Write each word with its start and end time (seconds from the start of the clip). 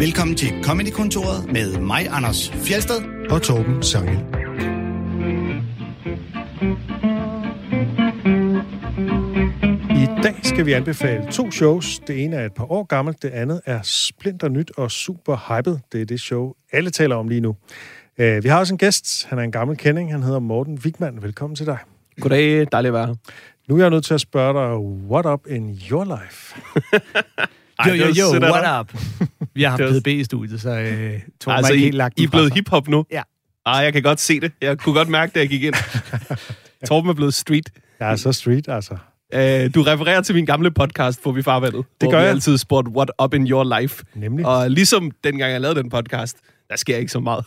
Velkommen 0.00 0.36
til 0.36 0.48
Comedy-kontoret 0.64 1.52
med 1.52 1.78
mig, 1.78 2.08
Anders 2.10 2.50
Fjelsted. 2.50 3.28
og 3.30 3.42
Torben 3.42 3.82
Sangel. 3.82 4.16
I 9.90 10.06
dag 10.22 10.34
skal 10.42 10.66
vi 10.66 10.72
anbefale 10.72 11.32
to 11.32 11.50
shows. 11.50 11.98
Det 11.98 12.24
ene 12.24 12.36
er 12.36 12.46
et 12.46 12.54
par 12.54 12.72
år 12.72 12.84
gammelt, 12.84 13.22
det 13.22 13.28
andet 13.28 13.60
er 13.66 13.80
splinter 13.82 14.48
nyt 14.48 14.70
og 14.76 14.90
super 14.90 15.36
hyped. 15.48 15.78
Det 15.92 16.00
er 16.00 16.04
det 16.04 16.20
show, 16.20 16.52
alle 16.72 16.90
taler 16.90 17.16
om 17.16 17.28
lige 17.28 17.40
nu. 17.40 17.56
Uh, 18.18 18.44
vi 18.44 18.48
har 18.48 18.58
også 18.58 18.74
en 18.74 18.78
gæst. 18.78 19.26
Han 19.26 19.38
er 19.38 19.42
en 19.42 19.52
gammel 19.52 19.76
kending. 19.76 20.12
Han 20.12 20.22
hedder 20.22 20.38
Morten 20.38 20.78
Wigman. 20.84 21.22
Velkommen 21.22 21.56
til 21.56 21.66
dig. 21.66 21.78
Goddag, 22.20 22.66
dejligt 22.72 22.88
at 22.88 22.92
være 22.92 23.06
her. 23.06 23.14
Nu 23.68 23.76
er 23.76 23.80
jeg 23.80 23.90
nødt 23.90 24.04
til 24.04 24.14
at 24.14 24.20
spørge 24.20 24.54
dig, 24.60 24.78
what 25.10 25.26
up 25.26 25.46
in 25.46 25.80
your 25.90 26.04
life? 26.04 26.56
Jo, 27.88 27.92
jo, 27.94 28.06
det 28.06 28.18
jo, 28.18 28.32
sætter 28.32 28.52
what 28.52 28.80
up? 28.80 29.00
Vi 29.54 29.62
har 29.62 29.76
Det 29.76 29.86
haft 29.86 30.02
PDB 30.02 30.06
i 30.06 30.24
studiet, 30.24 30.60
så 30.60 30.70
øh, 30.70 31.20
Torben 31.40 31.56
Altså, 31.56 31.72
ikke 31.72 31.84
helt 31.84 31.96
lagt 31.96 32.20
I 32.20 32.24
er 32.24 32.28
blevet 32.28 32.52
hiphop 32.54 32.88
nu? 32.88 33.04
Ja. 33.10 33.22
Ah, 33.66 33.84
jeg 33.84 33.92
kan 33.92 34.02
godt 34.02 34.20
se 34.20 34.40
det. 34.40 34.52
Jeg 34.60 34.78
kunne 34.78 34.94
godt 34.94 35.08
mærke, 35.08 35.32
da 35.34 35.38
jeg 35.38 35.48
gik 35.48 35.62
ind. 35.62 35.74
Torben 36.88 37.10
er 37.10 37.14
blevet 37.14 37.34
street. 37.34 37.70
Jeg 38.00 38.12
er 38.12 38.16
så 38.16 38.32
street, 38.32 38.68
altså. 38.68 38.96
Uh, 39.34 39.40
du 39.74 39.82
refererer 39.82 40.20
til 40.20 40.34
min 40.34 40.46
gamle 40.46 40.70
podcast, 40.70 41.22
hvor 41.22 41.32
vi 41.32 41.42
farvandet. 41.42 41.84
Det 42.00 42.10
gør 42.10 42.18
jeg. 42.20 42.28
altid 42.28 42.58
spurgt, 42.58 42.88
what 42.88 43.10
up 43.22 43.34
in 43.34 43.46
your 43.46 43.80
life? 43.80 44.04
Nemlig. 44.14 44.46
Og 44.46 44.70
ligesom 44.70 45.10
dengang 45.24 45.52
jeg 45.52 45.60
lavede 45.60 45.80
den 45.82 45.90
podcast, 45.90 46.36
der 46.70 46.76
sker 46.76 46.96
ikke 46.96 47.12
så 47.12 47.20
meget. 47.20 47.44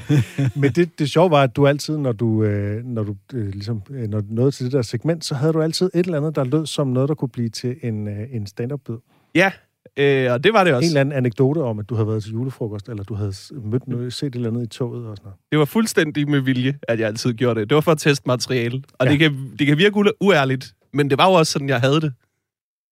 Men 0.60 0.72
det, 0.72 0.98
det 0.98 1.10
sjove 1.10 1.30
var, 1.30 1.42
at 1.42 1.56
du 1.56 1.66
altid, 1.66 1.96
når 1.98 2.12
du, 2.12 2.42
øh, 2.44 2.84
når 2.84 3.02
du 3.02 3.16
øh, 3.34 3.48
ligesom, 3.48 3.82
øh, 3.90 4.08
når 4.08 4.20
du 4.20 4.26
nåede 4.30 4.50
til 4.50 4.64
det 4.64 4.72
der 4.72 4.82
segment, 4.82 5.24
så 5.24 5.34
havde 5.34 5.52
du 5.52 5.62
altid 5.62 5.90
et 5.94 6.06
eller 6.06 6.18
andet, 6.18 6.36
der 6.36 6.44
lød 6.44 6.66
som 6.66 6.86
noget, 6.86 7.08
der 7.08 7.14
kunne 7.14 7.28
blive 7.28 7.48
til 7.48 7.76
en, 7.82 8.08
øh, 8.08 8.26
en 8.32 8.46
stand-up-bid. 8.46 8.94
ja, 9.34 9.50
øh, 9.96 10.32
og 10.32 10.44
det 10.44 10.52
var 10.52 10.64
det 10.64 10.70
En 10.70 10.76
også. 10.76 10.86
eller 10.88 11.00
anden 11.00 11.12
anekdote 11.16 11.58
om, 11.58 11.78
at 11.78 11.88
du 11.88 11.94
havde 11.94 12.08
været 12.08 12.22
til 12.22 12.32
julefrokost, 12.32 12.88
eller 12.88 13.04
du 13.04 13.14
havde 13.14 13.32
mødt 13.64 13.88
noget, 13.88 14.12
set 14.12 14.26
et 14.26 14.34
eller 14.34 14.50
andet 14.50 14.62
i 14.64 14.68
toget 14.68 15.06
og 15.06 15.16
sådan 15.16 15.24
noget. 15.24 15.38
Det 15.50 15.58
var 15.58 15.64
fuldstændig 15.64 16.30
med 16.30 16.40
vilje, 16.40 16.78
at 16.88 17.00
jeg 17.00 17.06
altid 17.06 17.32
gjorde 17.34 17.60
det. 17.60 17.70
Det 17.70 17.74
var 17.74 17.80
for 17.80 17.92
at 17.92 17.98
teste 17.98 18.22
materiale. 18.26 18.82
Og 18.98 19.06
Ja. 19.06 19.10
det, 19.12 19.18
kan, 19.18 19.50
det 19.58 19.66
kan 19.66 19.78
virke 19.78 19.96
uærligt, 20.20 20.72
men 20.92 21.10
det 21.10 21.18
var 21.18 21.26
jo 21.26 21.32
også 21.32 21.52
sådan, 21.52 21.68
jeg 21.68 21.80
havde 21.80 22.00
det. 22.00 22.12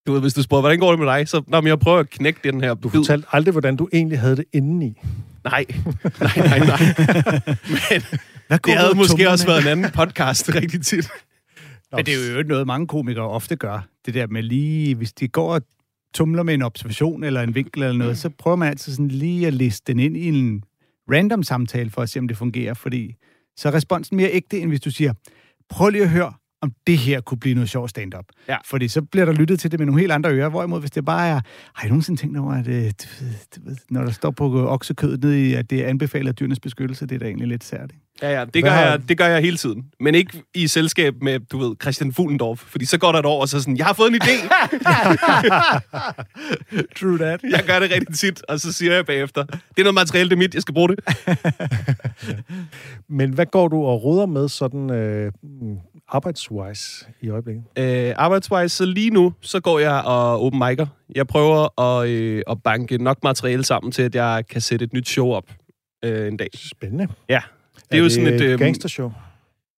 Du 0.06 0.12
ved, 0.12 0.20
hvis 0.20 0.34
du 0.34 0.42
spurgte, 0.42 0.60
hvordan 0.60 0.78
går 0.78 0.90
det 0.90 0.98
med 0.98 1.06
dig, 1.06 1.28
så 1.28 1.42
når 1.46 1.66
jeg 1.66 1.78
prøver 1.78 1.98
at 1.98 2.10
knække 2.10 2.40
den 2.44 2.60
her 2.60 2.74
Du 2.74 2.88
bid. 2.88 2.98
fortalte 3.00 3.26
aldrig, 3.32 3.52
hvordan 3.52 3.76
du 3.76 3.88
egentlig 3.92 4.20
havde 4.20 4.36
det 4.36 4.44
indeni. 4.52 5.00
Nej, 5.44 5.64
nej, 6.20 6.30
nej, 6.36 6.58
nej. 6.58 6.78
Men 7.90 8.02
Hvad 8.48 8.58
det 8.58 8.74
havde 8.74 8.94
måske 8.94 9.30
også 9.30 9.46
været 9.46 9.62
en 9.62 9.68
anden 9.68 9.90
podcast 9.90 10.54
rigtig 10.54 10.82
tit. 10.82 11.08
Men 11.96 12.06
det 12.06 12.14
er 12.14 12.32
jo 12.32 12.38
ikke 12.38 12.48
noget, 12.50 12.66
mange 12.66 12.86
komikere 12.86 13.28
ofte 13.28 13.56
gør. 13.56 13.86
Det 14.06 14.14
der 14.14 14.26
med 14.26 14.42
lige, 14.42 14.94
hvis 14.94 15.12
de 15.12 15.28
går 15.28 15.54
og 15.54 15.62
tumler 16.14 16.42
med 16.42 16.54
en 16.54 16.62
observation 16.62 17.24
eller 17.24 17.42
en 17.42 17.54
vinkel 17.54 17.82
eller 17.82 17.98
noget, 17.98 18.18
så 18.18 18.28
prøver 18.28 18.56
man 18.56 18.68
altid 18.68 18.92
sådan 18.92 19.08
lige 19.08 19.46
at 19.46 19.54
liste 19.54 19.92
den 19.92 20.00
ind 20.00 20.16
i 20.16 20.28
en 20.28 20.64
random 21.12 21.42
samtale 21.42 21.90
for 21.90 22.02
at 22.02 22.08
se, 22.08 22.18
om 22.18 22.28
det 22.28 22.36
fungerer. 22.36 22.74
Fordi 22.74 23.14
så 23.56 23.68
er 23.68 23.74
responsen 23.74 24.16
mere 24.16 24.30
ægte, 24.32 24.58
end 24.58 24.70
hvis 24.70 24.80
du 24.80 24.90
siger, 24.90 25.12
prøv 25.68 25.90
lige 25.90 26.02
at 26.02 26.10
høre, 26.10 26.32
om 26.64 26.72
det 26.86 26.98
her 26.98 27.20
kunne 27.20 27.38
blive 27.38 27.54
noget 27.54 27.70
sjovt 27.70 27.90
stand-up. 27.90 28.24
Ja. 28.48 28.56
Fordi 28.64 28.88
så 28.88 29.02
bliver 29.02 29.24
der 29.24 29.32
lyttet 29.32 29.60
til 29.60 29.70
det 29.70 29.80
med 29.80 29.86
nogle 29.86 30.00
helt 30.00 30.12
andre 30.12 30.30
ører. 30.30 30.48
Hvorimod, 30.48 30.80
hvis 30.80 30.90
det 30.90 31.04
bare 31.04 31.28
er, 31.28 31.40
har 31.74 31.86
I 31.86 31.88
nogensinde 31.88 32.20
tænkt 32.20 32.38
over, 32.38 32.52
at 32.52 32.68
øh, 32.68 32.92
når 33.90 34.04
der 34.04 34.10
står 34.10 34.30
på 34.30 34.68
oksekødet 34.68 35.22
nede 35.22 35.48
i, 35.48 35.54
at 35.54 35.70
det 35.70 35.84
er 35.84 35.88
anbefalet 35.88 36.28
af 36.28 36.34
dyrenes 36.34 36.60
beskyttelse, 36.60 37.06
det 37.06 37.14
er 37.14 37.18
da 37.18 37.24
egentlig 37.24 37.48
lidt 37.48 37.64
særligt. 37.64 37.98
Ja, 38.22 38.38
ja, 38.38 38.44
det 38.44 38.64
gør, 38.64 38.72
jeg, 38.72 39.08
det 39.08 39.18
gør 39.18 39.26
jeg 39.26 39.40
hele 39.40 39.56
tiden. 39.56 39.84
Men 40.00 40.14
ikke 40.14 40.42
i 40.54 40.66
selskab 40.66 41.14
med, 41.22 41.40
du 41.40 41.58
ved, 41.58 41.76
Christian 41.82 42.12
Fuglendorf. 42.12 42.58
Fordi 42.58 42.84
så 42.84 42.98
går 42.98 43.12
der 43.12 43.18
et 43.18 43.26
år, 43.26 43.40
og 43.40 43.48
så 43.48 43.60
sådan, 43.60 43.76
jeg 43.76 43.86
har 43.86 43.92
fået 43.92 44.08
en 44.08 44.20
idé. 44.22 44.36
True 47.00 47.18
that. 47.18 47.40
jeg 47.50 47.64
gør 47.66 47.78
det 47.78 47.90
rigtig 47.90 48.14
tit, 48.14 48.42
og 48.48 48.60
så 48.60 48.72
siger 48.72 48.94
jeg 48.94 49.06
bagefter, 49.06 49.44
det 49.44 49.78
er 49.78 49.82
noget 49.82 49.94
materiale, 49.94 50.28
det 50.28 50.34
er 50.34 50.38
mit, 50.38 50.54
jeg 50.54 50.62
skal 50.62 50.74
bruge 50.74 50.88
det. 50.88 50.98
Men 53.18 53.30
hvad 53.30 53.46
går 53.46 53.68
du 53.68 53.76
og 53.76 54.04
roder 54.04 54.26
med 54.26 54.48
sådan 54.48 54.90
øh, 54.90 55.32
arbejdswise 56.08 57.06
i 57.20 57.28
øjeblikket? 57.28 57.64
Øh, 57.78 58.12
arbejdswise, 58.16 58.76
så 58.76 58.84
lige 58.84 59.10
nu, 59.10 59.32
så 59.40 59.60
går 59.60 59.78
jeg 59.78 60.02
og 60.06 60.42
open 60.42 60.62
mic'er. 60.62 60.86
Jeg 61.14 61.26
prøver 61.26 61.80
at, 61.80 62.08
øh, 62.08 62.42
at 62.50 62.62
banke 62.62 62.98
nok 62.98 63.22
materiale 63.22 63.64
sammen 63.64 63.92
til, 63.92 64.02
at 64.02 64.14
jeg 64.14 64.44
kan 64.50 64.60
sætte 64.60 64.84
et 64.84 64.92
nyt 64.92 65.08
show 65.08 65.32
op 65.32 65.50
øh, 66.04 66.28
en 66.28 66.36
dag. 66.36 66.48
Spændende. 66.54 67.08
Ja, 67.28 67.40
det 67.90 67.98
er, 67.98 68.02
jo 68.02 68.08
sådan 68.08 68.34
et... 68.34 68.40
Øh, 68.40 68.58
gangstershow. 68.58 69.12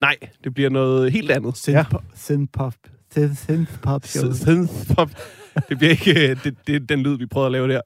nej, 0.00 0.16
det 0.44 0.54
bliver 0.54 0.70
noget 0.70 1.12
helt 1.12 1.30
andet. 1.30 1.56
Synthpop. 1.56 2.04
Synthpop. 2.16 2.74
Synthpop 3.14 4.06
show. 4.06 4.32
Synthpop. 4.32 5.10
Det 5.68 5.78
bliver 5.78 5.90
ikke 5.90 6.30
øh, 6.30 6.44
det, 6.44 6.54
det, 6.66 6.88
den 6.88 7.02
lyd, 7.02 7.18
vi 7.18 7.26
prøver 7.26 7.46
at 7.46 7.52
lave 7.52 7.68
der. 7.68 7.80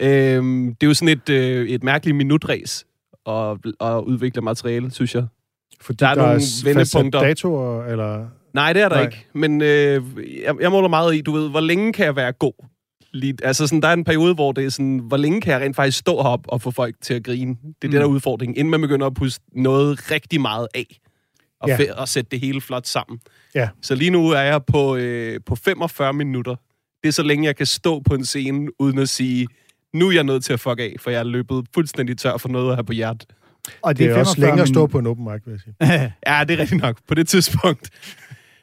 Øhm, 0.00 0.74
det 0.74 0.86
er 0.86 0.88
jo 0.88 0.94
sådan 0.94 1.18
et, 1.18 1.28
øh, 1.28 1.68
et 1.68 1.82
mærkeligt 1.82 2.16
minutræs 2.16 2.86
at, 3.26 3.56
at 3.80 4.00
udvikle 4.00 4.42
materiale, 4.42 4.90
synes 4.90 5.14
jeg. 5.14 5.26
Fordi 5.80 5.96
der 5.96 6.08
er 6.08 6.14
nogle 6.14 6.32
fastsat 6.34 6.64
vendepunkter. 6.64 7.20
datoer, 7.20 7.84
eller... 7.84 8.26
Nej, 8.54 8.72
det 8.72 8.82
er 8.82 8.88
der 8.88 8.96
Nej. 8.96 9.04
Ikke. 9.04 9.26
Men 9.32 9.62
øh, 9.62 10.02
jeg, 10.42 10.54
jeg 10.60 10.70
måler 10.70 10.88
meget 10.88 11.14
i, 11.14 11.20
du 11.20 11.32
ved, 11.32 11.50
hvor 11.50 11.60
længe 11.60 11.92
kan 11.92 12.04
jeg 12.04 12.16
være 12.16 12.32
god? 12.32 12.66
Lige, 13.12 13.34
altså 13.42 13.66
sådan, 13.66 13.82
der 13.82 13.88
er 13.88 13.92
en 13.92 14.04
periode, 14.04 14.34
hvor 14.34 14.52
det 14.52 14.64
er 14.64 14.68
sådan, 14.68 14.98
hvor 14.98 15.16
længe 15.16 15.40
kan 15.40 15.52
jeg 15.52 15.60
rent 15.60 15.76
faktisk 15.76 15.98
stå 15.98 16.22
heroppe 16.22 16.50
og 16.50 16.62
få 16.62 16.70
folk 16.70 16.94
til 17.02 17.14
at 17.14 17.24
grine? 17.24 17.50
Det 17.50 17.64
er 17.64 17.66
mm. 17.66 17.74
det, 17.82 17.92
der 17.92 18.00
er 18.00 18.04
udfordringen. 18.04 18.56
Inden 18.56 18.70
man 18.70 18.80
begynder 18.80 19.06
at 19.06 19.14
puste 19.14 19.44
noget 19.52 20.10
rigtig 20.10 20.40
meget 20.40 20.68
af. 20.74 21.00
Og, 21.60 21.68
ja. 21.68 21.78
og 21.96 22.08
sætte 22.08 22.30
det 22.30 22.40
hele 22.40 22.60
flot 22.60 22.86
sammen. 22.86 23.20
Ja. 23.54 23.68
Så 23.82 23.94
lige 23.94 24.10
nu 24.10 24.30
er 24.30 24.40
jeg 24.40 24.64
på, 24.64 24.96
øh, 24.96 25.40
på 25.46 25.54
45 25.54 26.12
minutter. 26.12 26.56
Det 27.02 27.08
er 27.08 27.12
så 27.12 27.22
længe, 27.22 27.46
jeg 27.46 27.56
kan 27.56 27.66
stå 27.66 28.00
på 28.00 28.14
en 28.14 28.24
scene, 28.24 28.80
uden 28.80 28.98
at 28.98 29.08
sige, 29.08 29.48
nu 29.94 30.08
er 30.08 30.12
jeg 30.12 30.24
nødt 30.24 30.44
til 30.44 30.52
at 30.52 30.60
fuck 30.60 30.80
af, 30.80 30.96
for 31.00 31.10
jeg 31.10 31.18
er 31.18 31.24
løbet 31.24 31.66
fuldstændig 31.74 32.18
tør 32.18 32.36
for 32.36 32.48
noget 32.48 32.70
at 32.70 32.76
have 32.76 32.84
på 32.84 32.92
hjertet. 32.92 33.28
Og 33.82 33.98
Det 33.98 34.06
er 34.06 34.18
også 34.18 34.34
45 34.34 34.46
længere 34.48 34.62
at 34.62 34.68
stå 34.68 34.80
min- 34.80 34.90
på 34.90 34.98
en 34.98 35.06
open 35.06 35.24
mic, 35.24 35.42
vil 35.46 35.52
jeg 35.52 35.60
sige. 35.60 35.74
Ja, 36.26 36.44
det 36.44 36.54
er 36.54 36.58
rigtigt 36.60 36.82
nok. 36.82 36.98
På 37.08 37.14
det 37.14 37.28
tidspunkt. 37.28 37.90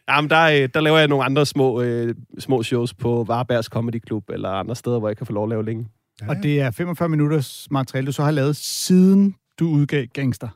Jamen, 0.09 0.30
der, 0.30 0.41
øh, 0.44 0.69
der 0.74 0.80
laver 0.81 0.97
jeg 0.97 1.08
nogle 1.08 1.25
andre 1.25 1.46
små, 1.46 1.81
øh, 1.81 2.16
små 2.40 2.64
shows 2.64 2.94
på 2.94 3.24
Varbergs 3.28 3.66
Comedy 3.68 4.02
Club, 4.08 4.30
eller 4.30 4.50
andre 4.50 4.75
steder, 4.75 5.00
hvor 5.00 5.09
jeg 5.09 5.18
kan 5.18 5.25
få 5.25 5.34
lov 5.34 5.44
at 5.44 5.50
lave 5.50 5.66
længe. 5.66 5.88
Og 6.28 6.36
det 6.44 6.62
er 6.62 6.72
45 6.72 7.09
minutters 7.09 7.68
materiale, 7.72 8.06
du 8.08 8.12
så 8.12 8.24
har 8.24 8.31
lavet, 8.31 8.56
siden 8.56 9.36
du 9.59 9.68
udgav 9.69 10.06
Gangster. 10.13 10.47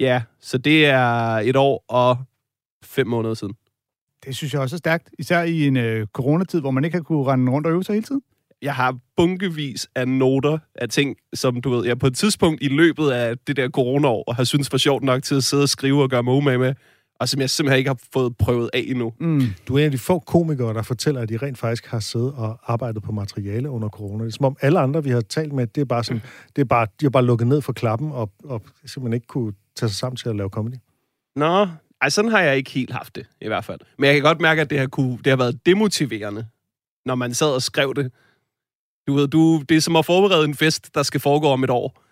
Ja, 0.00 0.22
så 0.40 0.58
det 0.58 0.86
er 0.86 1.10
et 1.36 1.56
år 1.56 1.84
og 1.88 2.16
fem 2.84 3.06
måneder 3.06 3.34
siden. 3.34 3.54
Det 4.24 4.36
synes 4.36 4.52
jeg 4.52 4.60
også 4.62 4.76
er 4.76 4.78
stærkt. 4.78 5.10
Især 5.18 5.42
i 5.42 5.66
en 5.66 5.76
øh, 5.76 6.06
coronatid, 6.06 6.60
hvor 6.60 6.70
man 6.70 6.84
ikke 6.84 6.96
har 6.96 7.02
kunne 7.02 7.24
rende 7.24 7.52
rundt 7.52 7.66
og 7.66 7.72
øve 7.72 7.84
sig 7.84 7.92
hele 7.92 8.04
tiden. 8.06 8.22
Jeg 8.62 8.74
har 8.74 8.98
bunkevis 9.16 9.88
af 9.94 10.08
noter 10.08 10.58
af 10.74 10.88
ting, 10.88 11.16
som 11.34 11.60
du 11.60 11.70
ved, 11.70 11.86
jeg 11.86 11.98
på 11.98 12.06
et 12.06 12.16
tidspunkt 12.16 12.62
i 12.62 12.68
løbet 12.68 13.10
af 13.10 13.38
det 13.38 13.56
der 13.56 13.68
coronaår 13.68 14.32
har 14.32 14.44
synes 14.44 14.72
var 14.72 14.78
sjovt 14.78 15.02
nok 15.02 15.22
til 15.22 15.34
at 15.34 15.44
sidde 15.44 15.62
og 15.62 15.68
skrive 15.68 16.02
og 16.02 16.10
gøre 16.10 16.22
mig 16.22 16.34
umage 16.34 16.58
med, 16.58 16.74
og 17.20 17.28
som 17.28 17.40
jeg 17.40 17.50
simpelthen 17.50 17.78
ikke 17.78 17.90
har 17.90 18.00
fået 18.12 18.36
prøvet 18.36 18.70
af 18.72 18.84
endnu. 18.86 19.12
Mm. 19.20 19.42
Du 19.68 19.74
er 19.74 19.78
en 19.78 19.84
af 19.84 19.90
de 19.90 19.98
få 19.98 20.18
komikere, 20.18 20.74
der 20.74 20.82
fortæller, 20.82 21.20
at 21.20 21.28
de 21.28 21.36
rent 21.36 21.58
faktisk 21.58 21.86
har 21.86 22.00
siddet 22.00 22.32
og 22.32 22.60
arbejdet 22.66 23.02
på 23.02 23.12
materiale 23.12 23.70
under 23.70 23.88
corona. 23.88 24.24
Det 24.24 24.30
er 24.30 24.36
som 24.36 24.44
om 24.44 24.56
alle 24.60 24.80
andre, 24.80 25.04
vi 25.04 25.10
har 25.10 25.20
talt 25.20 25.52
med, 25.52 25.66
det 25.66 25.80
er 25.80 25.84
bare 25.84 26.04
sådan, 26.04 26.22
det 26.56 26.62
er 26.62 26.66
bare, 26.66 26.86
de 27.00 27.04
har 27.04 27.10
bare 27.10 27.24
lukket 27.24 27.46
ned 27.46 27.60
for 27.60 27.72
klappen 27.72 28.12
og, 28.12 28.32
og 28.44 28.62
simpelthen 28.86 29.12
ikke 29.12 29.26
kunne 29.26 29.52
tage 29.76 29.90
sig 29.90 29.98
sammen 29.98 30.16
til 30.16 30.28
at 30.28 30.36
lave 30.36 30.48
comedy. 30.48 30.74
Nå, 31.36 31.68
ej, 32.00 32.08
sådan 32.08 32.30
har 32.30 32.40
jeg 32.40 32.56
ikke 32.56 32.70
helt 32.70 32.92
haft 32.92 33.16
det, 33.16 33.26
i 33.40 33.46
hvert 33.46 33.64
fald. 33.64 33.80
Men 33.98 34.06
jeg 34.06 34.14
kan 34.14 34.22
godt 34.22 34.40
mærke, 34.40 34.60
at 34.60 34.70
det 34.70 34.78
har, 34.78 34.86
kunne, 34.86 35.18
det 35.18 35.26
har 35.26 35.36
været 35.36 35.66
demotiverende, 35.66 36.46
når 37.06 37.14
man 37.14 37.34
sad 37.34 37.54
og 37.54 37.62
skrev 37.62 37.94
det. 37.94 38.12
Du 39.08 39.14
ved, 39.14 39.28
du, 39.28 39.62
det 39.68 39.76
er 39.76 39.80
som 39.80 39.96
at 39.96 40.06
forberede 40.06 40.44
en 40.44 40.54
fest, 40.54 40.94
der 40.94 41.02
skal 41.02 41.20
foregå 41.20 41.46
om 41.46 41.64
et 41.64 41.70
år. 41.70 42.02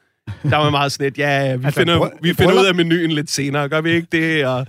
Der 0.43 0.57
var 0.57 0.71
meget 0.71 0.93
sådan 0.93 1.05
lidt, 1.05 1.19
ja, 1.19 1.57
vi 1.57 1.65
Altså, 1.65 1.81
finder, 1.81 2.11
vi 2.23 2.35
finder 2.35 2.61
ud 2.61 2.67
af 2.67 2.75
menuen 2.75 3.11
lidt 3.11 3.31
senere, 3.31 3.69
gør 3.69 3.81
vi 3.81 3.91
ikke 3.91 4.09
det? 4.13 4.47
Og 4.47 4.67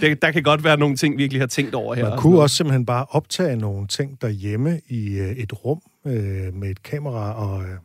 det 0.00 0.22
der 0.22 0.30
kan 0.30 0.42
godt 0.42 0.64
være 0.64 0.76
nogle 0.76 0.96
ting, 0.96 1.14
vi 1.18 1.22
virkelig 1.22 1.42
har 1.42 1.46
tænkt 1.46 1.74
over 1.74 1.94
her. 1.94 2.02
Man 2.02 2.12
og 2.12 2.18
kunne 2.18 2.32
sådan 2.32 2.42
også 2.42 2.56
simpelthen 2.56 2.86
bare 2.86 3.06
optage 3.10 3.56
nogle 3.56 3.86
ting 3.86 4.22
derhjemme 4.22 4.80
i 4.88 5.18
øh, 5.18 5.30
et 5.30 5.64
rum 5.64 5.80
øh, 6.06 6.54
med 6.54 6.70
et 6.70 6.82
kamera 6.82 7.32
og 7.32 7.62
øh, 7.62 7.68
et 7.68 7.76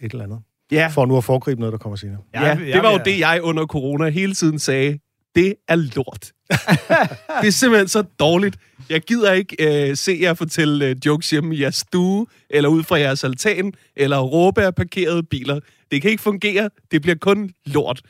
eller 0.00 0.24
andet. 0.24 0.28
noget. 0.28 0.42
Ja, 0.72 0.88
For 0.88 1.06
nu 1.06 1.16
at 1.16 1.24
foregribe 1.24 1.60
noget, 1.60 1.72
der 1.72 1.78
kommer 1.78 1.96
senere. 1.96 2.18
ja, 2.34 2.58
det 2.72 2.82
var 2.82 2.92
jo 2.92 2.98
det, 3.04 3.18
jeg 3.20 3.40
under 3.42 3.66
corona 3.66 4.08
hele 4.08 4.34
tiden 4.34 4.58
sagde. 4.58 4.98
Det 5.34 5.54
er 5.68 5.76
lort. 5.76 6.32
det 7.40 7.46
er 7.46 7.50
simpelthen 7.50 7.88
så 7.88 8.02
dårligt. 8.02 8.56
Jeg 8.90 9.00
gider 9.00 9.32
ikke 9.32 9.88
øh, 9.90 9.96
se 9.96 10.18
jer 10.20 10.34
fortælle 10.34 10.86
øh, 10.86 10.96
jokes 11.06 11.30
hjemme 11.30 11.56
i 11.56 11.62
jeres 11.62 11.74
stue, 11.74 12.26
eller 12.50 12.68
ud 12.68 12.82
fra 12.82 12.98
jeres 12.98 13.24
altan, 13.24 13.72
eller 13.96 14.18
råbe 14.18 14.62
af 14.62 14.74
parkerede 14.74 15.22
biler. 15.22 15.60
Det 15.90 16.02
kan 16.02 16.10
ikke 16.10 16.22
fungere. 16.22 16.70
Det 16.90 17.02
bliver 17.02 17.16
kun 17.20 17.50
lort. 17.66 18.02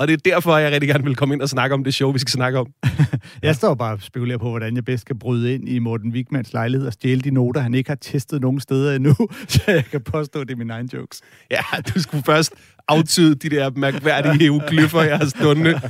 Og 0.00 0.08
det 0.08 0.12
er 0.12 0.30
derfor, 0.30 0.56
jeg 0.56 0.72
rigtig 0.72 0.88
gerne 0.88 1.04
vil 1.04 1.16
komme 1.16 1.34
ind 1.34 1.42
og 1.42 1.48
snakke 1.48 1.74
om 1.74 1.84
det 1.84 1.94
show, 1.94 2.12
vi 2.12 2.18
skal 2.18 2.30
snakke 2.30 2.58
om. 2.58 2.66
Jeg 3.42 3.56
står 3.56 3.74
bare 3.74 3.92
og 3.92 4.02
spekulerer 4.02 4.38
på, 4.38 4.50
hvordan 4.50 4.76
jeg 4.76 4.84
bedst 4.84 5.06
kan 5.06 5.18
bryde 5.18 5.54
ind 5.54 5.68
i 5.68 5.78
Morten 5.78 6.12
Wigmans 6.12 6.52
lejlighed 6.52 6.86
og 6.86 6.92
stjæle 6.92 7.20
de 7.20 7.30
noter, 7.30 7.60
han 7.60 7.74
ikke 7.74 7.90
har 7.90 7.96
testet 7.96 8.40
nogen 8.40 8.60
steder 8.60 8.96
endnu, 8.96 9.14
så 9.48 9.60
jeg 9.66 9.84
kan 9.84 10.00
påstå, 10.00 10.40
at 10.40 10.48
det 10.48 10.54
er 10.54 10.58
mine 10.58 10.72
egne 10.72 10.88
jokes. 10.92 11.20
Ja, 11.50 11.60
du 11.94 12.02
skulle 12.02 12.24
først 12.24 12.52
aftyde 12.88 13.34
de 13.34 13.50
der 13.56 13.70
mærkværdige 13.70 14.38
hieroglyffer, 14.38 15.02
jeg 15.02 15.18
har 15.18 15.26
stående. 15.26 15.80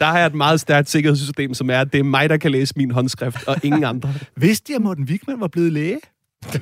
Der 0.00 0.06
har 0.06 0.18
jeg 0.18 0.26
et 0.26 0.34
meget 0.34 0.60
stærkt 0.60 0.90
sikkerhedssystem, 0.90 1.54
som 1.54 1.70
er, 1.70 1.80
at 1.80 1.92
det 1.92 1.98
er 1.98 2.04
mig, 2.04 2.30
der 2.30 2.36
kan 2.36 2.50
læse 2.50 2.74
min 2.76 2.90
håndskrift, 2.90 3.48
og 3.48 3.56
ingen 3.62 3.84
andre. 3.84 4.14
Vidste 4.36 4.72
jeg, 4.72 4.76
at 4.76 4.82
Morten 4.82 5.04
Wigman 5.04 5.40
var 5.40 5.48
blevet 5.48 5.72
læge? 5.72 5.98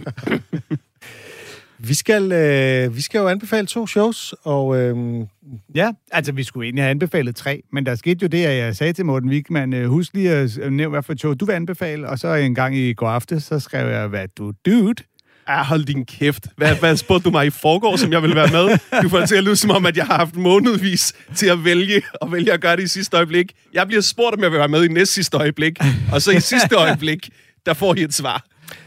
Vi 1.80 1.94
skal, 1.94 2.32
øh, 2.32 2.96
vi 2.96 3.00
skal 3.00 3.18
jo 3.18 3.28
anbefale 3.28 3.66
to 3.66 3.86
shows, 3.86 4.34
og 4.42 4.76
øh, 4.76 5.26
Ja, 5.74 5.92
altså 6.12 6.32
vi 6.32 6.42
skulle 6.42 6.66
egentlig 6.66 6.84
have 6.84 6.90
anbefalet 6.90 7.36
tre, 7.36 7.62
men 7.72 7.86
der 7.86 7.94
skete 7.94 8.18
jo 8.22 8.28
det, 8.28 8.44
at 8.44 8.56
jeg 8.56 8.76
sagde 8.76 8.92
til 8.92 9.06
Morten 9.06 9.28
Wigman, 9.28 9.74
øh, 9.74 9.88
husk 9.88 10.14
lige 10.14 10.30
at 10.30 10.58
øh, 10.58 10.70
nævne, 10.70 10.90
hvad 10.90 11.02
for 11.02 11.12
et 11.12 11.18
show 11.18 11.34
du 11.34 11.44
vil 11.44 11.52
anbefale, 11.52 12.08
og 12.08 12.18
så 12.18 12.34
en 12.34 12.54
gang 12.54 12.76
i 12.76 12.92
går 12.92 13.08
aftes, 13.08 13.42
så 13.42 13.58
skrev 13.58 13.88
jeg, 13.90 14.06
hvad 14.06 14.28
du 14.28 14.52
dude. 14.66 15.02
Ah, 15.48 15.64
hold 15.66 15.84
din 15.84 16.04
kæft. 16.04 16.46
Hvad, 16.56 16.74
hvad 16.74 16.96
spurgte 16.96 17.24
du 17.24 17.30
mig 17.30 17.46
i 17.46 17.50
forgår, 17.50 17.96
som 17.96 18.12
jeg 18.12 18.22
ville 18.22 18.36
være 18.36 18.48
med? 18.50 18.78
Du 19.02 19.08
får 19.08 19.18
det 19.18 19.28
til 19.28 19.36
at 19.36 19.44
lyde 19.44 19.56
som 19.56 19.70
om, 19.70 19.86
at 19.86 19.96
jeg 19.96 20.06
har 20.06 20.16
haft 20.16 20.36
månedvis 20.36 21.12
til 21.36 21.46
at 21.46 21.64
vælge, 21.64 22.02
og 22.20 22.32
vælge 22.32 22.52
at 22.52 22.60
gøre 22.60 22.76
det 22.76 22.82
i 22.82 22.88
sidste 22.88 23.16
øjeblik. 23.16 23.52
Jeg 23.74 23.86
bliver 23.86 24.02
spurgt, 24.02 24.36
om 24.36 24.42
jeg 24.42 24.50
vil 24.50 24.58
være 24.58 24.68
med 24.68 24.84
i 24.84 24.88
næste 24.88 25.14
sidste 25.14 25.36
øjeblik, 25.36 25.78
og 26.12 26.22
så 26.22 26.30
i 26.30 26.40
sidste 26.40 26.74
øjeblik, 26.84 27.28
der 27.66 27.74
får 27.74 27.94
I 27.94 28.02
et 28.02 28.14
svar. 28.14 28.44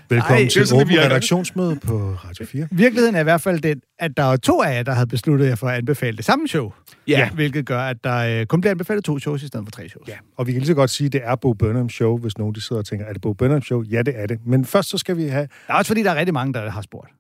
Velkommen 0.10 0.44
Ej, 0.44 0.50
til 0.50 0.68
sådan, 0.68 0.82
åben 0.82 1.00
redaktionsmøde 1.00 1.76
på 1.76 2.18
Radio 2.26 2.46
4. 2.46 2.68
Virkeligheden 2.72 3.16
er 3.16 3.20
i 3.20 3.24
hvert 3.24 3.42
fald 3.42 3.60
den, 3.60 3.82
at 4.00 4.18
der 4.18 4.24
er 4.24 4.38
to 4.38 4.62
af 4.62 4.76
jer, 4.76 4.84
der 4.84 4.92
havde 4.92 5.08
besluttet 5.08 5.48
jer 5.48 5.56
for 5.56 5.68
at 5.68 5.78
anbefale 5.78 6.18
det 6.18 6.26
samme 6.26 6.48
show. 6.48 6.72
Ja. 7.08 7.30
Hvilket 7.30 7.66
gør, 7.66 7.80
at 7.82 7.98
der 8.04 8.40
øh, 8.40 8.46
kun 8.46 8.62
bliver 8.62 8.72
anbefalet 8.72 9.04
to 9.04 9.20
shows 9.20 9.44
i 9.44 9.48
stedet 9.48 9.66
for 9.66 9.72
tre 9.72 9.90
shows. 9.90 10.08
Ja, 10.08 10.16
og 10.38 10.48
vi 10.48 10.52
kan 10.52 10.60
lige 10.60 10.68
så 10.68 10.74
godt 10.74 10.90
sige, 10.90 11.06
at 11.06 11.14
det 11.14 11.22
er 11.24 11.36
Bo 11.36 11.54
Burnham 11.54 11.90
Show, 11.90 12.18
hvis 12.18 12.38
nogen 12.38 12.56
de 12.56 12.62
sidder 12.62 12.80
og 12.80 12.86
tænker, 12.86 13.06
er 13.06 13.14
det 13.14 13.22
Bo 13.22 13.34
Burnham 13.34 13.62
Show? 13.62 13.84
Ja, 13.84 14.02
det 14.02 14.14
er 14.18 14.26
det. 14.28 14.40
Men 14.46 14.66
først 14.66 14.90
så 14.90 14.98
skal 14.98 15.18
vi 15.18 15.28
have 15.28 15.42
Det 15.42 15.50
er 15.70 15.74
også 15.74 15.90
fordi, 15.90 16.04
der 16.04 16.12
er 16.12 16.16
rigtig 16.16 16.34
mange, 16.34 16.54
der 16.54 16.70
har 16.70 16.82
spurgt. 16.82 17.12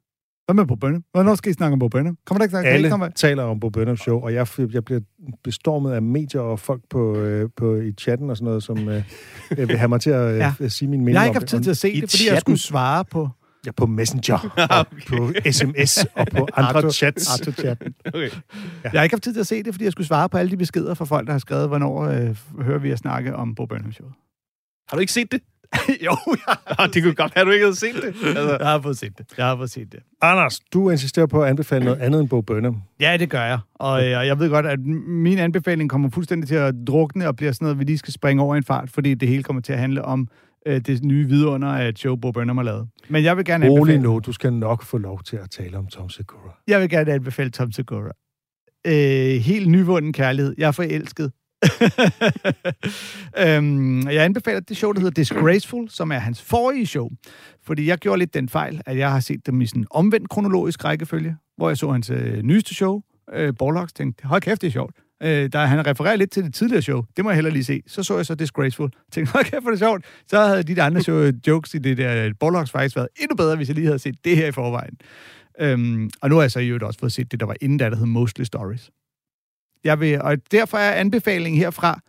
Hvad 0.45 0.55
med 0.55 0.65
Bo 0.65 0.75
Bønne? 0.75 1.01
Hvornår 1.13 1.35
skal 1.35 1.49
I 1.49 1.53
snakke 1.53 1.73
om 1.73 1.79
Bo 1.79 1.87
Bønne? 1.87 2.15
Kommer 2.25 2.39
der 2.39 2.43
ikke 2.43 2.51
snakke 2.51 2.69
alle 2.69 2.93
om 2.93 3.11
taler 3.15 3.43
om 3.43 3.59
Bo 3.59 3.69
Burnham 3.69 3.97
Show, 3.97 4.19
og 4.19 4.33
jeg, 4.33 4.47
jeg 4.73 4.85
bliver 4.85 5.01
bestormet 5.43 5.91
af 5.91 6.01
medier 6.01 6.41
og 6.41 6.59
folk 6.59 6.81
på, 6.89 7.15
øh, 7.17 7.49
på 7.57 7.75
i 7.75 7.91
chatten 8.01 8.29
og 8.29 8.37
sådan 8.37 8.45
noget, 8.45 8.63
som 8.63 8.89
øh, 8.89 9.03
vil 9.57 9.77
have 9.77 9.87
mig 9.89 10.01
til 10.01 10.09
at 10.09 10.31
øh, 10.33 10.37
Ja. 10.37 10.53
ja. 10.59 10.67
sige 10.67 10.89
min 10.89 10.99
mening 10.99 11.13
Jeg 11.13 11.19
har 11.21 11.25
ikke 11.27 11.39
haft 11.39 11.47
tid 11.47 11.61
til 11.61 11.69
at 11.69 11.77
se 11.77 12.01
det, 12.01 12.09
fordi 12.09 12.23
jeg 12.23 12.31
chatten? 12.31 12.39
skulle 12.41 12.59
svare 12.59 13.05
på 13.05 13.29
Ja, 13.65 13.71
på 13.71 13.85
Messenger, 13.85 14.67
og 14.71 14.85
på 15.09 15.33
sms 15.51 16.05
og 16.15 16.27
på 16.31 16.47
andre 16.55 16.79
Arto- 16.81 16.89
chats. 16.91 17.27
Arto-chatten. 17.29 17.93
Okay. 18.07 18.29
Jeg 18.83 18.91
har 18.91 19.03
ikke 19.03 19.13
haft 19.15 19.23
tid 19.23 19.33
til 19.33 19.39
at 19.39 19.47
se 19.47 19.63
det, 19.63 19.73
fordi 19.73 19.83
jeg 19.83 19.91
skulle 19.91 20.07
svare 20.07 20.29
på 20.29 20.37
alle 20.37 20.51
de 20.51 20.57
beskeder 20.57 20.93
fra 20.93 21.05
folk, 21.05 21.25
der 21.27 21.31
har 21.31 21.39
skrevet, 21.39 21.67
hvornår 21.67 22.01
øh, 22.01 22.35
hører 22.61 22.79
vi 22.79 22.91
at 22.91 22.97
snakke 22.99 23.35
om 23.35 23.55
Bo 23.55 23.65
Burnham 23.65 23.91
Show. 23.91 24.07
Har 24.89 24.97
du 24.97 24.99
ikke 24.99 25.13
set 25.13 25.31
det? 25.31 25.41
jo, 26.05 26.17
jeg, 26.47 26.55
Ah, 26.79 26.89
det 26.93 27.03
kunne 27.03 27.15
godt 27.15 27.35
være, 27.35 27.41
at 27.41 27.47
du 27.47 27.51
ikke 27.51 27.65
havde 27.65 27.75
set 27.75 27.95
det. 27.95 28.15
Altså. 28.37 28.57
jeg 28.59 28.67
har 28.67 28.81
fået 28.81 28.97
set 28.97 29.17
det. 29.17 29.25
Jeg 29.37 29.45
har 29.45 29.57
fået 29.57 29.71
set 29.71 29.91
det. 29.91 29.99
Anders, 30.21 30.59
du 30.59 30.89
insisterer 30.89 31.25
på 31.25 31.43
at 31.43 31.49
anbefale 31.49 31.85
noget 31.85 31.99
andet 31.99 32.21
end 32.21 32.29
Bo 32.29 32.41
Burnham. 32.41 32.81
Ja, 32.99 33.17
det 33.17 33.29
gør 33.29 33.43
jeg. 33.43 33.59
Og 33.75 34.07
øh, 34.07 34.17
og 34.17 34.27
jeg 34.27 34.39
ved 34.39 34.49
godt, 34.49 34.65
at 34.65 34.79
min 35.07 35.37
anbefaling 35.37 35.89
kommer 35.89 36.09
fuldstændig 36.09 36.47
til 36.47 36.55
at 36.55 36.75
drukne 36.87 37.27
og 37.27 37.35
bliver 37.35 37.51
sådan 37.51 37.65
noget, 37.65 37.79
vi 37.79 37.83
lige 37.83 37.97
skal 37.97 38.13
springe 38.13 38.43
over 38.43 38.55
i 38.55 38.57
en 38.57 38.63
fart, 38.63 38.89
fordi 38.89 39.13
det 39.13 39.27
hele 39.29 39.43
kommer 39.43 39.61
til 39.61 39.73
at 39.73 39.79
handle 39.79 40.05
om 40.05 40.27
øh, 40.67 40.81
det 40.81 41.03
nye 41.03 41.27
vidunder 41.27 41.67
af 41.67 41.87
et 41.89 41.99
show, 41.99 42.15
Bo 42.15 42.31
Burnham 42.31 42.57
har 42.57 42.63
lavet. 42.63 42.87
Men 43.09 43.23
jeg 43.23 43.37
vil 43.37 43.45
gerne 43.45 43.69
Rolig 43.69 43.93
anbefale, 43.93 44.13
nu, 44.13 44.19
du 44.19 44.31
skal 44.31 44.53
nok 44.53 44.83
få 44.83 44.97
lov 44.97 45.23
til 45.23 45.35
at 45.37 45.49
tale 45.51 45.77
om 45.77 45.87
Tom 45.87 46.09
Segura. 46.09 46.57
jeg 46.67 46.81
vil 46.81 46.89
gerne 46.89 47.11
anbefale 47.11 47.49
Tom 47.49 47.71
Segura. 47.71 48.11
Øh, 48.87 48.93
helt 49.41 49.67
nyvunden 49.69 50.13
kærlighed. 50.13 50.55
Jeg 50.57 50.67
er 50.67 50.71
forelsket. 50.71 51.31
øhm, 53.45 54.07
jeg 54.07 54.23
anbefaler 54.23 54.59
det 54.59 54.77
show, 54.77 54.91
der 54.91 54.99
hedder 54.99 55.21
Disgraceful, 55.21 55.89
som 55.89 56.11
er 56.11 56.19
hans 56.19 56.41
forrige 56.41 56.85
show. 56.85 57.09
Fordi 57.63 57.87
jeg 57.87 57.97
gjorde 57.97 58.19
lidt 58.19 58.33
den 58.33 58.49
fejl, 58.49 58.81
at 58.85 58.97
jeg 58.97 59.11
har 59.11 59.19
set 59.19 59.45
dem 59.45 59.61
i 59.61 59.65
sådan 59.65 59.81
en 59.81 59.87
omvendt 59.91 60.29
kronologisk 60.29 60.85
rækkefølge, 60.85 61.35
hvor 61.57 61.69
jeg 61.69 61.77
så 61.77 61.91
hans 61.91 62.09
øh, 62.09 62.41
nyeste 62.43 62.75
show, 62.75 63.01
øh, 63.33 63.53
Borlocks, 63.59 63.93
tænkte, 63.93 64.27
hold 64.27 64.41
kæft, 64.41 64.61
det 64.61 64.67
er 64.67 64.71
sjovt. 64.71 64.95
Øh, 65.23 65.49
der, 65.53 65.65
han 65.65 65.87
refererer 65.87 66.15
lidt 66.15 66.31
til 66.31 66.43
det 66.43 66.53
tidligere 66.53 66.81
show. 66.81 67.03
Det 67.17 67.23
må 67.23 67.29
jeg 67.29 67.35
heller 67.35 67.51
lige 67.51 67.63
se. 67.63 67.81
Så 67.87 68.03
så 68.03 68.15
jeg 68.15 68.25
så 68.25 68.35
Disgraceful. 68.35 68.89
Tænkte, 69.11 69.31
hold 69.31 69.45
kæft, 69.45 69.63
for 69.63 69.69
er 69.69 69.71
det 69.71 69.79
sjovt. 69.79 70.05
Så 70.27 70.39
havde 70.39 70.63
de 70.63 70.75
der 70.75 70.83
andre 70.83 71.01
show, 71.01 71.17
øh, 71.17 71.33
jokes 71.47 71.73
i 71.73 71.77
det 71.77 71.97
der 71.97 72.25
øh, 72.25 72.31
Borlocks 72.39 72.71
faktisk 72.71 72.95
været 72.95 73.07
endnu 73.19 73.35
bedre, 73.35 73.55
hvis 73.55 73.67
jeg 73.67 73.75
lige 73.75 73.85
havde 73.85 73.99
set 73.99 74.15
det 74.25 74.37
her 74.37 74.47
i 74.47 74.51
forvejen. 74.51 74.97
Øhm, 75.59 76.09
og 76.21 76.29
nu 76.29 76.35
har 76.35 76.41
jeg 76.41 76.51
så 76.51 76.59
i 76.59 76.67
øvrigt 76.67 76.83
også 76.83 76.99
fået 76.99 77.11
set 77.11 77.31
det, 77.31 77.39
der 77.39 77.45
var 77.45 77.55
inden 77.61 77.77
da, 77.77 77.89
der 77.89 77.95
hed 77.95 78.05
Mostly 78.05 78.43
Stories. 78.43 78.91
Jeg 79.83 79.99
vil, 79.99 80.21
og 80.21 80.37
derfor 80.51 80.77
er 80.77 80.91
anbefalingen 80.91 81.59
herfra, 81.61 81.99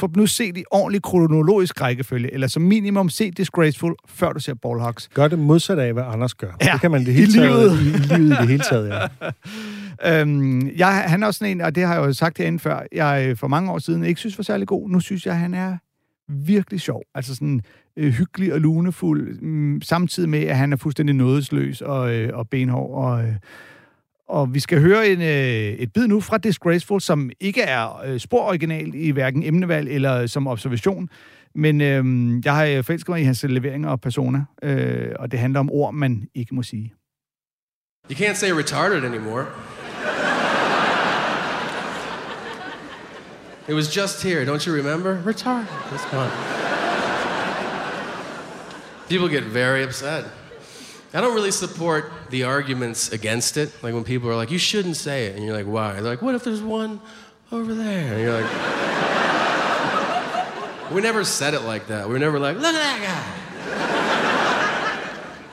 for 0.00 0.10
nu 0.16 0.26
se 0.26 0.52
det 0.52 0.60
i 0.60 0.64
ordentlig 0.70 1.02
kronologisk 1.02 1.80
rækkefølge, 1.80 2.34
eller 2.34 2.46
som 2.46 2.62
minimum 2.62 3.08
se 3.08 3.30
Disgraceful, 3.30 3.94
før 4.08 4.32
du 4.32 4.40
ser 4.40 4.54
Ballhawks. 4.54 5.08
Gør 5.14 5.28
det 5.28 5.38
modsat 5.38 5.78
af, 5.78 5.92
hvad 5.92 6.02
Anders 6.06 6.34
gør. 6.34 6.52
Ja, 6.64 6.72
det 6.72 6.80
kan 6.80 6.90
man 6.90 7.02
i 7.02 7.04
det 7.04 7.12
i 7.12 7.14
hele 7.14 7.32
taget, 7.32 7.72
livet. 7.72 8.10
i, 8.10 8.14
i 8.14 8.16
livet 8.16 8.32
i 8.32 8.36
det 8.40 8.48
hele 8.48 8.62
taget, 8.70 8.88
ja. 8.88 9.30
Øhm, 10.06 10.70
jeg, 10.76 11.04
han 11.06 11.22
er 11.22 11.26
også 11.26 11.38
sådan 11.38 11.56
en, 11.56 11.60
og 11.60 11.74
det 11.74 11.86
har 11.86 11.94
jeg 11.94 12.06
jo 12.06 12.12
sagt 12.12 12.38
herinde 12.38 12.58
før, 12.58 12.80
jeg 12.92 13.26
øh, 13.28 13.36
for 13.36 13.48
mange 13.48 13.72
år 13.72 13.78
siden 13.78 14.04
ikke 14.04 14.20
synes 14.20 14.38
var 14.38 14.42
særlig 14.42 14.68
god. 14.68 14.90
Nu 14.90 15.00
synes 15.00 15.26
jeg, 15.26 15.38
han 15.38 15.54
er 15.54 15.76
virkelig 16.28 16.80
sjov. 16.80 17.02
Altså 17.14 17.34
sådan 17.34 17.60
øh, 17.96 18.12
hyggelig 18.12 18.52
og 18.52 18.60
lunefuld, 18.60 19.40
mm, 19.40 19.82
samtidig 19.82 20.28
med, 20.28 20.42
at 20.42 20.56
han 20.56 20.72
er 20.72 20.76
fuldstændig 20.76 21.14
nådesløs 21.14 21.80
og, 21.80 22.14
øh, 22.14 22.38
og 22.38 22.48
benhård. 22.48 23.04
Og, 23.04 23.24
øh, 23.24 23.34
og 24.28 24.54
vi 24.54 24.60
skal 24.60 24.80
høre 24.80 25.08
en, 25.08 25.22
øh, 25.22 25.78
et 25.78 25.92
bid 25.92 26.06
nu 26.06 26.20
fra 26.20 26.38
Disgraceful, 26.38 27.00
som 27.00 27.30
ikke 27.40 27.62
er 27.62 28.02
øh, 28.06 28.20
spor 28.20 28.48
original 28.48 28.94
i 28.94 29.10
hverken 29.10 29.42
emnevalg 29.42 29.88
eller 29.88 30.20
øh, 30.20 30.28
som 30.28 30.46
observation. 30.46 31.08
Men 31.54 31.80
øh, 31.80 32.04
jeg 32.44 32.54
har 32.54 32.64
øh, 32.64 32.84
forelsket 32.84 33.08
mig 33.08 33.20
i 33.20 33.24
hans 33.24 33.44
leveringer 33.48 33.90
og 33.90 34.00
persona, 34.00 34.44
øh, 34.62 35.12
og 35.18 35.30
det 35.30 35.38
handler 35.38 35.60
om 35.60 35.70
ord, 35.72 35.94
man 35.94 36.28
ikke 36.34 36.54
må 36.54 36.62
sige. 36.62 36.94
You 38.10 38.16
can't 38.16 38.34
say 38.34 38.50
retarded 38.50 39.04
anymore. 39.04 39.46
it 43.68 43.74
was 43.74 43.96
just 43.96 44.22
here, 44.22 44.44
don't 44.44 44.66
you 44.66 44.74
remember? 44.74 45.22
Retarded. 45.26 45.68
That's 45.90 46.06
gone. 46.10 46.30
People 49.08 49.28
get 49.28 49.44
very 49.54 49.84
upset. 49.84 50.24
I 51.14 51.20
don't 51.20 51.34
really 51.34 51.52
support 51.52 52.10
the 52.30 52.42
arguments 52.42 53.12
against 53.12 53.56
it. 53.56 53.70
Like 53.84 53.94
when 53.94 54.02
people 54.02 54.28
are 54.28 54.34
like, 54.34 54.50
you 54.50 54.58
shouldn't 54.58 54.96
say 54.96 55.26
it. 55.26 55.36
And 55.36 55.44
you're 55.44 55.56
like, 55.56 55.66
why? 55.66 55.92
They're 55.92 56.02
like, 56.02 56.22
what 56.22 56.34
if 56.34 56.42
there's 56.42 56.60
one 56.60 57.00
over 57.52 57.72
there? 57.72 58.12
And 58.14 58.20
you're 58.20 58.42
like, 58.42 58.50
we 60.92 61.00
never 61.00 61.22
said 61.22 61.54
it 61.54 61.62
like 61.62 61.86
that. 61.86 62.08
We 62.08 62.14
were 62.14 62.18
never 62.18 62.40
like, 62.40 62.56
look 62.56 62.66
at 62.66 62.72
that 62.72 63.00
guy. 63.00 63.44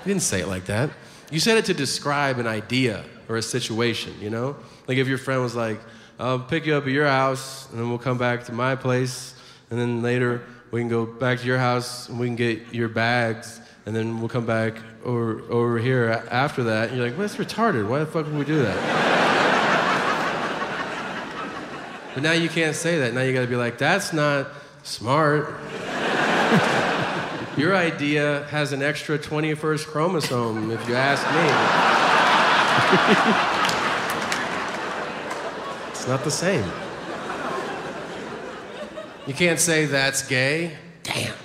You 0.04 0.08
didn't 0.08 0.24
say 0.24 0.42
it 0.42 0.48
like 0.48 0.66
that. 0.66 0.90
You 1.30 1.40
said 1.40 1.58
it 1.58 1.66
to 1.66 1.76
describe 1.76 2.40
an 2.40 2.48
idea 2.48 3.06
or 3.30 3.38
a 3.38 3.42
situation, 3.44 4.16
you 4.20 4.32
know? 4.32 4.56
Like 4.88 4.98
if 4.98 5.08
your 5.08 5.20
friend 5.20 5.44
was 5.44 5.56
like, 5.56 5.80
I'll 6.20 6.40
pick 6.40 6.66
you 6.66 6.74
up 6.74 6.86
at 6.86 6.92
your 6.92 7.08
house, 7.08 7.70
and 7.70 7.80
then 7.80 7.88
we'll 7.90 8.00
come 8.00 8.18
back 8.18 8.46
to 8.46 8.52
my 8.52 8.76
place, 8.76 9.36
and 9.70 9.80
then 9.80 10.02
later 10.02 10.42
we 10.72 10.82
can 10.82 10.90
go 10.90 11.06
back 11.06 11.40
to 11.40 11.46
your 11.46 11.58
house 11.58 12.10
and 12.10 12.20
we 12.20 12.28
can 12.28 12.36
get 12.36 12.74
your 12.74 12.90
bags, 12.90 13.62
and 13.92 13.96
then 13.98 14.22
we'll 14.22 14.30
come 14.30 14.46
back 14.46 14.78
over, 15.04 15.42
over 15.50 15.78
here 15.78 16.24
after 16.32 16.64
that. 16.64 16.88
And 16.88 16.98
you're 16.98 17.08
like, 17.08 17.18
well, 17.18 17.28
that's 17.28 17.36
retarded. 17.36 17.86
Why 17.90 18.00
the 18.00 18.06
fuck 18.06 18.26
would 18.26 18.38
we 18.38 18.46
do 18.46 18.64
that? 18.64 18.78
but 22.14 22.24
now 22.24 22.32
you 22.32 22.48
can't 22.48 22.74
say 22.74 23.00
that. 23.00 23.14
Now 23.14 23.20
you 23.20 23.34
gotta 23.34 23.48
be 23.48 23.58
like, 23.58 23.78
that's 23.78 24.14
not 24.14 24.48
smart. 24.84 25.50
Your 27.58 27.76
idea 27.76 28.48
has 28.50 28.72
an 28.72 28.82
extra 28.82 29.20
21st 29.20 29.86
chromosome, 29.88 30.72
if 30.72 30.88
you 30.88 30.96
ask 30.96 31.28
me. 31.28 31.42
it's 35.92 36.08
not 36.08 36.24
the 36.24 36.32
same. 36.32 36.64
You 39.28 39.34
can't 39.34 39.60
say 39.60 39.84
that's 39.86 40.26
gay. 40.26 40.78
Damn. 41.04 41.36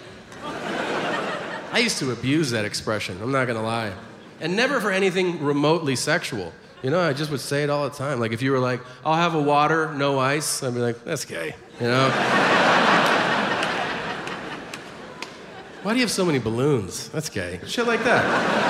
I 1.77 1.81
used 1.81 1.99
to 1.99 2.11
abuse 2.11 2.53
that 2.53 2.65
expression, 2.65 3.21
I'm 3.21 3.33
not 3.33 3.47
gonna 3.47 3.61
lie. 3.61 3.93
And 4.41 4.57
never 4.57 4.81
for 4.81 4.91
anything 4.91 5.45
remotely 5.45 5.95
sexual. 5.95 6.55
You 6.83 6.89
know, 6.89 7.01
I 7.01 7.13
just 7.13 7.31
would 7.31 7.41
say 7.41 7.65
it 7.65 7.69
all 7.69 7.87
the 7.87 7.95
time. 7.95 8.19
Like 8.19 8.33
if 8.33 8.41
you 8.41 8.53
were 8.53 8.59
like, 8.59 8.81
I'll 9.05 9.17
have 9.17 9.35
a 9.35 9.43
water, 9.43 9.93
no 9.93 10.19
ice, 10.19 10.63
I'd 10.63 10.73
be 10.73 10.81
like, 10.81 11.05
that's 11.05 11.27
gay. 11.27 11.55
You 11.79 11.89
know? 11.89 12.09
Why 15.83 15.93
do 15.93 15.97
you 15.97 16.03
have 16.03 16.11
so 16.11 16.25
many 16.25 16.39
balloons? 16.39 17.11
That's 17.11 17.29
gay. 17.29 17.61
Shit 17.67 17.87
like 17.87 18.03
that. 18.05 18.66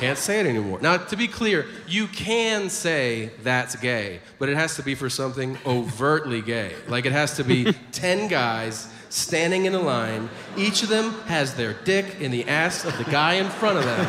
Can't 0.00 0.16
say 0.16 0.40
it 0.40 0.46
anymore. 0.46 0.80
Now, 0.80 0.96
to 0.96 1.16
be 1.16 1.28
clear, 1.28 1.66
you 1.86 2.06
can 2.06 2.70
say 2.70 3.32
that's 3.42 3.76
gay, 3.76 4.20
but 4.38 4.48
it 4.48 4.56
has 4.56 4.76
to 4.76 4.82
be 4.82 4.94
for 4.94 5.10
something 5.10 5.58
overtly 5.66 6.40
gay. 6.40 6.72
Like 6.88 7.04
it 7.04 7.12
has 7.12 7.36
to 7.36 7.44
be 7.44 7.72
10 7.92 8.28
guys 8.28 8.88
standing 9.10 9.66
in 9.66 9.74
a 9.74 9.78
line. 9.78 10.30
Each 10.56 10.82
of 10.82 10.88
them 10.88 11.10
has 11.26 11.54
their 11.54 11.74
dick 11.84 12.18
in 12.18 12.30
the 12.30 12.48
ass 12.48 12.86
of 12.86 12.96
the 12.96 13.04
guy 13.04 13.34
in 13.34 13.50
front 13.50 13.76
of 13.76 13.84
them, 13.84 14.06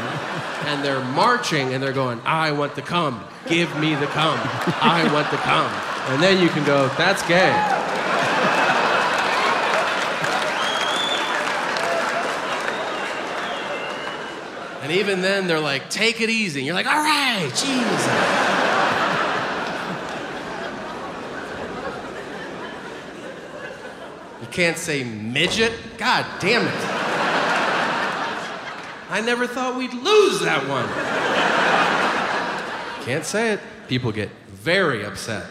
and 0.68 0.82
they're 0.82 1.04
marching 1.04 1.74
and 1.74 1.84
they're 1.84 1.92
going, 1.92 2.22
I 2.24 2.54
want 2.54 2.76
the 2.76 2.84
cum. 2.84 3.22
Give 3.48 3.76
me 3.78 3.94
the 3.96 4.08
cum. 4.08 4.40
I 4.82 5.10
want 5.12 5.30
the 5.30 5.38
cum. 5.38 5.70
And 6.14 6.24
then 6.24 6.42
you 6.42 6.48
can 6.48 6.66
go, 6.66 6.88
that's 6.98 7.22
gay. 7.28 7.81
And 14.92 15.00
even 15.00 15.22
then, 15.22 15.48
they're 15.48 15.58
like, 15.58 15.90
take 15.90 16.20
it 16.20 16.30
easy. 16.30 16.60
And 16.60 16.66
you're 16.66 16.76
like, 16.76 16.86
all 16.86 17.02
right, 17.02 17.48
Jesus. 17.48 17.72
you 24.42 24.48
can't 24.48 24.78
say 24.78 25.06
midget? 25.06 25.72
God 25.98 26.26
damn 26.42 26.68
it. 26.68 26.74
I 29.10 29.22
never 29.22 29.48
thought 29.48 29.78
we'd 29.78 29.94
lose 29.94 30.42
that 30.42 30.68
one. 30.68 30.90
Can't 33.06 33.24
say 33.24 33.54
it. 33.54 33.62
People 33.88 34.12
get 34.12 34.30
very 34.48 35.06
upset. 35.06 35.46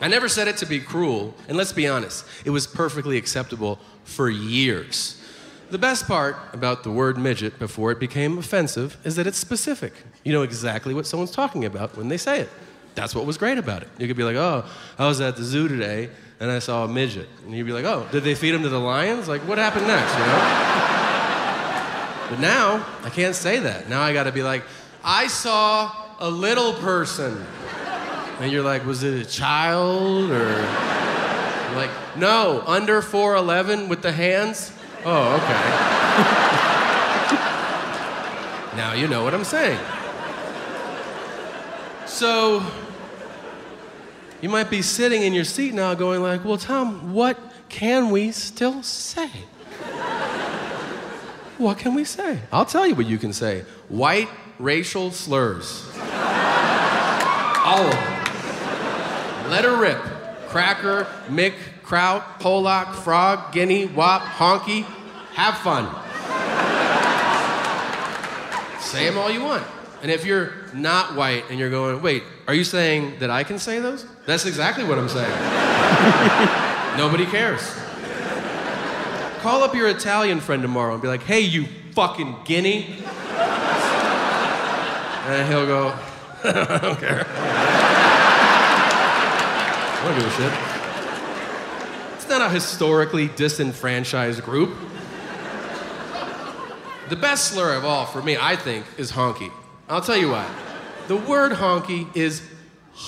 I 0.00 0.08
never 0.08 0.30
said 0.30 0.48
it 0.48 0.56
to 0.56 0.64
be 0.64 0.80
cruel, 0.80 1.34
and 1.48 1.58
let's 1.58 1.74
be 1.74 1.86
honest, 1.86 2.24
it 2.46 2.50
was 2.50 2.66
perfectly 2.66 3.18
acceptable 3.18 3.78
for 4.04 4.30
years. 4.30 5.20
The 5.68 5.78
best 5.78 6.06
part 6.06 6.36
about 6.52 6.84
the 6.84 6.90
word 6.92 7.18
midget 7.18 7.58
before 7.58 7.90
it 7.90 7.98
became 7.98 8.38
offensive 8.38 8.96
is 9.02 9.16
that 9.16 9.26
it's 9.26 9.38
specific. 9.38 9.92
You 10.22 10.32
know 10.32 10.42
exactly 10.42 10.94
what 10.94 11.06
someone's 11.06 11.32
talking 11.32 11.64
about 11.64 11.96
when 11.96 12.06
they 12.08 12.16
say 12.16 12.40
it. 12.40 12.48
That's 12.94 13.14
what 13.14 13.26
was 13.26 13.36
great 13.36 13.58
about 13.58 13.82
it. 13.82 13.88
You 13.98 14.06
could 14.06 14.16
be 14.16 14.22
like, 14.22 14.36
oh, 14.36 14.64
I 14.98 15.08
was 15.08 15.20
at 15.20 15.36
the 15.36 15.42
zoo 15.42 15.66
today 15.66 16.08
and 16.38 16.50
I 16.50 16.60
saw 16.60 16.84
a 16.84 16.88
midget. 16.88 17.28
And 17.44 17.52
you'd 17.52 17.66
be 17.66 17.72
like, 17.72 17.84
oh, 17.84 18.06
did 18.12 18.22
they 18.22 18.36
feed 18.36 18.54
him 18.54 18.62
to 18.62 18.68
the 18.68 18.78
lions? 18.78 19.26
Like, 19.26 19.40
what 19.42 19.58
happened 19.58 19.88
next, 19.88 20.12
you 20.12 20.20
know? 20.20 20.26
but 22.30 22.40
now, 22.40 22.86
I 23.02 23.10
can't 23.10 23.34
say 23.34 23.58
that. 23.58 23.88
Now 23.88 24.02
I 24.02 24.12
gotta 24.12 24.32
be 24.32 24.44
like, 24.44 24.62
I 25.02 25.26
saw 25.26 25.92
a 26.20 26.30
little 26.30 26.74
person. 26.74 27.44
And 28.40 28.52
you're 28.52 28.62
like, 28.62 28.86
was 28.86 29.02
it 29.02 29.14
a 29.20 29.28
child 29.28 30.30
or? 30.30 30.96
Like, 31.74 31.90
no, 32.16 32.62
under 32.66 33.02
4'11 33.02 33.88
with 33.88 34.00
the 34.00 34.12
hands? 34.12 34.72
Oh, 35.08 35.36
okay. 35.36 35.46
now 38.76 38.92
you 38.92 39.06
know 39.06 39.22
what 39.22 39.34
I'm 39.34 39.44
saying. 39.44 39.78
So, 42.06 42.60
you 44.42 44.48
might 44.48 44.68
be 44.68 44.82
sitting 44.82 45.22
in 45.22 45.32
your 45.32 45.44
seat 45.44 45.74
now 45.74 45.94
going 45.94 46.22
like, 46.22 46.44
well, 46.44 46.58
Tom, 46.58 47.12
what 47.12 47.38
can 47.68 48.10
we 48.10 48.32
still 48.32 48.82
say? 48.82 49.30
what 51.58 51.78
can 51.78 51.94
we 51.94 52.02
say? 52.02 52.40
I'll 52.50 52.66
tell 52.66 52.84
you 52.84 52.96
what 52.96 53.06
you 53.06 53.18
can 53.18 53.32
say. 53.32 53.64
White 53.88 54.28
racial 54.58 55.12
slurs. 55.12 55.88
All 57.64 57.86
of 57.86 57.92
them. 57.92 59.50
Let 59.50 59.62
her 59.62 59.76
rip. 59.76 60.02
Cracker, 60.48 61.06
Mick, 61.28 61.54
Kraut, 61.84 62.40
Polak, 62.40 62.92
Frog, 62.96 63.52
Guinea, 63.52 63.86
Wop, 63.86 64.22
Honky. 64.22 64.84
Have 65.36 65.58
fun. 65.58 65.84
say 68.80 69.04
them 69.06 69.18
all 69.18 69.30
you 69.30 69.42
want. 69.42 69.62
And 70.00 70.10
if 70.10 70.24
you're 70.24 70.54
not 70.72 71.14
white 71.14 71.44
and 71.50 71.58
you're 71.58 71.68
going, 71.68 72.00
wait, 72.00 72.22
are 72.48 72.54
you 72.54 72.64
saying 72.64 73.18
that 73.18 73.28
I 73.28 73.44
can 73.44 73.58
say 73.58 73.78
those? 73.78 74.06
That's 74.24 74.46
exactly 74.46 74.84
what 74.84 74.96
I'm 74.98 75.10
saying. 75.10 75.28
Nobody 76.96 77.26
cares. 77.26 77.60
Call 79.40 79.62
up 79.62 79.74
your 79.74 79.88
Italian 79.88 80.40
friend 80.40 80.62
tomorrow 80.62 80.94
and 80.94 81.02
be 81.02 81.08
like, 81.08 81.24
hey, 81.24 81.40
you 81.40 81.66
fucking 81.92 82.36
guinea. 82.46 82.96
And 85.26 85.48
he'll 85.52 85.66
go, 85.66 85.88
I 86.44 86.78
don't 86.80 86.98
care. 86.98 87.26
I 89.92 90.02
don't 90.02 90.18
give 90.18 90.26
a 90.26 90.30
shit. 90.30 90.50
It's 92.16 92.26
not 92.26 92.40
a 92.40 92.48
historically 92.48 93.28
disenfranchised 93.28 94.42
group. 94.42 94.74
The 97.08 97.16
best 97.16 97.52
slur 97.52 97.74
of 97.74 97.84
all 97.84 98.04
for 98.04 98.20
me, 98.20 98.36
I 98.36 98.56
think, 98.56 98.84
is 98.98 99.12
honky. 99.12 99.52
I'll 99.88 100.00
tell 100.00 100.16
you 100.16 100.30
why. 100.30 100.48
The 101.06 101.16
word 101.16 101.52
honky 101.52 102.14
is 102.16 102.42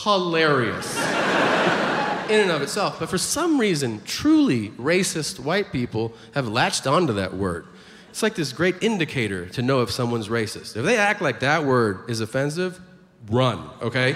hilarious 0.04 0.96
in 2.28 2.40
and 2.40 2.50
of 2.52 2.62
itself, 2.62 3.00
but 3.00 3.08
for 3.08 3.18
some 3.18 3.58
reason, 3.58 4.00
truly 4.04 4.68
racist 4.70 5.40
white 5.40 5.72
people 5.72 6.12
have 6.34 6.46
latched 6.46 6.86
onto 6.86 7.14
that 7.14 7.34
word. 7.34 7.66
It's 8.10 8.22
like 8.22 8.36
this 8.36 8.52
great 8.52 8.76
indicator 8.82 9.46
to 9.50 9.62
know 9.62 9.82
if 9.82 9.90
someone's 9.90 10.28
racist. 10.28 10.76
If 10.76 10.84
they 10.84 10.96
act 10.96 11.20
like 11.20 11.40
that 11.40 11.64
word 11.64 12.08
is 12.08 12.20
offensive, 12.20 12.80
run, 13.28 13.68
okay? 13.82 14.14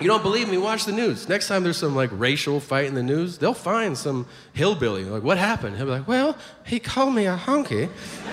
You 0.00 0.06
don't 0.06 0.22
believe 0.22 0.48
me? 0.48 0.58
Watch 0.58 0.84
the 0.84 0.92
news. 0.92 1.28
Next 1.28 1.48
time 1.48 1.62
there's 1.62 1.78
some 1.78 1.94
like 1.94 2.10
racial 2.12 2.60
fight 2.60 2.86
in 2.86 2.94
the 2.94 3.02
news, 3.02 3.38
they'll 3.38 3.54
find 3.54 3.96
some 3.96 4.26
hillbilly. 4.52 5.04
Like, 5.04 5.22
what 5.22 5.38
happened? 5.38 5.76
He'll 5.76 5.86
be 5.86 5.92
like, 5.92 6.08
well, 6.08 6.36
he 6.64 6.78
called 6.78 7.14
me 7.14 7.26
a 7.26 7.36
honky. 7.36 7.88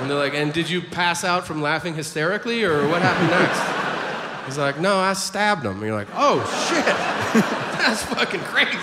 and 0.00 0.10
they're 0.10 0.18
like, 0.18 0.34
and 0.34 0.52
did 0.52 0.68
you 0.68 0.82
pass 0.82 1.24
out 1.24 1.46
from 1.46 1.62
laughing 1.62 1.94
hysterically 1.94 2.64
or 2.64 2.86
what 2.88 3.02
happened 3.02 3.30
next? 3.30 4.46
He's 4.46 4.58
like, 4.58 4.78
no, 4.78 4.96
I 4.96 5.14
stabbed 5.14 5.64
him. 5.64 5.72
And 5.72 5.82
you're 5.82 5.94
like, 5.94 6.08
oh 6.14 6.38
shit, 6.68 6.84
that's 7.78 8.02
fucking 8.04 8.40
crazy. 8.40 8.78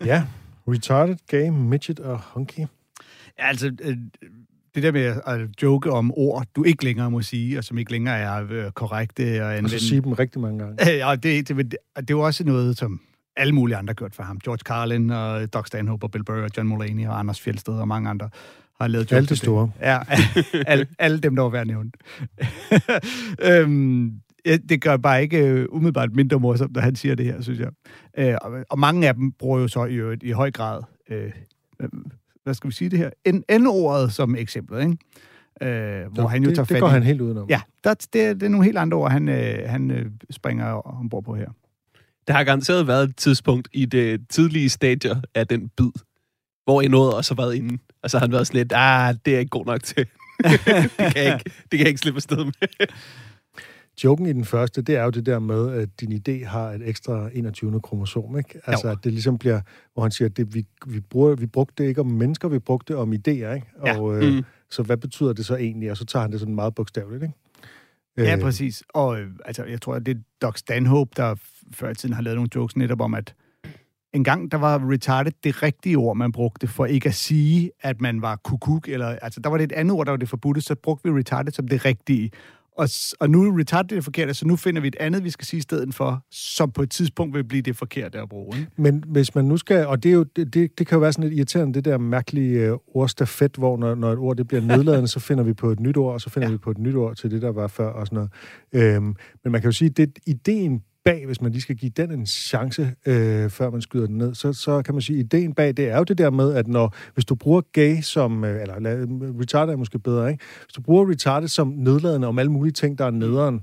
Ja, 0.00 0.22
retarded, 0.66 1.18
gay, 1.26 1.50
midget 1.50 2.00
og 2.00 2.18
hunky. 2.18 2.66
Altså, 3.38 3.70
øh, 3.80 3.96
det 4.82 4.94
der 4.94 5.00
med 5.00 5.20
at 5.26 5.40
joke 5.62 5.90
om 5.90 6.12
ord, 6.16 6.46
du 6.56 6.64
ikke 6.64 6.84
længere 6.84 7.10
må 7.10 7.22
sige, 7.22 7.58
og 7.58 7.64
som 7.64 7.78
ikke 7.78 7.92
længere 7.92 8.18
er 8.18 8.46
øh, 8.50 8.70
korrekte 8.70 9.42
Og 9.42 9.50
anvende. 9.56 9.78
så 9.78 9.88
sige 9.88 10.00
dem 10.00 10.12
rigtig 10.12 10.40
mange 10.40 10.58
gange. 10.58 10.76
Ja, 10.86 11.10
og 11.10 11.22
det, 11.22 11.48
det, 11.48 11.56
det, 11.56 11.76
det 11.96 12.10
er 12.10 12.14
jo 12.14 12.20
også 12.20 12.44
noget, 12.44 12.78
som 12.78 13.00
alle 13.36 13.54
mulige 13.54 13.76
andre 13.76 13.90
har 13.90 13.94
gjort 13.94 14.14
for 14.14 14.22
ham. 14.22 14.40
George 14.40 14.58
Carlin, 14.64 15.10
og 15.10 15.52
Doc 15.52 15.66
Stanhope, 15.66 16.06
og 16.06 16.10
Bill 16.10 16.24
Burr, 16.24 16.42
og 16.42 16.50
John 16.56 16.68
Mulaney, 16.68 17.06
og 17.06 17.18
Anders 17.18 17.40
Fjeldsted, 17.40 17.74
og 17.74 17.88
mange 17.88 18.10
andre 18.10 18.28
har 18.80 18.88
lavet 18.88 19.12
Alle 19.12 19.16
jokes 19.16 19.28
de 19.28 19.34
til 19.34 19.38
store. 19.44 19.62
Det. 19.62 19.86
Ja, 19.86 19.98
alle, 20.72 20.86
alle 20.98 21.18
dem, 21.20 21.36
der 21.36 21.42
var 21.42 21.48
værd 21.50 21.60
at 21.60 21.66
nævne. 21.66 21.90
øhm, 23.62 24.12
ja, 24.46 24.56
det 24.68 24.82
gør 24.82 24.96
bare 24.96 25.22
ikke 25.22 25.38
øh, 25.46 25.66
umiddelbart 25.70 26.14
mindre 26.14 26.40
morsomt, 26.40 26.72
når 26.74 26.80
han 26.80 26.96
siger 26.96 27.14
det 27.14 27.26
her, 27.26 27.40
synes 27.40 27.58
jeg. 27.58 27.68
Øh, 28.18 28.34
og, 28.42 28.64
og 28.70 28.78
mange 28.78 29.08
af 29.08 29.14
dem 29.14 29.32
bruger 29.32 29.60
jo 29.60 29.68
så 29.68 29.84
i, 29.84 30.28
i 30.28 30.30
høj 30.30 30.50
grad, 30.50 30.82
øh, 31.10 31.30
øh, 31.80 31.88
hvad 32.48 32.54
skal 32.54 32.70
vi 32.70 32.74
sige 32.74 32.90
det 32.90 32.98
her, 32.98 33.58
N-ordet 33.58 34.12
som 34.12 34.36
eksempel, 34.36 34.80
ikke? 34.80 34.96
Øh, 35.62 36.12
hvor 36.12 36.22
Så 36.22 36.26
han 36.28 36.42
jo 36.42 36.48
det, 36.48 36.56
tager 36.56 36.64
det 36.64 36.74
fat 36.74 36.80
går 36.80 36.88
i. 36.88 36.90
han 36.90 37.02
helt 37.02 37.20
udenom. 37.20 37.46
Ja, 37.48 37.60
der, 37.84 37.94
det, 37.94 38.12
det 38.12 38.42
er 38.42 38.48
nogle 38.48 38.64
helt 38.64 38.78
andre 38.78 38.96
ord, 38.96 39.10
han, 39.10 39.28
øh, 39.28 39.68
han 39.68 39.90
øh, 39.90 40.06
springer 40.30 40.66
ombord 40.98 41.24
på 41.24 41.34
her. 41.34 41.48
Der 42.26 42.32
har 42.34 42.44
garanteret 42.44 42.86
været 42.86 43.08
et 43.08 43.16
tidspunkt 43.16 43.68
i 43.72 43.84
det 43.84 44.28
tidlige 44.28 44.68
stadier 44.68 45.16
af 45.34 45.46
den 45.46 45.68
bid, 45.76 45.90
hvor 46.64 46.82
I 46.82 46.88
nåede 46.88 47.16
også 47.16 47.34
har 47.34 47.42
været 47.42 47.54
inde. 47.54 47.78
Og 48.02 48.10
så 48.10 48.18
har 48.18 48.26
han 48.26 48.32
været 48.32 48.46
sådan 48.46 48.58
lidt, 48.58 48.72
ah, 48.76 49.14
det 49.14 49.30
er 49.30 49.32
jeg 49.32 49.40
ikke 49.40 49.50
god 49.50 49.66
nok 49.66 49.82
til. 49.82 49.96
det, 50.44 50.60
kan 50.98 51.12
jeg 51.16 51.34
ikke, 51.34 51.44
det 51.44 51.70
kan 51.70 51.78
jeg 51.78 51.88
ikke 51.88 52.00
slippe 52.00 52.18
afsted 52.18 52.44
med. 52.44 52.52
Joken 54.04 54.26
i 54.26 54.32
den 54.32 54.44
første, 54.44 54.82
det 54.82 54.96
er 54.96 55.04
jo 55.04 55.10
det 55.10 55.26
der 55.26 55.38
med, 55.38 55.72
at 55.72 55.88
din 56.00 56.12
idé 56.12 56.46
har 56.46 56.70
et 56.70 56.88
ekstra 56.88 57.28
21. 57.32 57.80
kromosom, 57.80 58.38
ikke? 58.38 58.60
Altså, 58.66 58.86
Jo. 58.86 58.92
at 58.92 58.98
det 59.04 59.12
ligesom 59.12 59.38
bliver, 59.38 59.60
hvor 59.94 60.02
han 60.02 60.10
siger, 60.12 60.28
at 60.28 60.36
det, 60.36 60.54
vi, 60.54 60.66
vi, 60.86 61.00
bruger, 61.00 61.34
vi 61.34 61.46
brugte 61.46 61.82
det 61.82 61.88
ikke 61.88 62.00
om 62.00 62.06
mennesker, 62.06 62.48
vi 62.48 62.58
brugte 62.58 62.92
det 62.92 63.00
om 63.02 63.12
idéer, 63.12 63.30
ikke? 63.30 63.62
Ja. 63.86 64.00
Og, 64.00 64.22
øh, 64.22 64.34
Mm. 64.34 64.42
Så 64.70 64.82
hvad 64.82 64.96
betyder 64.96 65.32
det 65.32 65.46
så 65.46 65.56
egentlig? 65.56 65.90
Og 65.90 65.96
så 65.96 66.04
tager 66.04 66.22
han 66.22 66.32
det 66.32 66.40
sådan 66.40 66.54
meget 66.54 66.74
bogstaveligt, 66.74 67.22
ikke? 67.22 67.34
Ja, 68.16 68.36
Øh, 68.36 68.40
præcis. 68.42 68.82
Og 68.88 69.20
øh, 69.20 69.30
altså, 69.44 69.64
jeg 69.64 69.80
tror, 69.82 69.94
at 69.94 70.06
det 70.06 70.16
er 70.16 70.20
Doc 70.42 70.58
Stanhope, 70.58 71.10
der 71.16 71.34
før 71.74 71.90
i 71.90 71.94
tiden 71.94 72.14
har 72.14 72.22
lavet 72.22 72.36
nogle 72.36 72.48
jokes 72.54 72.76
netop 72.76 73.00
om, 73.00 73.14
at 73.14 73.34
en 74.12 74.24
gang, 74.24 74.50
der 74.52 74.58
var 74.58 74.90
retarded 74.92 75.32
det 75.44 75.62
rigtige 75.62 75.96
ord, 75.96 76.16
man 76.16 76.32
brugte, 76.32 76.66
for 76.66 76.86
ikke 76.86 77.08
at 77.08 77.14
sige, 77.14 77.70
at 77.80 78.00
man 78.00 78.22
var 78.22 78.36
kukuk, 78.36 78.88
eller, 78.88 79.06
altså, 79.06 79.40
der 79.40 79.50
var 79.50 79.56
det 79.56 79.64
et 79.64 79.72
andet 79.72 79.92
ord, 79.96 80.06
der 80.06 80.12
var 80.12 80.16
det 80.16 80.28
forbudte, 80.28 80.60
så 80.60 80.74
brugte 80.74 81.12
vi 81.12 81.18
retarded 81.18 81.52
som 81.52 81.68
det 81.68 81.84
rigtige. 81.84 82.30
Og, 82.78 82.88
og 83.20 83.30
nu 83.30 83.42
er 83.42 83.58
retarded 83.58 83.96
det 83.96 84.04
forkerte, 84.04 84.34
så 84.34 84.46
nu 84.46 84.56
finder 84.56 84.80
vi 84.80 84.88
et 84.88 84.96
andet, 85.00 85.24
vi 85.24 85.30
skal 85.30 85.46
sige 85.46 85.58
i 85.58 85.60
stedet 85.60 85.94
for, 85.94 86.24
som 86.30 86.70
på 86.70 86.82
et 86.82 86.90
tidspunkt 86.90 87.34
vil 87.34 87.44
blive 87.44 87.62
det 87.62 87.76
forkerte 87.76 88.20
at 88.20 88.28
bruge. 88.28 88.58
Ikke? 88.58 88.70
Men 88.76 89.04
hvis 89.06 89.34
man 89.34 89.44
nu 89.44 89.56
skal, 89.56 89.86
og 89.86 90.02
det, 90.02 90.08
er 90.08 90.12
jo, 90.12 90.22
det, 90.22 90.54
det, 90.54 90.86
kan 90.86 90.96
jo 90.96 90.98
være 90.98 91.12
sådan 91.12 91.28
lidt 91.28 91.38
irriterende, 91.38 91.74
det 91.74 91.84
der 91.84 91.98
mærkelige 91.98 92.60
øh, 92.60 92.76
ordstafet, 92.94 93.56
hvor 93.56 93.76
når, 93.76 93.94
når 93.94 94.12
et 94.12 94.18
ord 94.18 94.36
det 94.36 94.48
bliver 94.48 94.60
nedladende, 94.60 95.08
så 95.08 95.20
finder 95.20 95.44
vi 95.44 95.52
på 95.52 95.70
et 95.70 95.80
nyt 95.80 95.96
ord, 95.96 96.14
og 96.14 96.20
så 96.20 96.30
finder 96.30 96.48
ja. 96.48 96.52
Vi 96.52 96.58
på 96.58 96.70
et 96.70 96.78
nyt 96.78 96.94
ord 96.94 97.16
til 97.16 97.30
det, 97.30 97.42
der 97.42 97.52
var 97.52 97.66
før 97.66 97.88
og 97.88 98.06
sådan 98.06 98.28
noget. 98.72 98.94
Øhm, 98.96 99.16
men 99.44 99.52
man 99.52 99.60
kan 99.60 99.68
jo 99.68 99.72
sige, 99.72 99.88
det 99.88 100.18
ideen 100.26 100.82
bag, 101.04 101.26
hvis 101.26 101.40
man 101.40 101.52
lige 101.52 101.62
skal 101.62 101.76
give 101.76 101.92
den 101.96 102.10
en 102.10 102.26
chance, 102.26 102.94
øh, 103.06 103.50
før 103.50 103.70
man 103.70 103.80
skyder 103.80 104.06
den 104.06 104.18
ned, 104.18 104.34
så, 104.34 104.52
så 104.52 104.82
kan 104.82 104.94
man 104.94 105.02
sige, 105.02 105.18
ideen 105.18 105.54
bag, 105.54 105.76
det 105.76 105.88
er 105.88 105.98
jo 105.98 106.04
det 106.04 106.18
der 106.18 106.30
med, 106.30 106.54
at 106.54 106.68
når, 106.68 106.96
hvis 107.14 107.24
du 107.24 107.34
bruger 107.34 107.60
gay 107.72 108.00
som, 108.00 108.44
øh, 108.44 108.62
eller 108.62 108.74
retarded 109.40 109.72
er 109.72 109.76
måske 109.76 109.98
bedre, 109.98 110.30
ikke? 110.30 110.44
Hvis 110.64 110.72
du 110.72 110.82
bruger 110.82 111.10
retarded 111.10 111.48
som 111.48 111.68
nedladende 111.68 112.28
om 112.28 112.38
alle 112.38 112.52
mulige 112.52 112.72
ting, 112.72 112.98
der 112.98 113.04
er 113.04 113.10
nederen, 113.10 113.60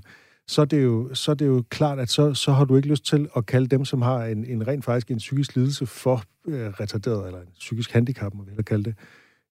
så 0.48 0.60
er 0.60 0.64
det 0.64 0.84
jo, 0.84 1.14
så 1.14 1.30
er 1.30 1.34
det 1.34 1.46
jo 1.46 1.64
klart, 1.70 1.98
at 1.98 2.10
så, 2.10 2.34
så 2.34 2.52
har 2.52 2.64
du 2.64 2.76
ikke 2.76 2.88
lyst 2.88 3.06
til 3.06 3.28
at 3.36 3.46
kalde 3.46 3.66
dem, 3.66 3.84
som 3.84 4.02
har 4.02 4.24
en, 4.24 4.44
en 4.44 4.68
rent 4.68 4.84
faktisk 4.84 5.10
en 5.10 5.16
psykisk 5.16 5.56
lidelse 5.56 5.86
for 5.86 6.22
øh, 6.48 6.68
retarderet, 6.68 7.26
eller 7.26 7.40
en 7.40 7.48
psykisk 7.58 7.92
handicap, 7.92 8.34
må 8.34 8.42
vi 8.42 8.50
hellere 8.50 8.64
kalde 8.64 8.84
det. 8.84 8.94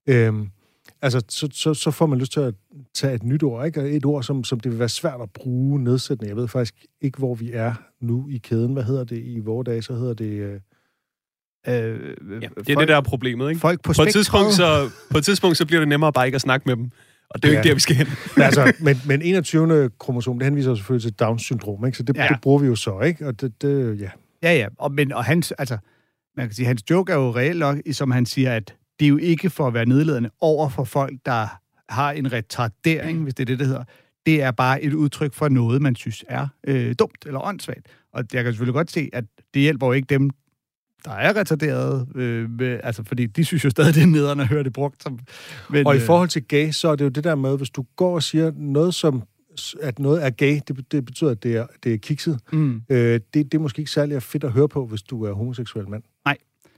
Øhm, 0.08 0.50
altså, 1.06 1.22
så, 1.30 1.48
så, 1.54 1.74
så 1.74 1.92
får 1.92 2.06
man 2.06 2.20
lyst 2.20 2.32
til 2.32 2.40
at 2.40 2.54
tage 2.94 3.14
et 3.16 3.24
nyt 3.24 3.44
ord, 3.44 3.66
ikke? 3.66 3.82
Et 3.90 4.06
ord, 4.06 4.24
som, 4.24 4.44
som 4.44 4.60
det 4.60 4.72
vil 4.72 4.80
være 4.80 4.90
svært 4.90 5.22
at 5.22 5.30
bruge 5.32 5.84
nedsættende. 5.84 6.30
Jeg 6.30 6.36
ved 6.38 6.48
faktisk 6.48 6.76
ikke, 7.02 7.18
hvor 7.18 7.36
vi 7.36 7.52
er 7.54 7.74
nu 8.02 8.28
i 8.30 8.38
kæden. 8.38 8.74
Hvad 8.74 8.84
hedder 8.84 9.04
det 9.04 9.18
i 9.26 9.40
vores 9.40 9.66
dage? 9.66 9.82
Så 9.82 9.94
hedder 9.96 10.14
det... 10.14 10.26
Øh, 10.32 10.60
Øh, 11.68 11.74
Ja, 12.42 12.48
det 12.58 12.70
er 12.70 12.80
det, 12.80 12.88
der 12.88 12.96
er 12.96 13.02
problemet, 13.02 13.50
ikke? 13.50 13.60
Folk 13.60 13.82
på, 13.84 13.94
På 13.96 14.02
et, 14.02 14.12
tidspunkt, 14.12 14.54
så, 14.54 14.90
på 15.12 15.18
et 15.18 15.26
tidspunkt, 15.26 15.58
så 15.58 15.66
bliver 15.66 15.80
det 15.80 15.88
nemmere 15.90 16.14
bare 16.14 16.26
ikke 16.26 16.36
at 16.36 16.42
snakke 16.42 16.64
med 16.70 16.76
dem. 16.76 16.90
Og 17.30 17.44
det 17.44 17.50
er 17.50 17.54
jo 17.54 17.54
Ja. 17.54 17.60
ikke 17.60 17.70
der, 17.70 17.74
vi 17.74 17.80
skal 17.80 17.96
hen. 17.96 18.08
men, 18.38 18.44
altså, 18.44 18.74
men, 18.80 18.98
men 19.08 19.22
21. 19.22 19.90
kromosom, 20.00 20.40
det 20.40 20.46
henviser 20.46 20.70
jo 20.70 20.76
selvfølgelig 20.76 21.04
til 21.04 21.20
Down-syndrom, 21.20 21.86
ikke? 21.86 21.98
Så 21.98 22.04
det. 22.04 22.18
Ja. 22.18 22.28
det 22.32 22.38
bruger 22.42 22.60
vi 22.60 22.68
jo 22.68 22.76
så, 22.76 23.00
ikke? 23.00 23.28
Og 23.28 23.42
det, 23.42 23.62
det 23.62 24.00
ja. 24.02 24.10
Ja, 24.44 24.54
ja. 24.58 24.68
Og, 24.78 24.92
men, 24.92 25.12
og 25.12 25.24
hans, 25.26 25.52
altså, 25.52 25.78
man 26.38 26.48
kan 26.48 26.56
sige, 26.56 26.66
hans 26.66 26.84
joke 26.90 27.12
er 27.12 27.16
jo 27.18 27.32
reelt 27.36 27.60
nok, 27.60 27.78
som 27.92 28.12
han 28.12 28.26
siger, 28.26 28.54
at 28.56 28.76
det 29.00 29.06
er 29.06 29.10
jo 29.10 29.18
ikke 29.18 29.50
for 29.50 29.68
at 29.68 29.74
være 29.74 29.86
nedladende 29.86 30.30
over 30.40 30.70
for 30.70 30.84
folk, 30.84 31.14
der 31.25 31.48
har 31.90 32.12
en 32.12 32.32
retardering, 32.34 33.24
hvis 33.24 33.34
det 33.34 33.44
er 33.44 33.46
det, 33.46 33.60
det 33.60 33.68
hedder. 33.68 33.84
Det 34.25 34.42
er 34.42 34.52
bare 34.52 34.84
et 34.84 34.94
udtryk 34.94 35.34
for 35.34 35.50
noget, 35.50 35.82
man 35.82 35.96
synes 35.96 36.24
er 36.28 36.48
øh, 36.68 36.96
dumt 37.00 37.25
eller 37.25 37.40
åndssvagt. 37.40 37.88
Og 38.14 38.24
jeg 38.34 38.44
kan 38.44 38.54
selvfølgelig 38.54 38.74
godt 38.74 38.92
se, 38.92 39.10
at 39.14 39.24
det 39.54 39.62
hjælper 39.62 39.88
jo 39.88 39.94
ikke 39.94 40.06
dem, 40.06 40.30
der 41.06 41.12
er 41.12 41.36
retarderet, 41.40 42.08
øh, 42.16 42.50
med, 42.50 42.80
altså 42.84 43.04
fordi 43.04 43.25
de 43.25 43.46
synes 43.46 43.66
jo 43.66 43.70
stadig, 43.70 43.96
det 43.96 44.04
er 44.04 44.08
nederen 44.08 44.40
at 44.40 44.48
høre 44.48 44.64
det 44.64 44.74
brugt. 44.74 45.04
Som, 45.04 45.20
men, 45.70 45.88
Og 45.88 45.96
i 45.96 46.00
øh, 46.00 46.06
forhold 46.06 46.30
til 46.30 46.44
gay, 46.44 46.72
så 46.72 46.88
er 46.88 46.96
det 46.96 47.06
jo 47.06 47.10
det 47.10 47.24
der 47.24 47.36
med, 47.36 47.58
hvis 47.58 47.70
du 47.70 47.86
går 47.96 48.16
og 48.16 48.24
siger 48.24 48.52
noget 48.56 48.94
som 48.96 49.24
at 49.82 50.00
noget 50.00 50.25
er 50.25 50.30
gay, 50.30 50.60
det, 50.68 50.92
det 50.92 51.06
betyder, 51.06 51.32
at 51.32 51.44
det 51.44 51.56
er, 51.56 51.68
det 51.84 51.94
er 51.94 51.98
kikset. 51.98 52.40
Mm, 52.52 52.82
Øh, 52.90 52.98
det, 52.98 53.34
det 53.34 53.54
er 53.54 53.60
måske 53.60 53.80
ikke 53.80 53.92
særlig 53.92 54.24
fedt 54.24 54.44
at 54.44 54.52
høre 54.52 54.70
på, 54.70 54.86
hvis 54.86 55.02
du 55.02 55.24
er 55.24 55.34
homoseksuel 55.34 55.90
mand. 55.90 56.04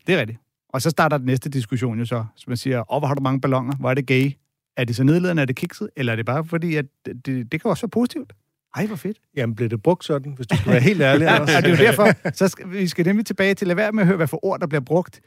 det 0.08 0.16
er 0.16 0.20
rigtigt. 0.20 0.40
Og 0.70 0.82
så 0.82 0.90
starter 0.90 1.18
den 1.18 1.26
næste 1.26 1.50
diskussion 1.50 2.00
jo 2.00 2.06
så, 2.06 2.26
så 2.36 2.46
man 2.48 2.58
siger, 2.58 2.94
åh, 2.94 3.00
hvor 3.00 3.08
har 3.08 3.16
du 3.16 3.22
mange 3.22 3.42
ballonger, 3.42 3.76
hvor 3.76 3.90
er 3.90 3.94
det 3.94 4.08
gay? 4.08 4.32
Er 4.78 4.84
det 4.84 4.96
så 4.96 5.04
nedladende, 5.04 5.42
er 5.42 5.46
det 5.46 5.56
kikset, 5.56 5.90
eller 5.96 6.12
er 6.12 6.16
det 6.16 6.26
bare 6.26 6.46
fordi, 6.46 6.76
at 6.76 6.86
det, 7.06 7.52
det, 7.52 7.62
kan 7.62 7.70
også 7.72 7.82
være 7.82 7.90
positivt? 7.90 8.34
Ej, 8.76 8.86
hvor 8.86 8.96
fedt. 8.96 9.18
Jamen, 9.36 9.56
blev 9.56 9.70
det 9.70 9.84
brugt 9.84 10.06
sådan, 10.06 10.34
hvis 10.34 10.48
du 10.48 10.58
skal 10.58 10.72
være 10.72 10.82
helt 10.82 11.02
ærlig? 11.02 11.26
Ja, 11.28 11.40
og 11.40 11.48
det 11.48 11.56
er 11.56 11.70
jo 11.70 11.76
derfor, 11.76 12.32
så 12.32 12.48
skal, 12.48 12.72
vi 12.72 12.88
skal 12.88 13.06
nemlig 13.06 13.26
tilbage 13.26 13.54
til 13.54 13.72
at 13.72 13.78
være 13.78 13.92
med 13.92 14.02
at 14.02 14.08
høre, 14.08 14.18
hvad 14.18 14.28
for 14.28 14.46
ord, 14.46 14.60
der 14.60 14.68
bliver 14.68 14.82
brugt. 14.82 15.22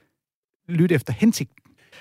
Lyt 0.69 0.93
efter 0.93 1.13
hensigt. 1.13 1.51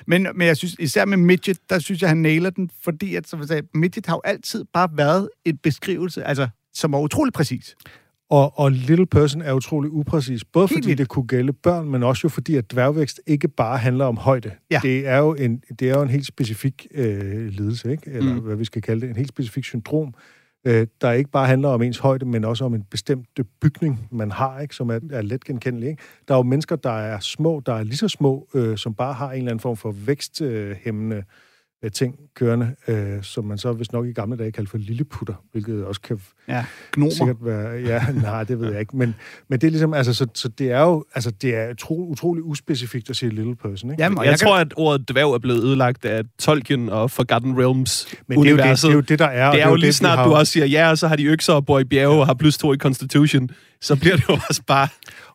Men, 0.08 0.28
men 0.36 0.48
jeg 0.48 0.58
synes, 0.58 0.76
især 0.80 1.06
med 1.06 1.18
midget, 1.18 1.70
der 1.70 1.80
synes 1.80 2.02
jeg, 2.02 2.10
han 2.10 2.18
nailer 2.18 2.50
den, 2.50 2.70
fordi 2.84 3.16
at, 3.16 3.28
som 3.28 3.40
jeg 3.40 3.48
sagde, 3.48 3.68
midget 3.74 4.06
har 4.06 4.16
jo 4.16 4.22
altid 4.24 4.66
bare 4.74 4.90
været 4.94 5.30
et 5.46 5.62
beskrivelse, 5.62 6.24
altså, 6.24 6.48
som 6.74 6.94
er 6.94 7.00
utrolig 7.00 7.34
præcis. 7.34 7.76
Og, 8.30 8.60
og 8.60 8.72
little 8.72 9.06
person 9.06 9.42
er 9.42 9.54
utrolig 9.54 9.92
upræcis, 9.92 10.46
både 10.46 10.68
Helt 10.68 10.78
fordi 10.78 10.88
vildt. 10.88 10.98
det 11.00 11.08
kunne 11.08 11.28
gælde 11.28 11.54
børn, 11.54 11.90
men 11.90 12.04
også 12.04 12.22
jo 12.24 12.30
fordi, 12.30 12.56
at 12.56 12.72
dværgvækst 12.72 13.22
ikke 13.28 13.48
bare 13.48 13.78
handler 13.78 14.06
om 14.06 14.18
højde. 14.18 14.52
Ja. 14.72 14.80
Det, 14.84 15.08
er 15.08 15.18
jo 15.18 15.34
en, 15.34 15.64
det 15.80 15.90
er 15.90 15.96
jo 15.96 16.02
en 16.02 16.10
helt 16.10 16.26
specifik 16.26 16.88
øh, 16.94 17.46
lidelse, 17.48 17.92
ikke? 17.92 18.12
eller 18.12 18.34
Mm. 18.34 18.40
hvad 18.40 18.56
vi 18.56 18.66
skal 18.66 18.82
kalde 18.82 19.02
det, 19.02 19.10
en 19.10 19.16
helt 19.16 19.30
specifik 19.30 19.64
syndrom, 19.64 20.14
øh, 20.68 20.88
der 21.02 21.12
ikke 21.12 21.32
bare 21.32 21.48
handler 21.48 21.70
om 21.70 21.82
ens 21.82 21.98
højde, 21.98 22.26
men 22.26 22.46
også 22.46 22.66
om 22.66 22.74
en 22.74 22.84
bestemt 22.92 23.28
øh, 23.40 23.46
bygning, 23.62 24.08
man 24.12 24.32
har, 24.32 24.60
ikke? 24.60 24.76
som 24.76 24.90
er, 24.90 25.00
er 25.12 25.22
let 25.22 25.44
genkendelig. 25.44 25.90
Ikke? 25.90 26.02
Der 26.28 26.34
er 26.34 26.38
jo 26.38 26.44
mennesker, 26.44 26.76
der 26.76 26.92
er 27.00 27.20
små, 27.20 27.62
der 27.66 27.74
er 27.74 27.84
lige 27.84 27.98
så 27.98 28.08
små, 28.08 28.48
øh, 28.54 28.78
som 28.78 28.94
bare 28.94 29.14
har 29.14 29.32
en 29.32 29.38
eller 29.38 29.52
anden 29.52 29.60
form 29.62 29.78
for 29.78 29.92
væksthæmmende 29.92 31.16
øh, 31.16 31.24
ting 31.94 32.16
kørende, 32.36 32.76
øh, 32.88 33.24
som 33.24 33.46
man 33.46 33.58
så 33.58 33.72
vist 33.74 33.94
nok 33.94 34.06
i 34.08 34.12
gamle 34.12 34.38
dage 34.38 34.52
kaldte 34.52 34.70
for 34.72 34.78
lilleputter, 34.78 35.34
hvilket 35.52 35.86
også 35.86 36.02
kan 36.02 36.20
Ja, 36.48 36.66
gnomer. 36.92 37.12
sikkert 37.12 37.36
være... 37.42 37.82
Ja, 37.82 38.06
nej, 38.22 38.44
det 38.44 38.60
ved 38.60 38.72
jeg 38.72 38.80
ikke. 38.80 38.98
Men, 38.98 39.16
men 39.50 39.62
det 39.62 39.68
er 39.68 39.72
ligesom, 39.72 39.94
altså, 39.94 40.14
så, 40.14 40.28
så 40.36 40.48
det 40.48 40.72
er 40.72 40.82
jo, 40.82 41.06
altså, 41.16 41.32
det 41.32 41.56
er 41.56 41.70
utro, 41.72 42.08
utrolig 42.10 42.44
uspecifikt 42.44 43.10
at 43.10 43.16
sige 43.16 43.30
little 43.30 43.56
person, 43.56 43.92
ikke? 43.92 44.04
Jamen, 44.04 44.18
og 44.18 44.26
Jeg, 44.26 44.32
jeg, 44.32 44.40
tror, 44.40 44.58
at 44.58 44.74
ordet 44.78 45.10
dværg 45.10 45.34
er 45.34 45.40
blevet 45.40 45.64
ødelagt 45.64 46.06
af 46.06 46.24
Tolkien 46.40 46.90
og 46.90 47.12
Forgotten 47.12 47.60
Realms 47.60 48.08
men 48.28 48.38
det 48.40 48.46
er, 48.48 48.52
jo 48.52 48.58
det, 48.58 48.62
universet. 48.64 48.88
det 48.88 48.92
er 48.92 48.96
jo 48.96 49.02
det, 49.02 49.20
der 49.20 49.26
er. 49.26 49.48
og 49.48 49.54
det 49.54 49.62
er 49.62 49.70
jo 49.70 49.76
lige 49.76 49.86
vi 49.88 49.92
snart, 49.92 50.18
har- 50.20 50.28
du 50.28 50.34
også 50.34 50.52
siger 50.54 50.66
ja, 50.66 50.90
og 50.90 50.98
så 50.98 51.08
har 51.08 51.16
de 51.16 51.26
økser 51.26 51.54
og 51.54 51.66
bor 51.66 51.80
i 51.80 51.84
bjerge 51.84 52.20
og 52.20 52.26
har 52.26 52.34
plus 52.34 52.58
to 52.58 52.74
i 52.74 52.78
Constitution. 52.78 53.50
Så 53.82 53.96
bliver 53.96 54.16
det 54.16 54.30
jo 54.30 54.34
også 54.50 54.62
bare... 54.68 54.88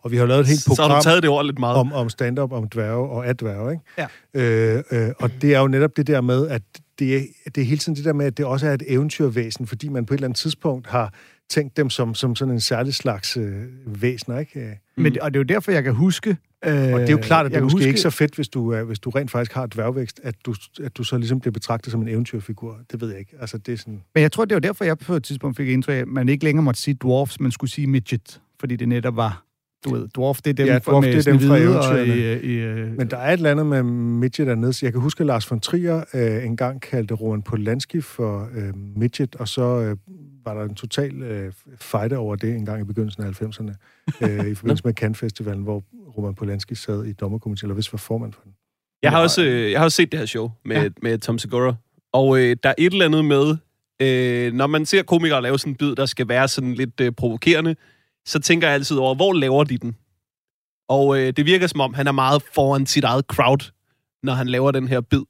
Og 0.02 0.10
vi 0.10 0.16
har 0.16 0.22
jo 0.22 0.28
lavet 0.28 0.40
et 0.40 0.46
helt 0.46 0.60
Så 0.60 0.70
har 0.70 0.76
program 0.76 0.98
du 1.00 1.04
taget 1.04 1.22
det 1.22 1.30
ord 1.30 1.44
lidt 1.46 1.58
meget. 1.58 1.76
om, 1.76 1.92
om 1.92 2.08
stand-up, 2.08 2.52
om 2.52 2.68
dværge 2.68 3.08
og 3.08 3.26
at 3.26 3.40
dværge, 3.40 3.72
ikke? 3.72 4.08
Ja. 4.34 4.76
Øh, 4.76 4.82
øh, 4.90 5.12
og 5.18 5.30
det 5.42 5.54
er 5.54 5.60
jo 5.60 5.68
netop 5.68 5.96
det 5.96 6.06
der 6.06 6.20
med, 6.20 6.48
at 6.48 6.62
det 6.98 7.16
er, 7.16 7.20
det 7.54 7.58
er 7.60 7.64
hele 7.64 7.78
tiden 7.78 7.96
det 7.96 8.04
der 8.04 8.12
med, 8.12 8.26
at 8.26 8.36
det 8.36 8.46
også 8.46 8.66
er 8.66 8.72
et 8.72 8.82
eventyrvæsen, 8.86 9.66
fordi 9.66 9.88
man 9.88 10.06
på 10.06 10.14
et 10.14 10.18
eller 10.18 10.26
andet 10.26 10.38
tidspunkt 10.38 10.86
har 10.86 11.14
tænkt 11.50 11.76
dem 11.76 11.90
som, 11.90 12.14
som 12.14 12.36
sådan 12.36 12.54
en 12.54 12.60
særlig 12.60 12.94
slags 12.94 13.36
øh, 13.36 13.62
væsener, 13.86 14.38
ikke? 14.38 14.60
Øh, 14.60 14.72
men, 14.96 15.20
og 15.20 15.34
det 15.34 15.38
er 15.38 15.40
jo 15.40 15.44
derfor, 15.44 15.72
jeg 15.72 15.82
kan 15.82 15.94
huske... 15.94 16.36
Øh, 16.66 16.94
Og 16.94 17.00
det 17.00 17.09
er 17.09 17.12
jo 17.12 17.18
klart, 17.18 17.47
at 17.47 17.52
det 17.52 17.59
er 17.59 17.62
måske 17.62 17.75
huske, 17.76 17.88
ikke 17.88 18.00
så 18.00 18.11
fedt, 18.11 18.35
hvis 18.35 18.49
du, 18.49 18.76
hvis 18.76 18.99
du 18.99 19.11
rent 19.11 19.30
faktisk 19.30 19.52
har 19.52 19.66
dværgvækst, 19.66 20.21
at 20.23 20.35
du, 20.47 20.54
at 20.83 20.97
du 20.97 21.04
så 21.04 21.18
ligesom 21.18 21.40
bliver 21.40 21.52
betragtet 21.52 21.92
som 21.92 22.02
en 22.02 22.09
eventyrfigur. 22.09 22.78
Det 22.92 23.00
ved 23.00 23.11
jeg 23.11 23.18
ikke. 23.18 23.37
Altså, 23.40 23.59
det 23.59 23.73
er 23.75 23.78
sådan... 23.78 24.02
Men 24.14 24.23
jeg 24.23 24.33
tror, 24.33 24.44
det 24.44 24.54
var 24.54 24.61
derfor, 24.61 24.85
jeg 24.85 24.99
på 24.99 25.14
et 25.14 25.25
tidspunkt 25.25 25.56
fik 25.56 25.68
indtryk 25.68 25.94
af, 25.94 25.99
at 25.99 26.09
man 26.09 26.28
ikke 26.28 26.44
længere 26.44 26.62
måtte 26.62 26.81
sige 26.81 26.94
dwarfs, 26.94 27.40
man 27.40 27.50
skulle 27.50 27.70
sige 27.70 27.87
midget, 27.87 28.40
fordi 28.61 28.77
det 28.77 28.88
netop 28.88 29.16
var, 29.16 29.44
du 29.85 29.94
ved, 29.94 30.09
dwarf, 30.09 30.37
det 30.44 30.51
er 30.51 30.55
dem, 30.55 30.66
Ja, 30.66 30.77
fra- 30.79 30.92
dwarf, 30.92 31.05
med 31.05 31.12
det 31.12 31.27
er 31.27 31.33
dem 31.33 31.40
fra 31.40 31.55
og 31.55 31.61
eventyrene. 31.61 32.40
i, 32.42 32.53
i, 32.53 32.57
øh, 32.57 32.97
Men 32.97 33.11
der 33.11 33.16
er 33.16 33.29
et 33.29 33.33
eller 33.33 33.51
andet 33.51 33.66
med 33.66 33.83
midget 33.83 34.47
dernede. 34.47 34.73
Så 34.73 34.87
jeg 34.87 34.92
kan 34.92 35.01
huske, 35.03 35.20
at 35.20 35.27
Lars 35.27 35.51
von 35.51 35.61
Trier 35.61 36.05
øh, 36.14 36.44
engang 36.47 36.81
kaldte 36.81 37.14
Roman 37.14 37.42
Polanski 37.42 38.01
for 38.01 38.49
øh, 38.55 38.73
midget, 38.97 39.37
og 39.37 39.49
så 39.49 39.62
øh, 39.62 39.97
var 40.44 40.55
der 40.55 40.62
en 40.64 40.75
total 40.75 41.23
øh, 41.23 41.53
fight 41.81 42.12
over 42.12 42.37
det 42.37 42.55
en 42.57 42.66
gang 42.66 42.81
i 42.81 42.85
begyndelsen 42.85 43.23
af 43.23 43.42
90'erne, 43.42 43.73
øh, 44.27 44.47
i 44.51 44.55
forbindelse 44.61 44.83
med 44.85 44.94
Cannes 44.94 45.18
Festivalen, 45.18 45.62
hvor 45.62 45.83
Roman 46.18 46.35
Polanski 46.35 46.75
sad 46.75 47.05
i 47.05 47.12
dommerkomiteen, 47.12 47.66
eller 47.66 47.75
hvis 47.75 47.92
var 47.92 47.97
formand 47.97 48.33
for 48.33 48.40
den. 48.44 48.53
Jeg 49.03 49.11
har, 49.11 49.23
også, 49.23 49.44
øh, 49.44 49.70
jeg 49.73 49.81
har 49.81 49.85
også 49.85 49.97
set 49.97 50.12
det 50.12 50.18
her 50.20 50.27
show 50.27 50.51
med, 50.64 50.77
ja. 50.83 50.88
med 51.03 51.18
Tom 51.18 51.38
Segura. 51.38 51.75
Og 52.12 52.38
øh, 52.40 52.57
der 52.62 52.68
er 52.68 52.75
et 52.79 52.92
eller 52.92 53.05
andet 53.05 53.25
med, 53.25 53.57
øh, 54.03 54.53
når 54.53 54.66
man 54.66 54.87
ser 54.87 55.03
komikere 55.03 55.42
lave 55.42 55.59
sådan 55.59 55.73
en 55.73 55.77
bid, 55.77 55.94
der 55.94 56.07
skal 56.07 56.29
være 56.29 56.49
sådan 56.49 56.75
lidt 56.75 57.01
øh, 57.01 57.12
provokerende, 57.12 57.77
så 58.26 58.38
tænker 58.38 58.66
jeg 58.68 58.74
altid 58.74 58.96
over, 58.96 59.14
hvor 59.14 59.32
laver 59.32 59.64
de 59.64 59.78
den? 59.78 59.96
Og 60.88 61.18
øh, 61.18 61.32
det 61.32 61.46
virker 61.46 61.66
som 61.66 61.80
om, 61.80 61.94
han 61.94 62.06
er 62.06 62.12
meget 62.12 62.42
foran 62.54 62.87
sit 62.87 63.04
eget 63.04 63.24
crowd, 63.24 63.72
når 64.22 64.32
han 64.32 64.48
laver 64.48 64.70
den 64.70 64.88
her 64.88 65.00
bid. 65.00 65.22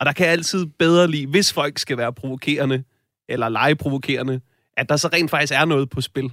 Og 0.00 0.06
der 0.06 0.12
kan 0.12 0.24
jeg 0.24 0.32
altid 0.32 0.66
bedre 0.66 1.10
lide, 1.10 1.26
hvis 1.26 1.52
folk 1.52 1.78
skal 1.78 1.96
være 1.96 2.12
provokerende, 2.12 2.84
eller 3.28 3.48
lege 3.48 3.76
provokerende, 3.76 4.40
at 4.76 4.88
der 4.88 4.96
så 4.96 5.08
rent 5.12 5.30
faktisk 5.30 5.52
er 5.52 5.64
noget 5.64 5.90
på 5.90 6.00
spil. 6.00 6.30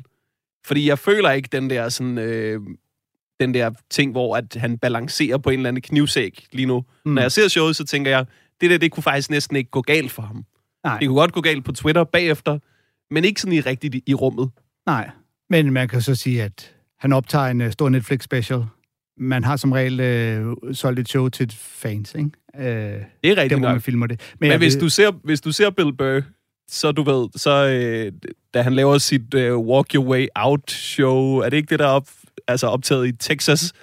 Fordi 0.65 0.87
jeg 0.87 0.99
føler 0.99 1.31
ikke 1.31 1.49
den 1.51 1.69
der 1.69 1.89
sådan... 1.89 2.17
Øh, 2.17 2.61
den 3.39 3.53
der 3.53 3.71
ting, 3.89 4.11
hvor 4.11 4.35
at 4.35 4.55
han 4.55 4.77
balancerer 4.77 5.37
på 5.37 5.49
en 5.49 5.59
eller 5.59 5.67
anden 5.69 5.81
knivsæg 5.81 6.47
lige 6.51 6.65
nu. 6.65 6.85
Mm. 7.05 7.11
Når 7.11 7.21
jeg 7.21 7.31
ser 7.31 7.47
showet, 7.47 7.75
så 7.75 7.85
tænker 7.85 8.11
jeg, 8.11 8.25
det 8.61 8.69
der, 8.69 8.77
det 8.77 8.91
kunne 8.91 9.03
faktisk 9.03 9.29
næsten 9.29 9.55
ikke 9.55 9.69
gå 9.69 9.81
galt 9.81 10.11
for 10.11 10.21
ham. 10.21 10.45
Nej. 10.83 10.99
Det 10.99 11.07
kunne 11.07 11.19
godt 11.19 11.33
gå 11.33 11.41
galt 11.41 11.65
på 11.65 11.71
Twitter 11.71 12.03
bagefter, 12.03 12.59
men 13.13 13.25
ikke 13.25 13.41
sådan 13.41 13.53
i 13.53 13.61
rigtigt 13.61 13.95
i 14.05 14.13
rummet. 14.13 14.51
Nej, 14.85 15.09
men 15.49 15.73
man 15.73 15.87
kan 15.87 16.01
så 16.01 16.15
sige, 16.15 16.43
at 16.43 16.71
han 16.99 17.13
optager 17.13 17.45
en 17.45 17.61
uh, 17.61 17.71
stor 17.71 17.89
Netflix-special. 17.89 18.63
Man 19.17 19.43
har 19.43 19.55
som 19.55 19.71
regel 19.71 19.99
uh, 20.45 20.73
solgt 20.73 20.99
et 20.99 21.09
show 21.09 21.29
til 21.29 21.51
fans, 21.59 22.15
ikke? 22.15 22.29
Uh, 22.53 22.63
Det 22.63 22.71
er 23.31 23.35
der, 23.35 23.41
rigtigt 23.41 23.59
hvor 23.59 23.69
man 23.71 23.81
filmer 23.81 24.07
det. 24.07 24.33
Men 24.39 24.49
jeg 24.49 24.57
hvis 24.57 24.73
ved- 24.75 24.81
du, 24.81 24.89
ser, 24.89 25.11
hvis 25.23 25.41
du 25.41 25.51
ser 25.51 25.69
Bill 25.69 25.93
Burr, 25.93 26.21
så 26.71 26.91
du 26.91 27.03
ved, 27.03 27.27
så 27.35 27.67
øh, 27.67 28.11
da 28.53 28.61
han 28.61 28.73
laver 28.73 28.97
sit 28.97 29.33
øh, 29.33 29.57
Walk 29.57 29.95
Your 29.95 30.05
Way 30.05 30.27
Out-show, 30.35 31.37
er 31.37 31.49
det 31.49 31.57
ikke 31.57 31.69
det, 31.69 31.79
der 31.79 31.85
er 31.85 31.89
op, 31.89 32.07
altså 32.47 32.67
optaget 32.67 33.07
i 33.07 33.11
Texas? 33.11 33.73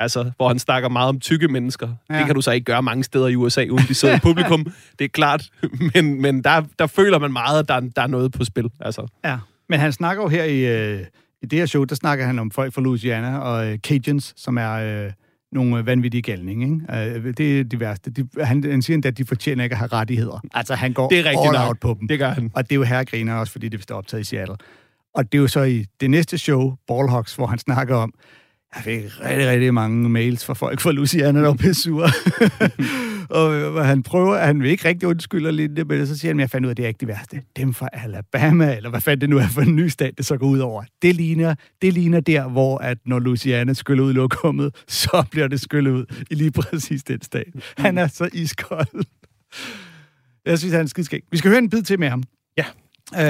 Altså, 0.00 0.30
hvor 0.36 0.48
han 0.48 0.58
snakker 0.58 0.88
meget 0.88 1.08
om 1.08 1.20
tykke 1.20 1.48
mennesker. 1.48 1.88
Ja. 2.10 2.18
Det 2.18 2.26
kan 2.26 2.34
du 2.34 2.40
så 2.40 2.50
ikke 2.50 2.64
gøre 2.64 2.82
mange 2.82 3.04
steder 3.04 3.26
i 3.28 3.34
USA, 3.36 3.66
uden 3.70 3.84
de 3.88 3.94
sidder 3.94 4.16
i 4.16 4.18
publikum. 4.18 4.64
Det 4.98 5.04
er 5.04 5.08
klart. 5.08 5.48
Men, 5.94 6.22
men 6.22 6.44
der, 6.44 6.62
der 6.78 6.86
føler 6.86 7.18
man 7.18 7.32
meget, 7.32 7.58
at 7.58 7.68
der, 7.68 7.80
der 7.80 8.02
er 8.02 8.06
noget 8.06 8.32
på 8.32 8.44
spil. 8.44 8.70
Altså. 8.80 9.06
Ja, 9.24 9.38
men 9.68 9.80
han 9.80 9.92
snakker 9.92 10.22
jo 10.22 10.28
her 10.28 10.44
i, 10.44 10.66
øh, 10.98 11.00
i 11.42 11.46
det 11.46 11.58
her 11.58 11.66
show, 11.66 11.84
der 11.84 11.94
snakker 11.94 12.26
han 12.26 12.38
om 12.38 12.50
folk 12.50 12.74
fra 12.74 12.80
Louisiana 12.82 13.38
og 13.38 13.66
øh, 13.72 13.78
Cajuns, 13.78 14.34
som 14.36 14.56
er 14.58 14.72
øh, 14.72 15.12
nogle 15.52 15.86
vanvittige 15.86 16.22
galninge. 16.22 16.82
Ikke? 16.98 17.26
Øh, 17.28 17.34
det 17.36 17.60
er 17.60 17.64
de 17.64 17.80
værste. 17.80 18.10
De, 18.10 18.28
han, 18.44 18.64
han 18.70 18.82
siger 18.82 18.94
endda, 18.94 19.08
at 19.08 19.18
de 19.18 19.24
fortjener 19.24 19.64
ikke 19.64 19.74
at 19.74 19.78
have 19.78 19.88
rettigheder. 19.92 20.40
Altså, 20.54 20.74
han 20.74 20.92
går 20.92 21.08
Det 21.08 21.18
er 21.18 21.24
all 21.28 21.52
nok. 21.52 21.68
out 21.68 21.80
på 21.80 21.96
dem. 22.00 22.08
Det 22.08 22.18
gør 22.18 22.28
han. 22.30 22.50
Og 22.54 22.62
det 22.64 22.72
er 22.72 22.76
jo 22.76 22.82
herregriner 22.82 23.34
også, 23.34 23.52
fordi 23.52 23.68
det 23.68 23.90
er 23.90 23.94
optaget 23.94 24.20
i 24.20 24.24
Seattle. 24.24 24.56
Og 25.14 25.32
det 25.32 25.38
er 25.38 25.42
jo 25.42 25.48
så 25.48 25.62
i 25.62 25.84
det 26.00 26.10
næste 26.10 26.38
show, 26.38 26.74
Ballhawks, 26.88 27.34
hvor 27.34 27.46
han 27.46 27.58
snakker 27.58 27.96
om, 27.96 28.12
jeg 28.76 28.84
fik 28.84 29.24
rigtig, 29.24 29.48
rigtig 29.48 29.74
mange 29.74 30.08
mails 30.08 30.44
fra 30.44 30.54
folk 30.54 30.80
fra 30.80 30.92
Louisiana, 30.92 31.42
der 31.42 31.54
pisse 31.54 31.82
sure. 31.82 32.10
og 33.38 33.54
øh, 33.54 33.74
han 33.74 34.02
prøver, 34.02 34.38
han 34.38 34.62
vil 34.62 34.70
ikke 34.70 34.88
rigtig 34.88 35.08
undskylde 35.08 35.52
lidt, 35.52 35.88
men 35.88 36.06
så 36.06 36.18
siger 36.18 36.30
han, 36.30 36.40
at 36.40 36.40
jeg 36.40 36.50
fandt 36.50 36.64
ud 36.64 36.68
af, 36.68 36.72
at 36.72 36.76
det 36.76 36.84
er 36.84 36.88
ikke 36.88 37.00
det 37.00 37.08
værste. 37.08 37.42
Dem 37.56 37.74
fra 37.74 37.88
Alabama, 37.92 38.76
eller 38.76 38.90
hvad 38.90 39.00
fanden 39.00 39.20
det 39.20 39.30
nu 39.30 39.38
er 39.38 39.46
for 39.48 39.60
en 39.60 39.76
ny 39.76 39.88
stat, 39.88 40.18
det 40.18 40.26
så 40.26 40.36
går 40.36 40.46
ud 40.46 40.58
over. 40.58 40.84
Det 41.02 41.14
ligner, 41.14 41.54
det 41.82 41.92
ligner 41.92 42.20
der, 42.20 42.48
hvor 42.48 42.78
at 42.78 42.98
når 43.06 43.18
Louisiana 43.18 43.72
skyller 43.72 44.04
ud 44.04 44.12
lokummet, 44.12 44.74
så 44.88 45.24
bliver 45.30 45.48
det 45.48 45.60
skyllet 45.60 45.90
ud 45.90 46.24
i 46.30 46.34
lige 46.34 46.50
præcis 46.50 47.02
den 47.02 47.22
stat. 47.22 47.48
Han 47.78 47.98
er 47.98 48.06
så 48.06 48.28
iskold. 48.32 49.04
Jeg 50.46 50.58
synes, 50.58 50.74
han 50.74 50.82
er 50.82 50.88
skidskæg. 50.88 51.22
Vi 51.30 51.36
skal 51.36 51.48
høre 51.48 51.58
en 51.58 51.70
bid 51.70 51.82
til 51.82 51.98
med 51.98 52.08
ham. 52.08 52.22
Ja. 52.56 52.64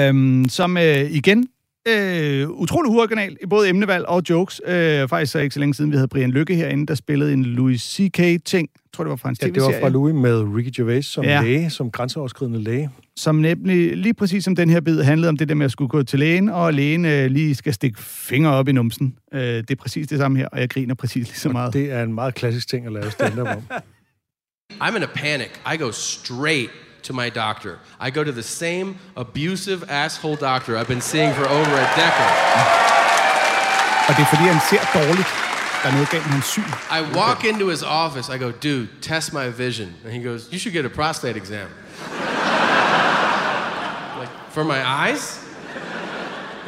Øhm, 0.07 0.49
som 0.49 0.77
øh, 0.77 1.11
igen, 1.11 1.47
øh, 1.89 2.49
utrolig 2.49 2.91
uoriginal 2.91 3.37
i 3.43 3.45
både 3.45 3.69
emnevalg 3.69 4.05
og 4.05 4.21
jokes. 4.29 4.61
Øh, 4.67 5.07
faktisk 5.07 5.31
så 5.31 5.39
ikke 5.39 5.53
så 5.53 5.59
længe 5.59 5.73
siden, 5.73 5.91
vi 5.91 5.95
havde 5.95 6.07
Brian 6.07 6.31
Lykke 6.31 6.55
herinde, 6.55 6.85
der 6.87 6.95
spillede 6.95 7.33
en 7.33 7.45
Louis 7.45 7.81
C.K.-ting. 7.81 8.69
Jeg 8.75 8.93
tror, 8.93 9.03
det 9.03 9.09
var 9.09 9.15
fra 9.15 9.29
hans 9.29 9.39
Ja, 9.41 9.47
det 9.47 9.61
var 9.61 9.73
fra 9.81 9.89
Louis 9.89 10.15
med 10.15 10.41
Ricky 10.55 10.69
Gervais 10.75 11.05
som 11.05 11.23
Ja. 11.23 11.41
læge, 11.41 11.69
som 11.69 11.91
grænseoverskridende 11.91 12.59
læge. 12.63 12.89
Som 13.17 13.35
nemlig, 13.35 13.97
lige 13.97 14.13
præcis 14.13 14.43
som 14.43 14.55
den 14.55 14.69
her 14.69 14.81
bid, 14.81 15.01
handlede 15.01 15.29
om 15.29 15.37
det 15.37 15.49
der 15.49 15.55
med 15.55 15.65
at 15.65 15.71
skulle 15.71 15.89
gå 15.89 16.03
til 16.03 16.19
lægen, 16.19 16.49
og 16.49 16.73
lægen 16.73 17.05
øh, 17.05 17.31
lige 17.31 17.55
skal 17.55 17.73
stikke 17.73 18.03
fingre 18.03 18.51
op 18.51 18.67
i 18.67 18.71
numsen. 18.71 19.15
Øh, 19.33 19.39
det 19.41 19.71
er 19.71 19.75
præcis 19.75 20.07
det 20.07 20.17
samme 20.17 20.37
her, 20.37 20.47
og 20.47 20.59
jeg 20.59 20.69
griner 20.69 20.95
præcis 20.95 21.27
lige 21.27 21.37
så 21.39 21.49
meget. 21.49 21.73
Det 21.73 21.91
er 21.91 22.03
en 22.03 22.13
meget 22.13 22.35
klassisk 22.35 22.67
ting 22.69 22.85
at 22.85 22.91
lave 22.91 23.11
stand-up 23.11 23.47
om. 23.47 23.63
I'm 24.81 24.95
in 24.97 25.03
a 25.03 25.07
panic. 25.15 25.47
I 25.73 25.77
go 25.77 25.91
straight 25.91 26.69
to 27.03 27.13
my 27.13 27.29
doctor. 27.29 27.79
I 27.99 28.09
go 28.09 28.23
to 28.23 28.31
the 28.31 28.43
same 28.43 28.95
abusive 29.15 29.83
asshole 29.89 30.35
doctor 30.35 30.77
I've 30.77 30.87
been 30.87 31.01
seeing 31.01 31.33
for 31.33 31.47
over 31.47 31.71
a 31.71 31.87
decade. 31.95 32.35
Og 34.07 34.15
det 34.15 34.21
er 34.21 34.29
fordi, 34.29 34.43
han 34.43 34.61
ser 34.69 34.99
dårligt. 34.99 35.27
Der 35.83 35.89
er 35.89 35.93
noget 35.93 36.09
galt 36.09 36.25
med 36.25 36.33
hans 36.33 36.45
syn. 36.45 36.63
I 36.91 37.01
walk 37.17 37.43
into 37.43 37.69
his 37.69 37.83
office. 37.83 38.35
I 38.35 38.37
go, 38.37 38.51
dude, 38.51 38.87
test 39.01 39.33
my 39.33 39.47
vision. 39.57 39.95
And 40.05 40.13
he 40.13 40.23
goes, 40.29 40.51
you 40.51 40.59
should 40.59 40.73
get 40.73 40.85
a 40.85 40.89
prostate 40.89 41.37
exam. 41.37 41.67
Like, 44.19 44.31
for 44.49 44.63
my 44.63 44.81
eyes? 44.85 45.49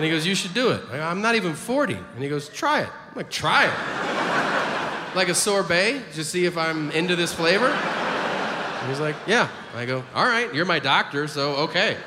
And 0.02 0.06
he 0.06 0.10
goes, 0.10 0.26
You 0.26 0.36
should 0.36 0.54
do 0.54 0.72
it. 0.72 0.90
Go, 0.90 1.00
I'm 1.00 1.22
not 1.22 1.36
even 1.36 1.54
40. 1.54 1.94
And 1.94 2.24
he 2.24 2.30
goes, 2.30 2.50
Try 2.50 2.82
it. 2.82 2.90
I'm 3.10 3.16
like, 3.16 3.30
Try 3.30 3.66
it. 3.66 5.16
Like 5.16 5.30
a 5.30 5.36
sorbet, 5.36 6.02
just 6.14 6.32
see 6.32 6.46
if 6.46 6.58
I'm 6.58 6.90
into 6.92 7.16
this 7.16 7.34
flavor. 7.34 7.68
And 7.68 8.90
he's 8.90 9.00
like, 9.00 9.16
Yeah. 9.28 9.48
I 9.74 9.86
go, 9.86 10.04
All 10.14 10.26
right, 10.26 10.54
you're 10.54 10.66
my 10.66 10.80
doctor, 10.80 11.28
so 11.28 11.56
okay. 11.56 11.98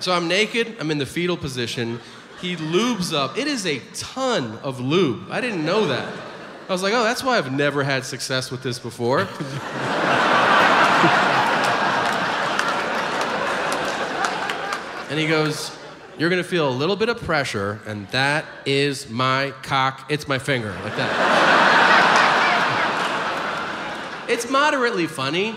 So 0.00 0.12
I'm 0.12 0.28
naked, 0.28 0.76
I'm 0.80 0.90
in 0.90 0.98
the 0.98 1.06
fetal 1.06 1.36
position. 1.36 2.00
He 2.40 2.56
lubes 2.56 3.14
up. 3.14 3.38
It 3.38 3.46
is 3.46 3.64
a 3.66 3.80
ton 3.94 4.58
of 4.62 4.80
lube. 4.80 5.30
I 5.30 5.40
didn't 5.40 5.64
know 5.64 5.86
that. 5.86 6.12
I 6.68 6.72
was 6.72 6.82
like, 6.82 6.94
Oh, 6.94 7.04
that's 7.04 7.22
why 7.22 7.38
I've 7.38 7.52
never 7.52 7.82
had 7.82 8.04
success 8.04 8.50
with 8.50 8.62
this 8.62 8.78
before. 8.78 9.26
And 15.14 15.20
he 15.20 15.28
goes, 15.28 15.70
You're 16.18 16.28
gonna 16.28 16.42
feel 16.42 16.68
a 16.68 16.74
little 16.74 16.96
bit 16.96 17.08
of 17.08 17.22
pressure, 17.22 17.80
and 17.86 18.08
that 18.08 18.44
is 18.66 19.08
my 19.08 19.52
cock. 19.62 20.10
It's 20.10 20.26
my 20.26 20.40
finger, 20.40 20.72
like 20.82 20.96
that. 20.96 21.12
it's 24.28 24.50
moderately 24.50 25.06
funny. 25.06 25.54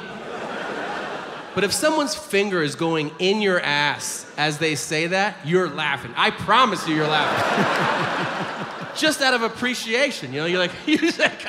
But 1.58 1.64
if 1.64 1.74
someone's 1.74 2.14
finger 2.14 2.62
is 2.62 2.76
going 2.76 3.10
in 3.18 3.42
your 3.42 3.60
ass 3.60 4.28
as 4.38 4.60
they 4.60 4.76
say 4.76 5.08
that, 5.08 5.38
you're 5.44 5.68
laughing. 5.68 6.14
I 6.16 6.30
promise 6.30 6.88
you, 6.88 6.94
you're 6.94 7.08
laughing. 7.08 8.94
Just 8.96 9.24
out 9.24 9.34
of 9.34 9.42
appreciation, 9.42 10.32
you 10.34 10.40
know, 10.40 10.46
you're 10.46 10.60
like, 10.60 10.70
you 10.86 11.00
said. 11.10 11.32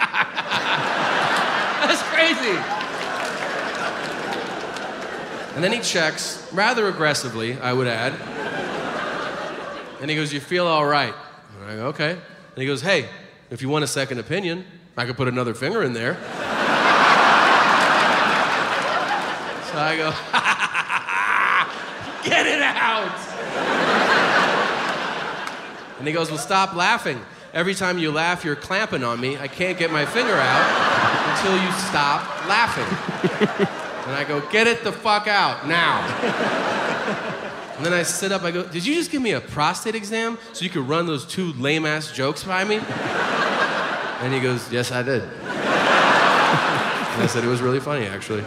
That's 1.85 2.03
crazy. 2.05 2.57
And 5.55 5.63
then 5.63 5.73
he 5.73 5.81
checks, 5.81 6.49
rather 6.55 6.89
aggressively, 6.89 7.61
I 7.61 7.75
would 7.75 7.87
add. 7.87 8.15
And 10.01 10.09
he 10.09 10.17
goes, 10.17 10.33
You 10.33 10.41
feel 10.41 10.67
all 10.67 10.87
right? 10.87 11.13
And 11.61 11.71
I 11.71 11.77
go, 11.77 11.89
Okay. 11.89 12.13
And 12.13 12.57
he 12.57 12.65
goes, 12.65 12.81
Hey, 12.81 13.11
if 13.51 13.61
you 13.61 13.69
want 13.69 13.85
a 13.85 13.87
second 13.87 14.21
opinion, 14.21 14.65
I 14.97 15.05
could 15.05 15.19
put 15.19 15.29
another 15.29 15.53
finger 15.53 15.83
in 15.83 15.93
there. 15.93 16.17
So 19.79 19.85
I 19.85 19.97
go, 19.97 20.11
Get 22.29 22.49
it 22.49 22.61
out! 22.61 23.17
And 25.99 26.07
he 26.07 26.13
goes, 26.13 26.31
Well, 26.31 26.39
stop 26.39 26.75
laughing. 26.75 27.21
Every 27.55 27.77
time 27.77 27.99
you 27.99 28.11
laugh, 28.11 28.45
you're 28.45 28.57
clamping 28.57 29.05
on 29.05 29.21
me. 29.21 29.39
I 29.39 29.47
can't 29.47 29.79
get 29.79 29.93
my 29.93 30.05
finger 30.05 30.35
out 30.35 31.31
until 31.31 31.63
you 31.63 31.71
stop 31.73 32.23
laughing. 32.49 32.87
And 34.07 34.17
I 34.17 34.25
go, 34.27 34.41
get 34.51 34.67
it 34.67 34.83
the 34.85 34.93
fuck 34.93 35.29
out 35.29 35.69
now. 35.69 36.01
and 37.77 37.87
then 37.87 37.93
I 37.93 38.03
sit 38.03 38.33
up, 38.33 38.43
I 38.43 38.51
go, 38.51 38.65
did 38.65 38.85
you 38.85 38.95
just 38.95 39.11
give 39.11 39.23
me 39.23 39.33
a 39.33 39.41
prostate 39.41 39.95
exam 39.95 40.39
so 40.53 40.65
you 40.65 40.71
could 40.71 40.89
run 40.89 41.07
those 41.07 41.25
two 41.25 41.53
lame 41.53 41.87
ass 41.87 42.13
jokes 42.13 42.43
by 42.43 42.65
me? 42.65 42.81
And 44.21 44.35
he 44.35 44.41
goes, 44.41 44.71
yes, 44.73 44.91
I 44.91 45.03
did. 45.03 45.23
And 45.23 47.23
I 47.23 47.27
said, 47.29 47.45
it 47.45 47.49
was 47.49 47.63
really 47.63 47.81
funny, 47.81 48.07
actually. 48.07 48.45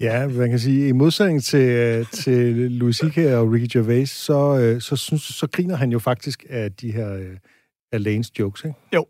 Ja, 0.00 0.28
man 0.28 0.50
kan 0.50 0.58
sige, 0.58 0.88
i 0.88 0.92
modsætning 0.92 1.42
til, 1.42 1.68
øh, 1.68 2.06
til 2.12 2.54
Louis 2.72 2.96
C.K. 2.96 3.18
og 3.18 3.52
Ricky 3.52 3.76
Gervais, 3.76 4.10
så, 4.10 4.58
øh, 4.58 4.80
så, 4.80 4.96
synes, 4.96 5.22
så 5.22 5.46
griner 5.46 5.76
han 5.76 5.92
jo 5.92 5.98
faktisk 5.98 6.44
af 6.48 6.72
de 6.72 6.92
her 6.92 7.14
øh, 7.14 7.36
af 7.92 8.04
Lanes 8.04 8.38
jokes, 8.38 8.64
ikke? 8.64 8.76
Jo. 8.94 9.06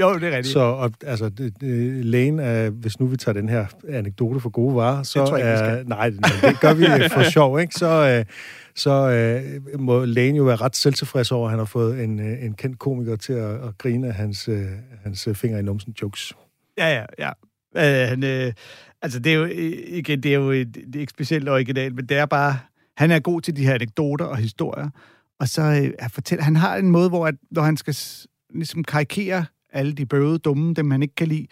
Jo, 0.00 0.14
det 0.14 0.22
er 0.22 0.36
rigtigt. 0.36 0.52
Så 0.52 0.60
og, 0.60 0.92
altså, 1.04 1.28
det, 1.28 1.60
det, 1.60 2.04
Lane 2.04 2.42
er, 2.42 2.70
hvis 2.70 3.00
nu 3.00 3.06
vi 3.06 3.16
tager 3.16 3.32
den 3.32 3.48
her 3.48 3.66
anekdote 3.88 4.40
for 4.40 4.50
gode 4.50 4.74
varer, 4.74 5.02
så 5.02 5.26
tror 5.26 5.36
jeg 5.36 5.78
er, 5.78 5.84
nej, 5.84 6.10
det 6.10 6.60
gør 6.60 6.74
vi 6.74 6.84
for 7.14 7.30
sjov, 7.30 7.60
ikke? 7.60 7.74
Så, 7.74 8.24
så 8.74 8.90
øh, 8.90 9.80
må 9.80 10.04
Lane 10.04 10.36
jo 10.36 10.44
være 10.44 10.56
ret 10.56 10.76
selvtilfreds 10.76 11.32
over, 11.32 11.46
at 11.46 11.50
han 11.50 11.58
har 11.58 11.66
fået 11.66 12.04
en, 12.04 12.20
en 12.20 12.54
kendt 12.54 12.78
komiker 12.78 13.16
til 13.16 13.32
at, 13.32 13.54
at 13.54 13.78
grine 13.78 14.08
af 14.08 14.14
hans, 14.14 14.48
hans 15.02 15.28
finger 15.34 15.58
i 15.58 15.62
numsen 15.62 15.94
jokes. 16.02 16.32
Ja, 16.78 16.88
ja, 16.94 17.04
ja. 17.18 17.30
Øh, 17.76 18.08
han, 18.08 18.24
øh, 18.24 18.52
altså, 19.02 19.18
det 19.18 19.32
er 19.32 19.36
jo, 19.36 19.44
øh, 19.44 19.72
igen, 19.86 20.22
det 20.22 20.34
er 20.34 20.38
jo 20.38 20.50
et, 20.50 20.74
det 20.74 20.96
er 20.96 21.00
ikke 21.00 21.10
specielt 21.10 21.48
originalt, 21.48 21.94
men 21.94 22.06
det 22.06 22.16
er 22.16 22.26
bare, 22.26 22.58
han 22.96 23.10
er 23.10 23.18
god 23.18 23.40
til 23.40 23.56
de 23.56 23.66
her 23.66 23.74
anekdoter 23.74 24.24
og 24.24 24.36
historier, 24.36 24.90
og 25.40 25.48
så 25.48 25.62
øh, 25.62 25.92
at 25.98 26.10
fortælle, 26.10 26.44
han 26.44 26.56
har 26.56 26.76
en 26.76 26.90
måde, 26.90 27.08
hvor 27.08 27.26
at, 27.26 27.34
når 27.50 27.62
han 27.62 27.76
skal 27.76 27.96
ligesom 28.54 28.84
karikere 28.84 29.44
alle 29.72 29.92
de 29.92 30.06
bøvede, 30.06 30.38
dumme, 30.38 30.74
dem 30.74 30.90
han 30.90 31.02
ikke 31.02 31.14
kan 31.14 31.28
lide, 31.28 31.46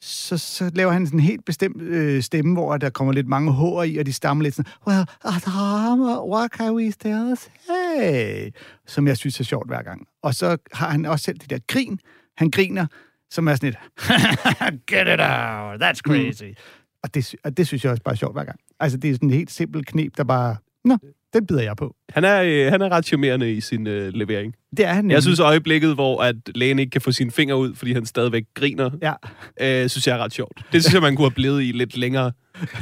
så, 0.00 0.38
så 0.38 0.70
laver 0.74 0.92
han 0.92 1.06
sådan 1.06 1.20
en 1.20 1.24
helt 1.24 1.44
bestemt 1.44 1.82
øh, 1.82 2.22
stemme, 2.22 2.52
hvor 2.52 2.76
der 2.76 2.90
kommer 2.90 3.12
lidt 3.12 3.28
mange 3.28 3.52
hår 3.52 3.82
i, 3.82 3.96
og 3.96 4.06
de 4.06 4.12
stammer 4.12 4.42
lidt 4.42 4.54
sådan, 4.54 4.72
well, 4.86 5.04
Adama, 5.24 6.24
what 6.24 6.50
can 6.50 6.74
we 6.74 6.92
still 6.92 7.36
say? 7.36 8.50
Som 8.86 9.06
jeg 9.06 9.16
synes 9.16 9.40
er 9.40 9.44
sjovt 9.44 9.68
hver 9.68 9.82
gang. 9.82 10.06
Og 10.22 10.34
så 10.34 10.56
har 10.72 10.90
han 10.90 11.04
også 11.04 11.24
selv 11.24 11.38
det 11.38 11.50
der 11.50 11.58
grin. 11.68 11.98
Han 12.36 12.50
griner, 12.50 12.86
som 13.30 13.48
er 13.48 13.54
sådan 13.54 13.68
et, 13.68 13.76
get 14.90 15.08
it 15.08 15.20
out, 15.20 15.82
that's 15.82 16.00
crazy. 16.00 16.44
Mm. 16.44 16.54
Og, 17.06 17.14
det, 17.14 17.34
og 17.44 17.56
det 17.56 17.66
synes 17.66 17.84
jeg 17.84 17.90
også 17.90 18.02
bare 18.02 18.12
er 18.12 18.16
sjovt 18.16 18.34
hver 18.34 18.44
gang. 18.44 18.58
Altså, 18.80 18.98
det 18.98 19.10
er 19.10 19.14
sådan 19.14 19.30
et 19.30 19.34
helt 19.36 19.50
simpelt 19.50 19.86
knep, 19.86 20.16
der 20.16 20.24
bare, 20.24 20.56
nå, 20.84 20.98
den 21.32 21.46
bider 21.46 21.62
jeg 21.62 21.76
på. 21.76 21.96
Han 22.08 22.24
er, 22.24 22.42
øh, 22.42 22.72
han 22.72 22.82
er 22.82 22.88
ret 22.88 23.06
charmerende 23.06 23.52
i 23.52 23.60
sin 23.60 23.86
øh, 23.86 24.12
levering. 24.14 24.54
Det 24.76 24.84
er 24.84 24.92
han 24.92 25.04
nemlig. 25.04 25.14
Jeg 25.14 25.22
synes 25.22 25.40
øjeblikket, 25.40 25.94
hvor 25.94 26.22
at 26.22 26.36
lægen 26.54 26.78
ikke 26.78 26.90
kan 26.90 27.00
få 27.00 27.12
sine 27.12 27.30
fingre 27.30 27.56
ud, 27.56 27.74
fordi 27.74 27.92
han 27.92 28.06
stadigvæk 28.06 28.44
griner, 28.54 28.90
Ja, 29.02 29.12
øh, 29.60 29.88
synes 29.88 30.06
jeg 30.06 30.18
er 30.18 30.24
ret 30.24 30.32
sjovt. 30.32 30.66
Det 30.72 30.82
synes 30.82 30.94
jeg, 30.94 31.02
man 31.02 31.16
kunne 31.16 31.24
have 31.24 31.34
blevet 31.34 31.62
i 31.62 31.72
lidt 31.72 31.96
længere. 31.96 32.32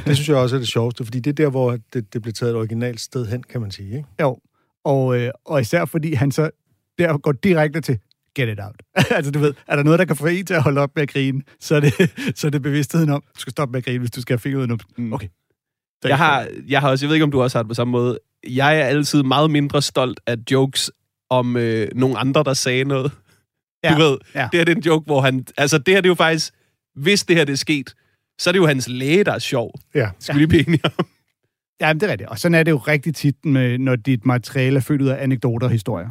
Det 0.05 0.15
synes 0.15 0.29
jeg 0.29 0.37
også 0.37 0.55
er 0.55 0.59
det 0.59 0.67
sjoveste, 0.67 1.05
fordi 1.05 1.19
det 1.19 1.29
er 1.29 1.43
der, 1.45 1.49
hvor 1.49 1.77
det, 1.93 2.13
det 2.13 2.21
blev 2.21 2.33
taget 2.33 2.51
et 2.51 2.57
originalt 2.57 2.99
sted 3.01 3.25
hen, 3.25 3.43
kan 3.43 3.61
man 3.61 3.71
sige, 3.71 3.97
ikke? 3.97 4.07
jo. 4.21 4.37
Og, 4.85 5.17
øh, 5.17 5.31
og 5.45 5.61
især 5.61 5.85
fordi 5.85 6.13
han 6.13 6.31
så 6.31 6.49
der 6.97 7.17
går 7.17 7.31
direkte 7.31 7.81
til, 7.81 7.99
get 8.35 8.49
it 8.49 8.59
out. 8.59 8.75
altså, 9.17 9.31
du 9.31 9.39
ved, 9.39 9.53
er 9.67 9.75
der 9.75 9.83
noget, 9.83 9.99
der 9.99 10.05
kan 10.05 10.15
få 10.15 10.25
en 10.25 10.45
til 10.45 10.53
at 10.53 10.61
holde 10.61 10.81
op 10.81 10.91
med 10.95 11.03
at 11.03 11.09
grine, 11.09 11.41
så 11.59 11.75
er 11.75 11.79
det, 11.79 11.93
så 12.39 12.47
er 12.47 12.51
det 12.51 12.61
bevidstheden 12.61 13.09
om, 13.09 13.23
du 13.35 13.39
skal 13.39 13.51
stoppe 13.51 13.71
med 13.71 13.77
at 13.77 13.85
grine, 13.85 13.99
hvis 13.99 14.11
du 14.11 14.21
skal 14.21 14.33
have 14.33 14.39
fingret 14.39 14.71
ud 14.71 14.77
Mm. 14.97 15.13
Okay. 15.13 15.27
Jeg 16.03 16.17
har, 16.17 16.47
jeg 16.67 16.81
har 16.81 16.89
også, 16.89 17.05
jeg 17.05 17.09
ved 17.09 17.15
ikke, 17.15 17.23
om 17.23 17.31
du 17.31 17.41
også 17.41 17.57
har 17.57 17.63
det 17.63 17.67
på 17.67 17.73
samme 17.73 17.91
måde. 17.91 18.19
Jeg 18.47 18.79
er 18.79 18.83
altid 18.85 19.23
meget 19.23 19.51
mindre 19.51 19.81
stolt 19.81 20.19
af 20.27 20.35
jokes 20.51 20.91
om 21.29 21.57
øh, 21.57 21.87
nogle 21.95 22.17
andre, 22.17 22.43
der 22.43 22.53
sagde 22.53 22.83
noget. 22.83 23.11
Ja, 23.83 23.93
Du 23.93 23.99
ved, 23.99 24.17
ja. 24.35 24.47
det 24.51 24.59
her 24.59 24.65
det 24.65 24.71
er 24.71 24.75
en 24.75 24.81
joke, 24.81 25.05
hvor 25.05 25.21
han... 25.21 25.45
Altså, 25.57 25.77
det 25.77 25.93
her 25.93 26.01
det 26.01 26.07
er 26.07 26.11
jo 26.11 26.15
faktisk... 26.15 26.53
Hvis 26.95 27.23
det 27.23 27.35
her 27.35 27.45
det 27.45 27.53
er 27.53 27.57
sket, 27.57 27.95
så 28.39 28.49
er 28.49 28.51
det 28.51 28.59
jo 28.59 28.67
hans 28.67 28.87
læge, 28.87 29.23
der 29.23 29.31
er 29.31 29.39
sjov. 29.39 29.71
Ja. 29.95 30.09
Skal 30.19 30.35
vi 30.35 30.39
lige 30.39 30.47
blive 30.47 30.67
enige 30.67 30.85
om? 30.85 31.05
Ja, 31.81 31.93
det 31.93 32.03
er 32.03 32.07
rigtigt. 32.07 32.29
Og 32.29 32.39
sådan 32.39 32.55
er 32.55 32.63
det 32.63 32.71
jo 32.71 32.77
rigtig 32.77 33.15
tit, 33.15 33.45
med, 33.45 33.77
når 33.77 33.95
dit 33.95 34.25
materiale 34.25 34.77
er 34.77 34.81
født 34.81 35.01
ud 35.01 35.07
af 35.07 35.23
anekdoter 35.23 35.67
og 35.67 35.71
historier. 35.71 36.09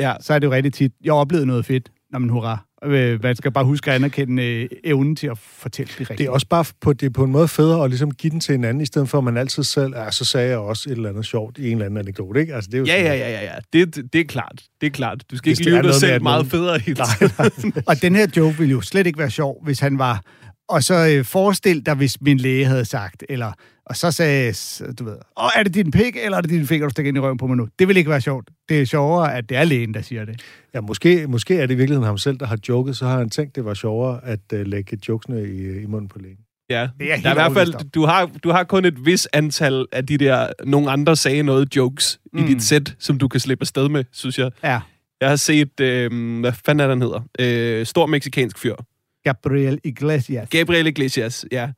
Ja. 0.00 0.14
Så 0.20 0.34
er 0.34 0.38
det 0.38 0.46
jo 0.46 0.52
rigtig 0.52 0.72
tit, 0.72 0.92
jeg 1.04 1.12
oplevede 1.12 1.46
noget 1.46 1.66
fedt. 1.66 1.90
Nå, 2.12 2.18
men 2.18 2.28
hurra. 2.30 2.58
Øh, 2.84 3.22
Man 3.22 3.36
skal 3.36 3.50
bare 3.52 3.64
huske 3.64 3.90
at 3.90 3.94
anerkende 3.96 4.42
øh, 4.44 4.68
evnen 4.84 5.16
til 5.16 5.26
at 5.26 5.38
fortælle 5.38 5.88
det 5.90 6.00
rigtigt. 6.00 6.18
Det 6.18 6.26
er 6.26 6.30
også 6.30 6.46
bare 6.46 6.64
på, 6.80 6.92
det 6.92 7.06
er 7.06 7.10
på 7.10 7.24
en 7.24 7.30
måde 7.32 7.48
federe 7.48 7.84
at 7.84 7.90
ligesom 7.90 8.10
give 8.10 8.30
den 8.30 8.40
til 8.40 8.52
hinanden, 8.52 8.80
i 8.80 8.86
stedet 8.86 9.08
for 9.08 9.18
at 9.18 9.24
man 9.24 9.36
altid 9.36 9.62
selv, 9.62 9.92
ja, 9.96 10.10
så 10.10 10.24
sagde 10.24 10.48
jeg 10.48 10.58
også 10.58 10.90
et 10.90 10.96
eller 10.96 11.08
andet 11.08 11.26
sjovt 11.26 11.58
i 11.58 11.66
en 11.66 11.72
eller 11.72 11.84
anden 11.84 11.98
anekdote, 11.98 12.40
ikke? 12.40 12.54
Altså, 12.54 12.68
det 12.70 12.74
er 12.74 12.78
jo 12.78 12.84
Ja, 12.84 12.92
sådan- 12.92 13.18
ja, 13.18 13.28
ja, 13.28 13.30
ja, 13.30 13.44
ja. 13.44 13.54
Det, 13.72 13.94
det, 13.96 14.12
det 14.12 14.20
er 14.20 14.24
klart. 14.24 14.62
Det 14.80 14.86
er 14.86 14.90
klart. 14.90 15.24
Du 15.30 15.36
skal 15.36 15.50
Hvis 15.50 15.60
ikke 15.60 15.70
lyve 15.70 15.82
dig 15.82 15.94
selv 15.94 16.22
meget 16.22 16.36
nogen- 16.38 16.50
federe 16.50 16.78
hele 16.78 16.96
Nej, 17.38 17.48
tiden. 17.48 17.72
Og 17.88 18.02
den 18.02 18.14
her 18.16 18.26
joke 18.36 18.58
ville 18.58 18.70
jo 18.72 18.80
slet 18.80 19.06
ikke 19.06 19.18
være 19.18 19.30
sjov, 19.30 19.64
hvis 19.64 19.80
han 19.80 19.98
var... 19.98 20.22
Og 20.70 20.82
så 20.82 21.08
øh, 21.08 21.24
forestil 21.24 21.86
dig, 21.86 21.94
hvis 21.94 22.20
min 22.20 22.38
læge 22.38 22.64
havde 22.64 22.84
sagt, 22.84 23.24
eller... 23.28 23.52
Og 23.86 23.96
så 23.96 24.10
sagde, 24.10 24.54
du 24.98 25.04
ved, 25.04 25.16
Åh, 25.42 25.50
er 25.56 25.62
det 25.62 25.74
din 25.74 25.90
pik, 25.90 26.16
eller 26.16 26.36
er 26.36 26.40
det 26.40 26.50
din 26.50 26.66
finger, 26.66 26.86
du 26.86 26.90
stikker 26.90 27.08
ind 27.08 27.16
i 27.16 27.20
røven 27.20 27.38
på 27.38 27.46
mig 27.46 27.56
nu? 27.56 27.68
Det 27.78 27.88
vil 27.88 27.96
ikke 27.96 28.10
være 28.10 28.20
sjovt. 28.20 28.50
Det 28.68 28.80
er 28.80 28.84
sjovere, 28.84 29.34
at 29.34 29.48
det 29.48 29.56
er 29.56 29.64
lægen, 29.64 29.94
der 29.94 30.02
siger 30.02 30.24
det. 30.24 30.42
Ja, 30.74 30.80
måske, 30.80 31.26
måske 31.26 31.56
er 31.56 31.66
det 31.66 31.74
i 31.74 31.76
virkeligheden 31.76 32.06
ham 32.06 32.18
selv, 32.18 32.38
der 32.38 32.46
har 32.46 32.58
joket, 32.68 32.96
så 32.96 33.06
har 33.06 33.18
han 33.18 33.30
tænkt, 33.30 33.56
det 33.56 33.64
var 33.64 33.74
sjovere 33.74 34.20
at 34.24 34.40
uh, 34.54 34.60
lægge 34.60 34.98
jokesene 35.08 35.42
i, 35.42 35.82
i 35.82 35.86
munden 35.86 36.08
på 36.08 36.18
lægen. 36.18 36.36
Ja, 36.70 36.88
Det 36.98 37.12
er 37.12 37.16
der 37.16 37.28
er 37.28 37.32
i 37.32 37.34
hvert 37.34 37.52
fald, 37.52 37.90
du 37.90 38.04
har, 38.06 38.30
du 38.44 38.50
har 38.50 38.64
kun 38.64 38.84
et 38.84 39.06
vis 39.06 39.28
antal 39.32 39.86
af 39.92 40.06
de 40.06 40.18
der, 40.18 40.52
nogle 40.64 40.90
andre 40.90 41.16
sagde 41.16 41.42
noget 41.42 41.76
jokes 41.76 42.20
mm. 42.32 42.44
i 42.44 42.46
dit 42.46 42.62
sæt, 42.62 42.94
som 42.98 43.18
du 43.18 43.28
kan 43.28 43.40
slippe 43.40 43.62
afsted 43.62 43.88
med, 43.88 44.04
synes 44.12 44.38
jeg. 44.38 44.50
Ja. 44.64 44.80
Jeg 45.20 45.28
har 45.28 45.36
set, 45.36 45.80
øh, 45.80 46.40
hvad 46.40 46.52
fanden 46.66 46.80
er 46.80 46.94
den 46.94 47.02
hedder? 47.02 47.20
Øh, 47.38 47.86
stor 47.86 48.06
meksikansk 48.06 48.58
fyr. 48.58 48.74
Gabriel 49.24 49.78
Iglesias. 49.84 50.48
Gabriel 50.50 50.86
Iglesias, 50.86 51.46
ja. 51.52 51.70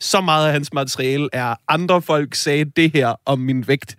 Så 0.00 0.20
meget 0.20 0.46
af 0.46 0.52
hans 0.52 0.72
materiale 0.72 1.28
er, 1.32 1.54
andre 1.68 2.02
folk 2.02 2.34
sagde 2.34 2.64
det 2.64 2.92
her 2.92 3.14
om 3.24 3.38
min 3.38 3.68
vægt, 3.68 3.96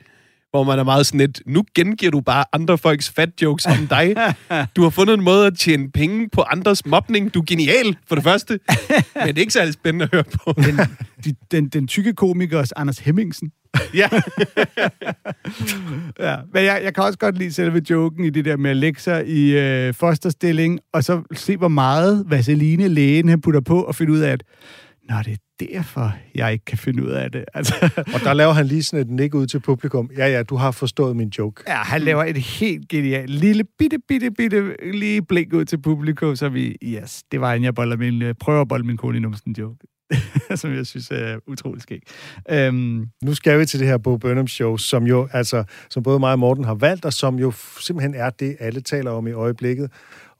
hvor 0.51 0.63
man 0.63 0.79
er 0.79 0.83
meget 0.83 1.05
sådan 1.05 1.19
lidt, 1.19 1.41
nu 1.45 1.63
gengiver 1.75 2.11
du 2.11 2.21
bare 2.21 2.45
andre 2.53 2.77
folks 2.77 3.09
fat 3.09 3.29
jokes 3.41 3.65
om 3.65 3.87
dig. 3.87 4.15
Du 4.75 4.83
har 4.83 4.89
fundet 4.89 5.13
en 5.13 5.23
måde 5.23 5.47
at 5.47 5.57
tjene 5.57 5.91
penge 5.91 6.29
på 6.29 6.41
andres 6.41 6.85
mobning. 6.85 7.33
Du 7.33 7.39
er 7.39 7.43
genial, 7.47 7.97
for 8.07 8.15
det 8.15 8.23
første. 8.23 8.59
Men 9.15 9.27
det 9.27 9.37
er 9.37 9.41
ikke 9.41 9.53
særlig 9.53 9.73
spændende 9.73 10.03
at 10.03 10.09
høre 10.13 10.23
på. 10.23 10.53
den, 10.55 10.79
de, 11.23 11.35
den, 11.51 11.69
den 11.69 11.87
tykke 11.87 12.13
komikers 12.13 12.71
Anders 12.71 12.99
Hemmingsen. 12.99 13.51
ja. 13.93 14.09
Ja, 16.19 16.35
men 16.53 16.63
jeg, 16.63 16.81
jeg 16.83 16.93
kan 16.95 17.03
også 17.03 17.19
godt 17.19 17.37
lide 17.37 17.53
selve 17.53 17.81
joken 17.89 18.25
i 18.25 18.29
det 18.29 18.45
der 18.45 18.57
med 18.57 18.71
at 18.71 18.77
lægge 18.77 19.01
sig 19.01 19.27
i 19.27 19.57
øh, 19.57 19.93
fosterstilling, 19.93 20.79
og 20.93 21.03
så 21.03 21.21
se, 21.33 21.57
hvor 21.57 21.67
meget 21.67 22.25
vaseline 22.27 22.87
lægen 22.87 23.29
han 23.29 23.41
putter 23.41 23.61
på, 23.61 23.81
og 23.83 23.95
finde 23.95 24.11
ud 24.11 24.19
af, 24.19 24.31
at 24.31 24.43
Nå, 25.09 25.15
det 25.25 25.33
er 25.33 25.37
derfor, 25.73 26.13
jeg 26.35 26.53
ikke 26.53 26.65
kan 26.65 26.77
finde 26.77 27.03
ud 27.03 27.09
af 27.09 27.31
det. 27.31 27.45
Altså, 27.53 27.73
Og 28.13 28.19
der 28.23 28.33
laver 28.33 28.53
han 28.53 28.65
lige 28.65 28.83
sådan 28.83 29.05
et 29.07 29.11
nik 29.11 29.33
ud 29.35 29.47
til 29.47 29.59
publikum. 29.59 30.09
Ja, 30.17 30.27
ja, 30.27 30.43
du 30.43 30.55
har 30.55 30.71
forstået 30.71 31.15
min 31.15 31.29
joke. 31.37 31.63
ja, 31.67 31.75
han 31.75 32.01
laver 32.01 32.23
et 32.23 32.37
helt 32.37 32.87
genialt 32.89 33.29
lille 33.29 33.63
bitte, 33.79 33.97
bitte, 34.07 34.31
bitte 34.31 34.75
lige 34.93 35.21
blink 35.21 35.53
ud 35.53 35.65
til 35.65 35.81
publikum, 35.81 36.35
så 36.35 36.49
vi, 36.49 36.75
yes, 36.83 37.23
det 37.31 37.41
var 37.41 37.53
en, 37.53 37.63
jeg 37.63 37.75
boller 37.75 37.97
min, 37.97 38.21
øh, 38.21 38.33
prøver 38.39 38.61
at 38.61 38.67
bolle 38.67 38.85
min 38.85 38.97
kone 38.97 39.17
i 39.17 39.19
numsen 39.19 39.55
joke. 39.59 39.77
som 40.55 40.73
jeg 40.75 40.85
synes 40.85 41.07
er 41.11 41.37
utrolig 41.47 41.81
skæg. 41.81 41.99
Øhm, 42.49 43.05
Nu 43.23 43.33
skal 43.33 43.59
vi 43.59 43.65
til 43.65 43.79
det 43.79 43.87
her 43.87 43.97
Bo 43.97 44.17
Burnham 44.17 44.47
show, 44.47 44.77
som 44.77 45.03
jo, 45.07 45.27
altså, 45.31 45.63
som 45.89 46.03
både 46.03 46.19
mig 46.19 46.31
og 46.31 46.39
Morten 46.39 46.63
har 46.63 46.73
valgt, 46.75 47.05
og 47.05 47.13
som 47.13 47.39
jo 47.39 47.51
simpelthen 47.79 48.15
er 48.15 48.29
det, 48.29 48.55
alle 48.59 48.81
taler 48.81 49.11
om 49.11 49.27
i 49.27 49.31
øjeblikket. 49.31 49.91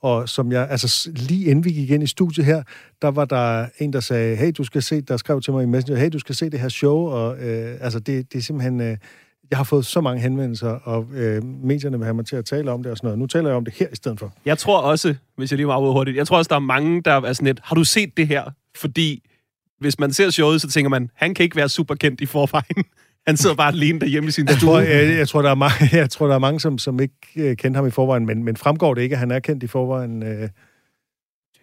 Og 0.02 0.28
som 0.28 0.52
jeg, 0.52 0.68
altså 0.70 1.10
lige 1.14 1.44
inden 1.44 1.64
vi 1.64 1.72
gik 1.72 1.90
ind 1.90 2.02
i 2.02 2.06
studiet 2.06 2.46
her, 2.46 2.62
der 3.02 3.08
var 3.08 3.24
der 3.24 3.66
en, 3.78 3.92
der 3.92 4.00
sagde, 4.00 4.36
hey, 4.36 4.52
du 4.56 4.64
skal 4.64 4.82
se, 4.82 5.00
der 5.00 5.16
skrev 5.16 5.40
til 5.40 5.52
mig 5.52 5.62
i 5.62 5.66
Messenger, 5.66 6.00
hey, 6.00 6.10
du 6.12 6.18
skal 6.18 6.34
se 6.34 6.50
det 6.50 6.60
her 6.60 6.68
show, 6.68 6.96
og 6.96 7.38
øh, 7.38 7.76
altså, 7.80 7.98
det, 7.98 8.32
det 8.32 8.38
er 8.38 8.42
simpelthen, 8.42 8.80
øh, 8.80 8.96
jeg 9.50 9.58
har 9.58 9.64
fået 9.64 9.86
så 9.86 10.00
mange 10.00 10.22
henvendelser, 10.22 10.68
og 10.68 11.06
øh, 11.14 11.44
medierne 11.44 11.98
vil 11.98 12.04
have 12.04 12.14
mig 12.14 12.26
til 12.26 12.36
at 12.36 12.44
tale 12.44 12.70
om 12.70 12.82
det 12.82 12.92
og 12.92 12.96
sådan 12.96 13.06
noget. 13.06 13.18
Nu 13.18 13.26
taler 13.26 13.48
jeg 13.48 13.56
om 13.56 13.64
det 13.64 13.74
her 13.74 13.86
i 13.92 13.96
stedet 13.96 14.18
for. 14.18 14.32
Jeg 14.44 14.58
tror 14.58 14.80
også, 14.80 15.14
hvis 15.36 15.50
jeg 15.52 15.56
lige 15.56 15.66
var 15.66 15.78
ude 15.78 15.92
hurtigt, 15.92 16.16
jeg 16.16 16.26
tror 16.26 16.38
også, 16.38 16.48
der 16.48 16.54
er 16.54 16.60
mange, 16.60 17.02
der 17.02 17.12
er 17.12 17.32
sådan 17.32 17.46
lidt, 17.46 17.60
har 17.62 17.74
du 17.74 17.84
set 17.84 18.16
det 18.16 18.28
her? 18.28 18.44
Fordi 18.76 19.22
hvis 19.80 19.98
man 19.98 20.12
ser 20.12 20.30
showet, 20.30 20.60
så 20.60 20.68
tænker 20.68 20.88
man, 20.88 21.10
han 21.14 21.34
kan 21.34 21.44
ikke 21.44 21.56
være 21.56 21.68
super 21.68 21.94
kendt 21.94 22.20
i 22.20 22.26
forvejen. 22.26 22.84
Han 23.26 23.36
sidder 23.36 23.56
bare 23.56 23.72
alene 23.72 24.00
derhjemme 24.00 24.28
i 24.28 24.30
sin 24.30 24.48
Jeg 24.48 24.56
tror, 24.60 24.80
jeg, 24.80 25.16
jeg, 25.18 25.28
tror, 25.28 25.42
der 25.42 25.50
er 25.50 25.54
mange, 25.54 25.88
jeg 25.96 26.10
tror, 26.10 26.26
der 26.26 26.34
er 26.34 26.38
mange, 26.38 26.60
som, 26.60 26.78
som 26.78 27.00
ikke 27.00 27.16
øh, 27.36 27.56
kendte 27.56 27.78
ham 27.78 27.86
i 27.86 27.90
forvejen, 27.90 28.26
men, 28.26 28.44
men 28.44 28.56
fremgår 28.56 28.94
det 28.94 29.02
ikke, 29.02 29.12
at 29.14 29.18
han 29.18 29.30
er 29.30 29.40
kendt 29.40 29.62
i 29.62 29.66
forvejen? 29.66 30.22
Øh, 30.22 30.48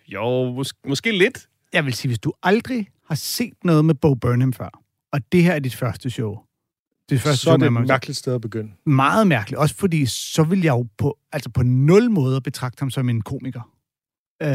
Jo, 0.08 0.54
mås- 0.62 0.82
måske 0.88 1.18
lidt. 1.18 1.48
jeg 1.74 1.86
vil 1.86 1.94
sige, 1.94 2.10
hvis 2.10 2.20
du 2.20 2.34
aldrig 2.44 2.88
har 3.08 3.16
set 3.16 3.54
noget 3.64 3.86
med 3.86 3.96
Bo 3.96 4.14
Burnham 4.16 4.54
før, 4.54 4.70
og 5.14 5.20
det 5.32 5.44
her 5.44 5.54
er 5.54 5.60
dit 5.60 5.76
første 5.76 6.10
show, 6.10 6.38
det 7.10 7.22
første 7.22 7.38
så 7.38 7.50
er 7.50 7.58
show, 7.58 7.70
det 7.70 7.82
et 7.82 7.88
mærkeligt 7.88 8.18
sted 8.18 8.36
at 8.36 8.42
begynde. 8.42 8.72
meget 8.86 9.28
mærkeligt. 9.28 9.60
Også 9.60 9.76
fordi, 9.76 10.06
så 10.06 10.44
vil 10.44 10.62
jeg 10.62 10.72
jo 10.72 10.88
på, 10.98 11.18
altså 11.32 11.50
på 11.50 11.64
nul 11.64 12.12
måder 12.12 12.40
betragte 12.40 12.82
ham 12.82 12.90
som 12.90 13.10
en 13.10 13.22
komiker. 13.22 13.72
Øh, 14.44 14.50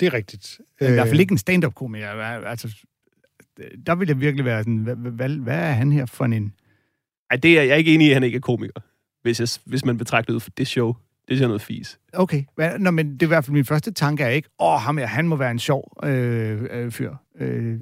Det 0.00 0.06
er 0.06 0.12
rigtigt. 0.12 0.58
I 0.80 0.84
hvert 0.84 1.08
fald 1.08 1.20
ikke 1.20 1.32
en 1.32 1.38
stand-up-komiker. 1.38 2.08
Altså, 2.46 2.68
der 3.86 3.94
vil 3.94 4.08
jeg 4.08 4.20
virkelig 4.20 4.44
være 4.44 4.60
sådan, 4.60 4.76
hvad, 4.76 4.96
hvad, 4.96 5.28
hvad 5.28 5.58
er 5.58 5.72
han 5.72 5.92
her 5.92 6.06
for 6.06 6.24
en... 6.24 6.52
Ej, 7.30 7.36
det 7.36 7.58
er 7.58 7.62
jeg 7.62 7.70
er 7.72 7.76
ikke 7.76 7.94
enig 7.94 8.06
i, 8.06 8.10
at 8.10 8.14
han 8.16 8.22
ikke 8.22 8.36
er 8.36 8.40
komiker. 8.40 8.80
Hvis, 9.22 9.40
jeg, 9.40 9.48
hvis 9.64 9.84
man 9.84 9.98
betragter 9.98 10.32
det 10.32 10.34
ud 10.34 10.40
for 10.40 10.50
det 10.50 10.66
show. 10.66 10.94
Det 11.28 11.42
er 11.42 11.46
noget 11.46 11.62
fis. 11.62 11.98
Okay, 12.12 12.44
nå, 12.78 12.90
men 12.90 13.12
det 13.12 13.22
er 13.22 13.26
i 13.26 13.28
hvert 13.28 13.44
fald 13.44 13.52
min 13.54 13.64
første 13.64 13.92
tanke 13.92 14.24
er 14.24 14.28
ikke, 14.28 14.48
åh, 14.60 14.80
ham 14.80 14.98
her, 14.98 15.06
han 15.06 15.28
må 15.28 15.36
være 15.36 15.50
en 15.50 15.58
sjov 15.58 15.92
øh, 16.04 16.62
øh, 16.70 16.90
fyr. 16.90 17.14
Øh, 17.40 17.80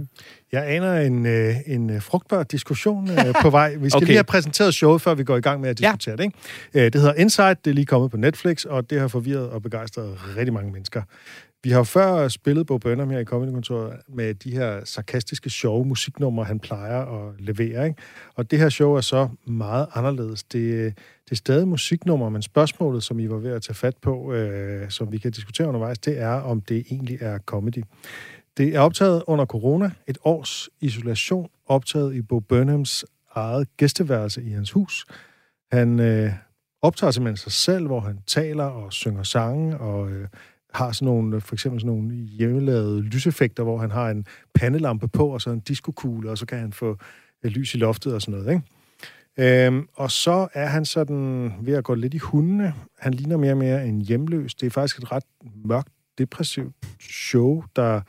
Jeg 0.53 0.67
aner 0.71 0.95
en, 1.01 1.27
øh, 1.27 1.55
en 1.67 1.91
øh, 1.91 2.03
frugtbar 2.03 2.43
diskussion 2.43 3.11
øh, 3.11 3.35
på 3.43 3.51
vej. 3.51 3.75
Vi 3.77 3.89
skal 3.91 3.97
okay. 3.97 4.07
Lige 4.07 4.17
have 4.17 4.25
præsenteret 4.25 4.75
showet, 4.75 5.03
før 5.03 5.15
vi 5.15 5.25
går 5.25 5.37
i 5.37 5.41
gang 5.41 5.61
med 5.61 5.69
at 5.69 5.81
Ja. 5.81 5.87
diskutere 5.87 6.17
det. 6.17 6.25
Ikke? 6.25 6.39
Øh, 6.75 6.93
det 6.93 6.95
hedder 6.95 7.15
Inside, 7.15 7.57
det 7.65 7.71
er 7.71 7.75
lige 7.75 7.87
kommet 7.87 8.11
på 8.11 8.17
Netflix, 8.17 8.65
og 8.65 8.91
det 8.91 9.01
har 9.01 9.09
forvirret 9.09 9.49
og 9.51 9.62
begejstret 9.62 10.37
rigtig 10.37 10.53
mange 10.53 10.73
mennesker. 10.73 11.03
Vi 11.66 11.70
har 11.70 11.79
jo 11.79 11.85
før 11.85 12.29
spillet 12.29 12.66
Bo 12.66 12.79
Burnham 12.79 13.11
her 13.11 13.18
i 13.18 13.24
Comedy-kontoret 13.24 13.96
med 14.09 14.35
de 14.35 14.50
her 14.50 14.85
sarkastiske, 14.85 15.50
sjove 15.50 15.85
musiknumre, 15.85 16.44
han 16.44 16.61
plejer 16.61 17.00
at 17.00 17.35
levere. 17.38 17.87
Ikke? 17.87 18.02
Og 18.35 18.50
det 18.50 18.59
her 18.59 18.68
show 18.68 18.94
er 18.94 19.00
så 19.00 19.29
meget 19.46 19.87
anderledes. 19.94 20.42
Det, 20.42 20.94
det 21.24 21.31
er 21.31 21.37
stadig 21.37 21.68
musiknummer, 21.68 22.29
men 22.29 22.42
spørgsmålet, 22.42 23.02
som 23.02 23.18
I 23.18 23.29
var 23.29 23.37
ved 23.37 23.50
at 23.50 23.62
tage 23.62 23.74
fat 23.74 23.96
på, 23.96 24.33
øh, 24.33 24.90
som 24.90 25.12
vi 25.12 25.18
kan 25.18 25.31
diskutere 25.31 25.68
undervejs, 25.68 25.98
det 25.98 26.18
er, 26.18 26.33
om 26.33 26.61
det 26.61 26.85
egentlig 26.90 27.18
er 27.20 27.38
comedy. 27.38 27.85
Det 28.57 28.74
er 28.74 28.81
optaget 28.81 29.22
under 29.26 29.44
corona, 29.44 29.90
et 30.07 30.18
års 30.24 30.68
isolation, 30.81 31.50
optaget 31.66 32.14
i 32.14 32.22
Bo 32.22 32.40
Burnhams 32.40 33.05
eget 33.35 33.76
gæsteværelse 33.76 34.42
i 34.42 34.50
hans 34.50 34.70
hus. 34.70 35.07
Han 35.72 36.00
øh, 36.00 36.33
optager 36.83 37.11
simpelthen 37.11 37.37
sig 37.37 37.52
selv, 37.52 37.87
hvor 37.87 38.00
han 38.00 38.18
taler 38.26 38.64
og 38.64 38.92
synger 38.92 39.22
sange, 39.22 39.79
og 39.79 40.11
øh, 40.11 40.29
har 40.77 40.93
sådan 40.93 41.07
nogle, 41.07 41.37
øh, 41.37 41.43
for 41.43 41.55
eksempel 41.55 41.81
sådan 41.81 41.97
nogle 41.97 42.15
hjemmelavede 42.15 43.03
lyseffekter, 43.03 43.62
hvor 43.62 43.79
han 43.79 43.91
har 43.91 44.11
en 44.11 44.27
pandelampe 44.55 45.09
på, 45.09 45.29
og 45.29 45.41
så 45.41 45.51
en 45.51 45.61
diskokugle, 45.61 46.31
og 46.31 46.39
så 46.39 46.47
kan 46.47 46.59
han 46.59 46.73
få 46.73 46.97
øh, 47.45 47.51
lys 47.51 47.75
i 47.75 47.79
loftet 47.79 48.15
og 48.15 48.23
sådan 48.23 48.41
noget, 48.41 48.55
ikke? 48.55 48.62
Øhm, 49.39 49.89
og 49.95 50.11
så 50.11 50.49
er 50.55 50.67
han 50.67 50.85
sådan 50.85 51.53
ved 51.61 51.75
at 51.75 51.85
gå 51.85 51.95
lidt 51.95 52.15
i 52.15 52.19
hundene. 52.19 52.75
Han 52.99 53.15
ligner 53.15 53.37
mere 53.37 53.53
og 53.53 53.59
mere 53.59 53.87
en 53.87 54.01
hjemløs. 54.01 54.55
Det 54.55 54.67
er 54.67 54.71
faktisk 54.71 54.99
et 54.99 55.12
ret 55.12 55.25
mørkt, 55.65 55.89
depressivt 56.19 56.75
show, 57.01 57.65
der 57.77 58.01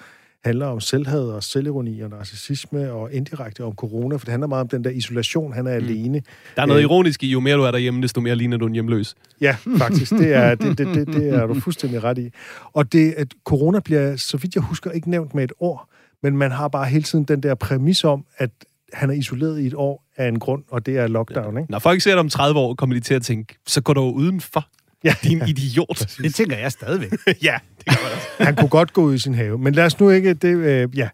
handler 0.46 0.66
om 0.66 0.80
selvhad 0.80 1.24
og 1.24 1.44
selvironi 1.44 2.02
og 2.02 2.10
narcissisme 2.10 2.92
og 2.92 3.14
indirekte 3.14 3.64
om 3.64 3.74
corona, 3.74 4.16
for 4.16 4.26
det 4.26 4.30
handler 4.32 4.48
meget 4.48 4.62
om 4.62 4.68
den 4.68 4.84
der 4.84 4.90
isolation, 4.90 5.54
han 5.54 5.68
er 5.68 5.80
mm. 5.80 5.86
alene. 5.86 6.22
Der 6.56 6.62
er 6.62 6.66
noget 6.66 6.80
Øh. 6.80 6.84
ironisk 6.84 7.24
i, 7.24 7.28
jo 7.28 7.40
mere 7.40 7.56
du 7.58 7.62
er 7.62 7.72
derhjemme, 7.72 8.02
desto 8.02 8.22
mere 8.22 8.36
ligner 8.36 8.58
du 8.58 8.68
en 8.68 8.74
hjemløs. 8.74 9.16
Ja, 9.42 9.56
faktisk. 9.78 10.12
Det 10.12 10.34
er, 10.34 10.56
det, 10.56 10.78
det, 10.78 10.88
det, 10.88 11.08
det 11.08 11.30
er 11.30 11.46
du 11.46 11.60
fuldstændig 11.68 12.04
ret 12.04 12.18
i. 12.18 12.30
Og 12.74 12.94
det, 12.94 13.14
at 13.18 13.28
corona 13.46 13.80
bliver, 13.80 14.16
så 14.16 14.38
vidt 14.38 14.56
jeg 14.56 14.64
husker, 14.64 14.92
ikke 14.92 15.10
nævnt 15.10 15.36
med 15.36 15.44
et 15.44 15.54
ord, 15.60 15.90
men 16.24 16.38
man 16.38 16.52
har 16.52 16.68
bare 16.68 16.86
hele 16.86 17.04
tiden 17.04 17.26
den 17.26 17.44
der 17.44 17.56
præmis 17.56 18.04
om, 18.04 18.26
at 18.38 18.50
han 18.94 19.10
er 19.10 19.14
isoleret 19.14 19.60
i 19.60 19.68
et 19.68 19.74
år 19.74 20.04
af 20.18 20.28
en 20.28 20.40
grund, 20.40 20.64
og 20.70 20.86
det 20.86 20.98
er 20.98 21.08
lockdown, 21.08 21.58
ikke? 21.58 21.72
Når 21.72 21.80
folk 21.80 22.02
ser 22.02 22.12
dig 22.12 22.20
om 22.20 22.30
30 22.30 22.60
år, 22.60 22.74
kommer 22.74 22.94
de 22.96 23.00
til 23.00 23.14
at 23.14 23.22
tænke, 23.22 23.56
så 23.68 23.82
går 23.82 23.94
du 23.94 24.02
udenfor, 24.02 24.68
Ja, 25.04 25.14
din 25.24 25.42
idiot. 25.48 26.00
det 26.24 26.36
tænker 26.36 26.58
jeg 26.58 26.72
stadigvæk. 26.72 27.12
ja, 27.44 27.58
han 28.48 28.56
kunne 28.56 28.70
godt 28.70 28.94
gå 28.94 29.02
ud 29.02 29.14
i 29.14 29.20
sin 29.20 29.34
have. 29.34 29.58
Men 29.58 29.74
lad 29.74 29.86
os 29.86 30.00
nu 30.00 30.10
ikke... 30.10 30.34
Det, 30.34 30.58
øh, 30.58 30.98
ja. 30.98 31.10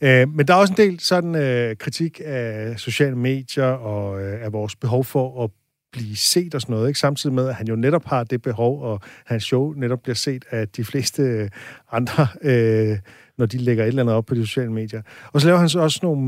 øh, 0.00 0.28
men 0.28 0.48
der 0.48 0.54
er 0.54 0.58
også 0.58 0.72
en 0.72 0.76
del 0.76 1.00
sådan 1.00 1.34
øh, 1.34 1.76
kritik 1.76 2.20
af 2.24 2.74
sociale 2.80 3.16
medier 3.16 3.64
og 3.64 4.22
øh, 4.22 4.44
af 4.44 4.52
vores 4.52 4.76
behov 4.76 5.04
for 5.04 5.44
at 5.44 5.50
blive 5.92 6.16
set 6.16 6.54
og 6.54 6.60
sådan 6.60 6.74
noget, 6.74 6.88
ikke? 6.88 7.00
samtidig 7.00 7.34
med, 7.34 7.48
at 7.48 7.54
han 7.54 7.68
jo 7.68 7.76
netop 7.76 8.04
har 8.04 8.24
det 8.24 8.42
behov, 8.42 8.82
og 8.82 9.00
hans 9.26 9.44
show 9.44 9.72
netop 9.72 10.02
bliver 10.02 10.14
set 10.14 10.44
af 10.50 10.68
de 10.68 10.84
fleste 10.84 11.22
øh, 11.22 11.48
andre, 11.92 12.26
øh, 12.42 12.98
når 13.38 13.46
de 13.46 13.58
lægger 13.58 13.84
et 13.84 13.88
eller 13.88 14.02
andet 14.02 14.14
op 14.14 14.26
på 14.26 14.34
de 14.34 14.46
sociale 14.46 14.72
medier. 14.72 15.02
Og 15.32 15.40
så 15.40 15.46
laver 15.46 15.58
han 15.58 15.68
så 15.68 15.80
også 15.80 16.00
nogle 16.02 16.22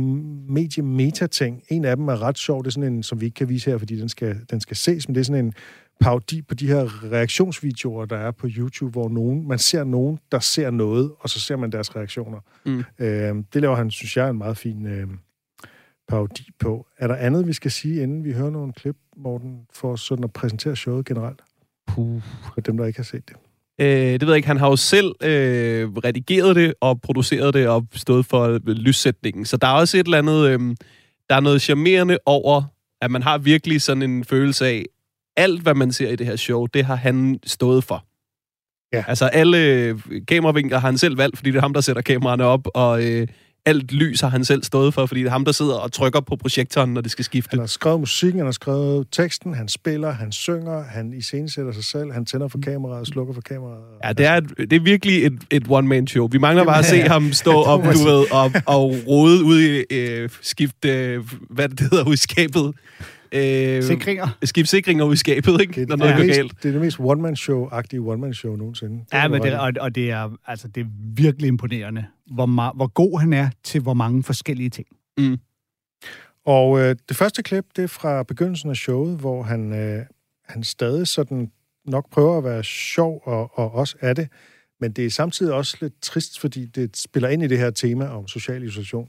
medie-meta-ting. 0.49 1.63
En 1.69 1.85
af 1.85 1.97
dem 1.97 2.09
er 2.09 2.23
ret 2.23 2.39
sjov, 2.39 2.63
det 2.63 2.67
er 2.67 2.73
sådan 2.73 2.93
en, 2.93 3.03
som 3.03 3.21
vi 3.21 3.27
ikke 3.27 3.35
kan 3.35 3.49
vise 3.49 3.71
her, 3.71 3.79
fordi 3.79 4.01
den 4.01 4.09
skal, 4.09 4.37
den 4.51 4.61
skal 4.61 4.77
ses, 4.77 5.09
men 5.09 5.15
det 5.15 5.21
er 5.21 5.25
sådan 5.25 5.45
en 5.45 5.55
parodi 6.01 6.43
på 6.43 6.55
de 6.55 6.67
her 6.67 7.11
reaktionsvideoer, 7.13 8.05
der 8.05 8.17
er 8.17 8.31
på 8.31 8.47
YouTube, 8.57 8.93
hvor 8.93 9.09
nogen, 9.09 9.49
man 9.49 9.59
ser 9.59 9.85
nogen, 9.85 10.19
der 10.33 10.39
ser 10.39 10.71
noget, 10.71 11.13
og 11.21 11.31
så 11.31 11.41
ser 11.41 11.57
man 11.57 11.73
deres 11.73 11.97
reaktioner. 11.97 12.41
Mm. 12.67 12.85
Øh, 12.99 13.45
det 13.55 13.63
laver 13.63 13.77
han, 13.77 13.91
synes 13.91 14.17
jeg, 14.17 14.31
en 14.31 14.39
meget 14.39 14.57
fin 14.57 14.87
øh, 14.87 15.09
parodi 16.09 16.51
på. 16.59 16.87
Er 16.99 17.07
der 17.07 17.15
andet, 17.15 17.47
vi 17.47 17.53
skal 17.53 17.71
sige, 17.71 18.03
inden 18.03 18.25
vi 18.25 18.33
hører 18.33 18.51
nogle 18.51 18.73
klip, 18.73 18.97
Morten, 19.17 19.61
for 19.73 19.97
sådan 19.97 20.25
at 20.25 20.33
præsentere 20.33 20.77
showet 20.77 21.07
generelt? 21.07 21.41
Puh. 21.87 22.23
For 22.55 22.61
dem, 22.61 22.77
der 22.77 22.87
ikke 22.87 22.99
har 22.99 23.05
set 23.05 23.29
det. 23.29 23.37
Øh, 23.81 23.89
det 23.89 24.21
ved 24.21 24.29
jeg 24.29 24.37
ikke. 24.37 24.49
Han 24.49 24.57
har 24.57 24.69
jo 24.69 24.77
selv 24.77 25.15
øh, 25.23 25.89
redigeret 25.89 26.57
det 26.57 26.75
og 26.81 27.01
produceret 27.01 27.55
det 27.55 27.69
og 27.69 27.87
stået 27.95 28.27
for 28.27 28.61
lyssætningen. 28.67 29.45
Så 29.45 29.57
der 29.57 29.67
er 29.67 29.73
også 29.73 29.97
et 29.97 30.05
eller 30.05 30.19
andet... 30.19 30.49
Øh, 30.49 30.77
der 31.29 31.35
er 31.35 31.41
noget 31.41 31.63
charmerende 31.63 32.19
over, 32.27 32.63
at 33.01 33.11
man 33.11 33.23
har 33.23 33.39
virkelig 33.39 33.83
sådan 33.83 34.03
en 34.03 34.25
følelse 34.25 34.67
af, 34.67 34.85
alt 35.37 35.63
hvad 35.63 35.75
man 35.75 35.93
ser 35.93 36.11
i 36.11 36.17
det 36.17 36.27
her 36.27 36.37
show, 36.37 36.67
det 36.67 36.85
har 36.85 36.95
han 36.95 37.41
stået 37.47 37.85
for. 37.85 38.05
Ja. 38.93 39.05
Altså 39.09 39.27
alle 39.27 39.59
øh, 39.59 40.01
kameravinkler 40.29 40.79
har 40.79 40.89
han 40.89 40.99
selv 40.99 41.19
valgt, 41.19 41.37
fordi 41.37 41.51
det 41.51 41.57
er 41.57 41.61
ham, 41.61 41.75
der 41.75 41.81
sætter 41.81 42.03
kameraerne 42.03 42.45
op, 42.45 42.69
og 42.75 43.05
øh, 43.05 43.27
alt 43.67 43.93
lys 43.93 44.21
har 44.21 44.29
han 44.29 44.45
selv 44.45 44.63
stået 44.65 44.95
for, 44.95 45.07
fordi 45.07 45.21
det 45.21 45.27
er 45.27 45.31
ham, 45.31 45.45
der 45.45 45.53
sidder 45.53 45.75
og 45.75 45.93
trykker 45.93 46.21
på 46.21 46.37
projektoren, 46.37 46.95
når 46.95 47.01
det 47.01 47.11
skal 47.11 47.25
skifte. 47.25 47.51
Han 47.51 47.59
har 47.59 47.67
skrevet 47.67 48.01
musikken, 48.01 48.39
han 48.39 48.47
har 48.47 48.53
skrevet 48.53 49.07
teksten, 49.13 49.55
han 49.55 49.69
spiller, 49.69 50.11
han 50.11 50.33
synger, 50.33 50.85
han 50.85 51.13
iscenesætter 51.13 51.73
sig 51.73 51.85
selv, 51.85 52.13
han 52.13 52.25
tænder 52.27 52.49
for 52.49 52.59
kameraet, 52.59 53.07
slukker 53.07 53.35
for 53.35 53.41
kameraet. 53.41 53.83
Ja, 54.05 54.13
det 54.13 54.27
er, 54.27 54.35
et, 54.37 54.45
det 54.59 54.73
er 54.73 54.81
virkelig 54.81 55.27
et, 55.27 55.39
et 55.51 55.65
one-man-show. 55.69 56.29
Vi 56.29 56.39
mangler 56.39 56.65
bare 56.65 56.79
at 56.79 56.85
se 56.85 56.97
Ja. 56.97 57.09
ham 57.09 57.33
stå 57.33 57.63
op, 57.63 57.85
du 57.85 57.89
ved, 58.05 58.33
og, 58.33 58.53
og 58.67 58.95
rode 59.07 59.45
ud 59.45 59.61
i 59.91 59.95
øh, 59.95 60.29
skift, 60.43 60.85
øh, 60.85 61.25
hvad 61.51 61.69
det 61.69 61.81
hedder, 61.81 62.05
ud 62.09 62.15
i 62.15 62.17
skabet. 62.17 62.73
Øh, 63.33 63.83
Sikringer. 63.83 64.29
Skift 64.45 64.69
sikringer 64.69 65.05
ud 65.05 65.15
i 65.15 65.17
skabet, 65.17 65.61
ikke? 65.61 65.73
Det 65.73 65.83
er, 65.83 65.87
Når 65.87 65.97
det, 65.97 65.99
noget 65.99 66.13
er 66.13 66.17
går 66.17 66.25
det, 66.25 66.35
galt. 66.35 66.63
det 66.63 66.69
er 66.69 66.73
det 66.73 66.81
mest 66.81 67.01
one-man-show-agtige 67.01 67.99
one-man-show 68.01 68.57
nogensinde. 68.57 69.05
Ja, 69.13 69.29
må 69.29 69.33
men 69.35 69.43
det, 69.43 69.59
og, 69.59 69.73
og 69.81 69.95
det 69.95 70.11
er, 70.11 70.31
altså, 70.47 70.69
det 70.69 70.81
er 70.81 70.87
virkelig 71.15 71.49
imponerende, 71.49 72.05
hvor, 72.35 72.47
ma- 72.47 72.77
hvor 72.77 72.87
god 72.87 73.21
han 73.21 73.33
er 73.33 73.51
til 73.65 73.81
hvor 73.81 73.95
mange 73.95 74.23
forskellige 74.23 74.71
ting. 74.71 74.87
Og 76.47 76.81
øh, 76.81 76.97
det 77.09 77.17
første 77.17 77.43
klip, 77.43 77.65
det 77.77 77.85
er 77.85 77.89
fra 77.89 78.23
begyndelsen 78.23 78.71
af 78.71 78.77
showet, 78.77 79.19
hvor 79.19 79.43
han, 79.43 79.73
øh, 79.73 80.03
han 80.49 80.63
stadig 80.65 81.07
sådan 81.09 81.51
nok 81.87 82.11
prøver 82.11 82.39
at 82.39 82.45
være 82.45 82.65
sjov, 82.65 83.23
og, 83.25 83.59
og 83.59 83.75
også 83.75 83.97
er 84.01 84.13
det. 84.13 84.29
Men 84.81 84.93
det 84.93 85.07
er 85.07 85.11
samtidig 85.11 85.53
også 85.53 85.77
lidt 85.81 86.03
trist, 86.03 86.41
fordi 86.41 86.65
det 86.65 86.97
spiller 86.97 87.29
ind 87.29 87.43
i 87.43 87.47
det 87.47 87.59
her 87.59 87.71
tema 87.71 88.07
om 88.07 88.29
social 88.29 88.63
isolation. 88.63 89.09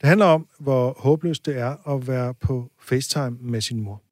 Det 0.00 0.08
handler 0.08 0.26
om, 0.26 0.46
hvor 0.58 0.96
håbløst 0.98 1.46
det 1.46 1.58
er 1.58 1.94
at 1.94 2.08
være 2.08 2.34
på 2.34 2.70
FaceTime 2.82 3.36
med 3.40 3.60
sin 3.60 3.80
mor. 3.80 4.02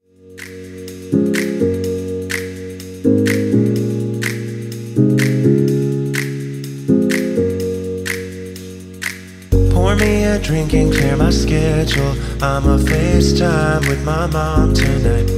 Pour 9.72 9.94
me 9.94 10.24
a 10.24 10.38
drink 10.38 10.74
and 10.74 10.92
clear 10.92 11.16
my 11.16 11.30
schedule. 11.30 12.14
I'm 12.40 12.66
a 12.66 12.78
FaceTime 12.78 13.88
with 13.88 14.04
my 14.04 14.26
mom 14.32 14.74
tonight. 14.74 15.37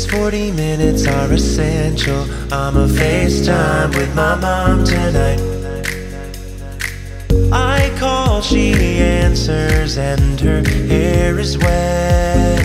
These 0.00 0.12
40 0.12 0.52
minutes 0.52 1.06
are 1.06 1.30
essential. 1.30 2.22
I'm 2.50 2.74
a 2.78 2.86
FaceTime 2.86 3.94
with 3.94 4.14
my 4.14 4.34
mom 4.34 4.82
tonight. 4.82 5.38
I 7.52 7.94
call, 7.98 8.40
she 8.40 8.72
answers, 8.72 9.98
and 9.98 10.40
her 10.40 10.62
hair 10.88 11.38
is 11.38 11.58
wet. 11.58 12.64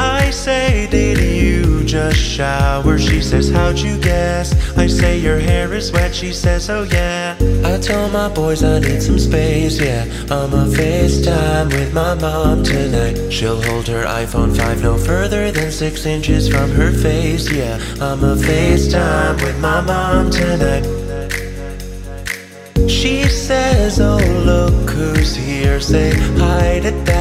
I 0.00 0.30
say, 0.30 0.88
did 0.90 1.18
you 1.20 1.84
just 1.84 2.18
shower? 2.18 2.98
She 2.98 3.22
says, 3.22 3.50
how'd 3.50 3.78
you 3.78 3.96
guess? 3.98 4.76
I 4.76 4.88
say, 4.88 5.20
your 5.20 5.38
hair 5.38 5.72
is 5.72 5.92
wet. 5.92 6.12
She 6.12 6.32
says, 6.32 6.68
oh 6.68 6.82
yeah. 6.82 7.23
I 7.64 7.78
tell 7.78 8.08
my 8.10 8.28
boys 8.28 8.62
I 8.62 8.78
need 8.78 9.02
some 9.02 9.18
space, 9.18 9.80
yeah. 9.80 10.04
I'm 10.30 10.52
a 10.52 10.66
FaceTime 10.66 11.72
with 11.72 11.92
my 11.92 12.14
mom 12.14 12.62
tonight. 12.62 13.32
She'll 13.32 13.60
hold 13.62 13.88
her 13.88 14.04
iPhone 14.04 14.56
5 14.56 14.82
no 14.82 14.96
further 14.96 15.50
than 15.50 15.70
6 15.70 16.06
inches 16.06 16.48
from 16.48 16.70
her 16.70 16.92
face, 16.92 17.50
yeah. 17.50 17.76
I'm 18.00 18.22
a 18.22 18.36
FaceTime 18.36 19.42
with 19.42 19.58
my 19.60 19.80
mom 19.80 20.30
tonight. 20.30 20.84
She 22.88 23.24
says, 23.24 24.00
oh 24.00 24.18
look 24.44 24.90
who's 24.90 25.34
here, 25.34 25.80
say 25.80 26.12
hi 26.38 26.80
to 26.80 26.90
dad. 27.04 27.13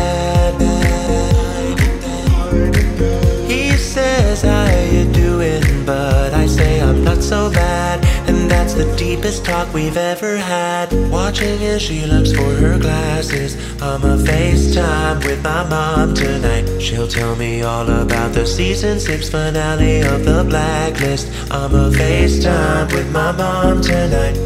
The 8.84 8.96
deepest 8.98 9.46
talk 9.46 9.74
we've 9.74 9.98
ever 9.98 10.38
had. 10.38 10.92
Watching 11.10 11.62
as 11.64 11.82
she 11.82 12.06
looks 12.06 12.32
for 12.32 12.56
her 12.56 12.78
glasses. 12.78 13.56
I'm 13.82 14.04
a 14.04 14.18
FaceTime 14.18 15.24
with 15.26 15.42
my 15.44 15.68
mom 15.70 16.14
tonight. 16.14 16.82
She'll 16.82 17.08
tell 17.08 17.36
me 17.36 17.62
all 17.62 17.90
about 17.90 18.34
the 18.34 18.46
season 18.46 19.00
six 19.00 19.30
finale 19.30 20.02
of 20.02 20.26
the 20.26 20.44
blacklist. 20.44 21.28
I'm 21.52 21.74
a 21.74 21.90
FaceTime 21.92 22.92
with 22.94 23.12
my 23.12 23.32
mom 23.32 23.82
tonight. 23.82 24.38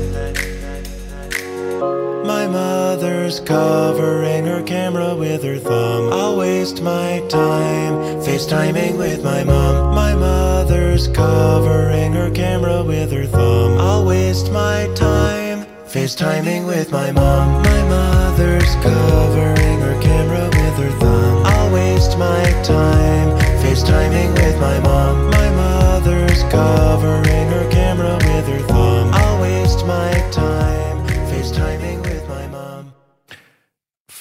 My 2.26 2.45
mother's 2.47 3.39
covering 3.39 4.45
her 4.45 4.62
camera 4.62 5.15
with 5.15 5.43
her 5.43 5.58
thumb. 5.58 6.13
I'll 6.13 6.38
waste 6.38 6.82
my 6.82 7.23
time 7.30 8.21
FaceTiming 8.21 8.97
with 8.97 9.23
my 9.23 9.43
mom. 9.43 9.95
My 9.95 10.13
mother's 10.97 11.15
covering 11.15 12.13
her 12.13 12.31
camera 12.31 12.83
with 12.83 13.12
her 13.12 13.25
thumb. 13.25 13.77
I'll 13.77 14.03
waste 14.03 14.51
my 14.51 14.91
time 14.95 15.65
FaceTiming 15.86 16.65
with 16.65 16.91
my 16.91 17.12
mom. 17.12 17.62
My 17.62 17.83
mother's 17.83 18.16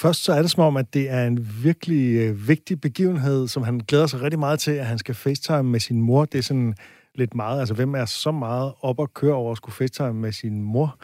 Først 0.07 0.25
så 0.25 0.33
er 0.33 0.42
det 0.42 0.51
som 0.51 0.62
om, 0.62 0.77
at 0.77 0.95
det 0.95 1.11
er 1.11 1.27
en 1.27 1.49
virkelig 1.62 2.16
øh, 2.16 2.49
vigtig 2.49 2.81
begivenhed, 2.81 3.49
som 3.49 3.62
han 3.62 3.79
glæder 3.79 4.07
sig 4.07 4.23
rigtig 4.23 4.38
meget 4.38 4.61
til, 4.61 4.71
at 4.71 4.87
han 4.87 4.99
skal 4.99 5.14
facetime 5.14 5.62
med 5.62 5.81
sin 5.81 6.01
mor. 6.01 6.25
Det 6.25 6.38
er 6.38 6.42
sådan 6.42 6.75
lidt 7.14 7.35
meget, 7.35 7.61
altså 7.61 7.75
hvem 7.75 7.95
er 7.95 8.05
så 8.05 8.31
meget 8.31 8.73
op 8.81 8.99
og 8.99 9.14
køre 9.14 9.35
over 9.35 9.53
at 9.53 9.57
skulle 9.57 9.75
facetime 9.75 10.12
med 10.12 10.33
sin 10.33 10.62
mor? 10.62 10.99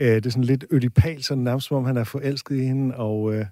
Øh, 0.00 0.14
det 0.14 0.26
er 0.26 0.30
sådan 0.30 0.44
lidt 0.44 0.64
ødipal, 0.70 1.22
sådan 1.22 1.44
nærmest 1.44 1.66
som 1.66 1.76
om 1.76 1.84
han 1.84 1.96
er 1.96 2.04
forelsket 2.04 2.56
i 2.56 2.62
hende, 2.62 2.96
og 2.96 3.34
øh, 3.34 3.46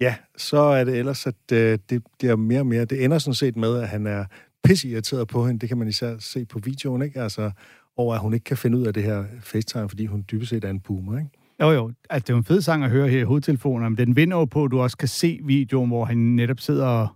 ja, 0.00 0.14
så 0.36 0.58
er 0.58 0.84
det 0.84 0.96
ellers, 0.98 1.26
at 1.26 1.52
øh, 1.52 1.78
det 1.90 2.02
bliver 2.18 2.36
mere 2.36 2.60
og 2.60 2.66
mere, 2.66 2.84
det 2.84 3.04
ender 3.04 3.18
sådan 3.18 3.34
set 3.34 3.56
med, 3.56 3.78
at 3.78 3.88
han 3.88 4.06
er 4.06 4.24
pissirriteret 4.64 5.28
på 5.28 5.46
hende, 5.46 5.60
det 5.60 5.68
kan 5.68 5.78
man 5.78 5.88
især 5.88 6.16
se 6.18 6.44
på 6.44 6.58
videoen, 6.58 7.02
ikke? 7.02 7.22
Altså, 7.22 7.50
over 7.96 8.14
at 8.14 8.20
hun 8.20 8.34
ikke 8.34 8.44
kan 8.44 8.56
finde 8.56 8.78
ud 8.78 8.86
af 8.86 8.94
det 8.94 9.02
her 9.02 9.24
facetime, 9.40 9.88
fordi 9.88 10.06
hun 10.06 10.24
dybest 10.30 10.50
set 10.50 10.64
er 10.64 10.70
en 10.70 10.80
boomer, 10.80 11.18
ikke? 11.18 11.30
Jo, 11.60 11.70
jo. 11.70 11.92
Altså, 12.10 12.24
det 12.24 12.30
er 12.30 12.34
jo 12.34 12.38
en 12.38 12.44
fed 12.44 12.60
sang 12.60 12.84
at 12.84 12.90
høre 12.90 13.08
her 13.08 13.20
i 13.20 13.22
hovedtelefonen, 13.22 13.90
men 13.90 14.06
den 14.06 14.16
vinder 14.16 14.36
jo 14.36 14.44
på, 14.44 14.64
at 14.64 14.70
du 14.70 14.80
også 14.80 14.96
kan 14.96 15.08
se 15.08 15.40
videoen, 15.44 15.88
hvor 15.88 16.04
han 16.04 16.16
netop 16.16 16.60
sidder 16.60 16.86
og, 16.86 17.08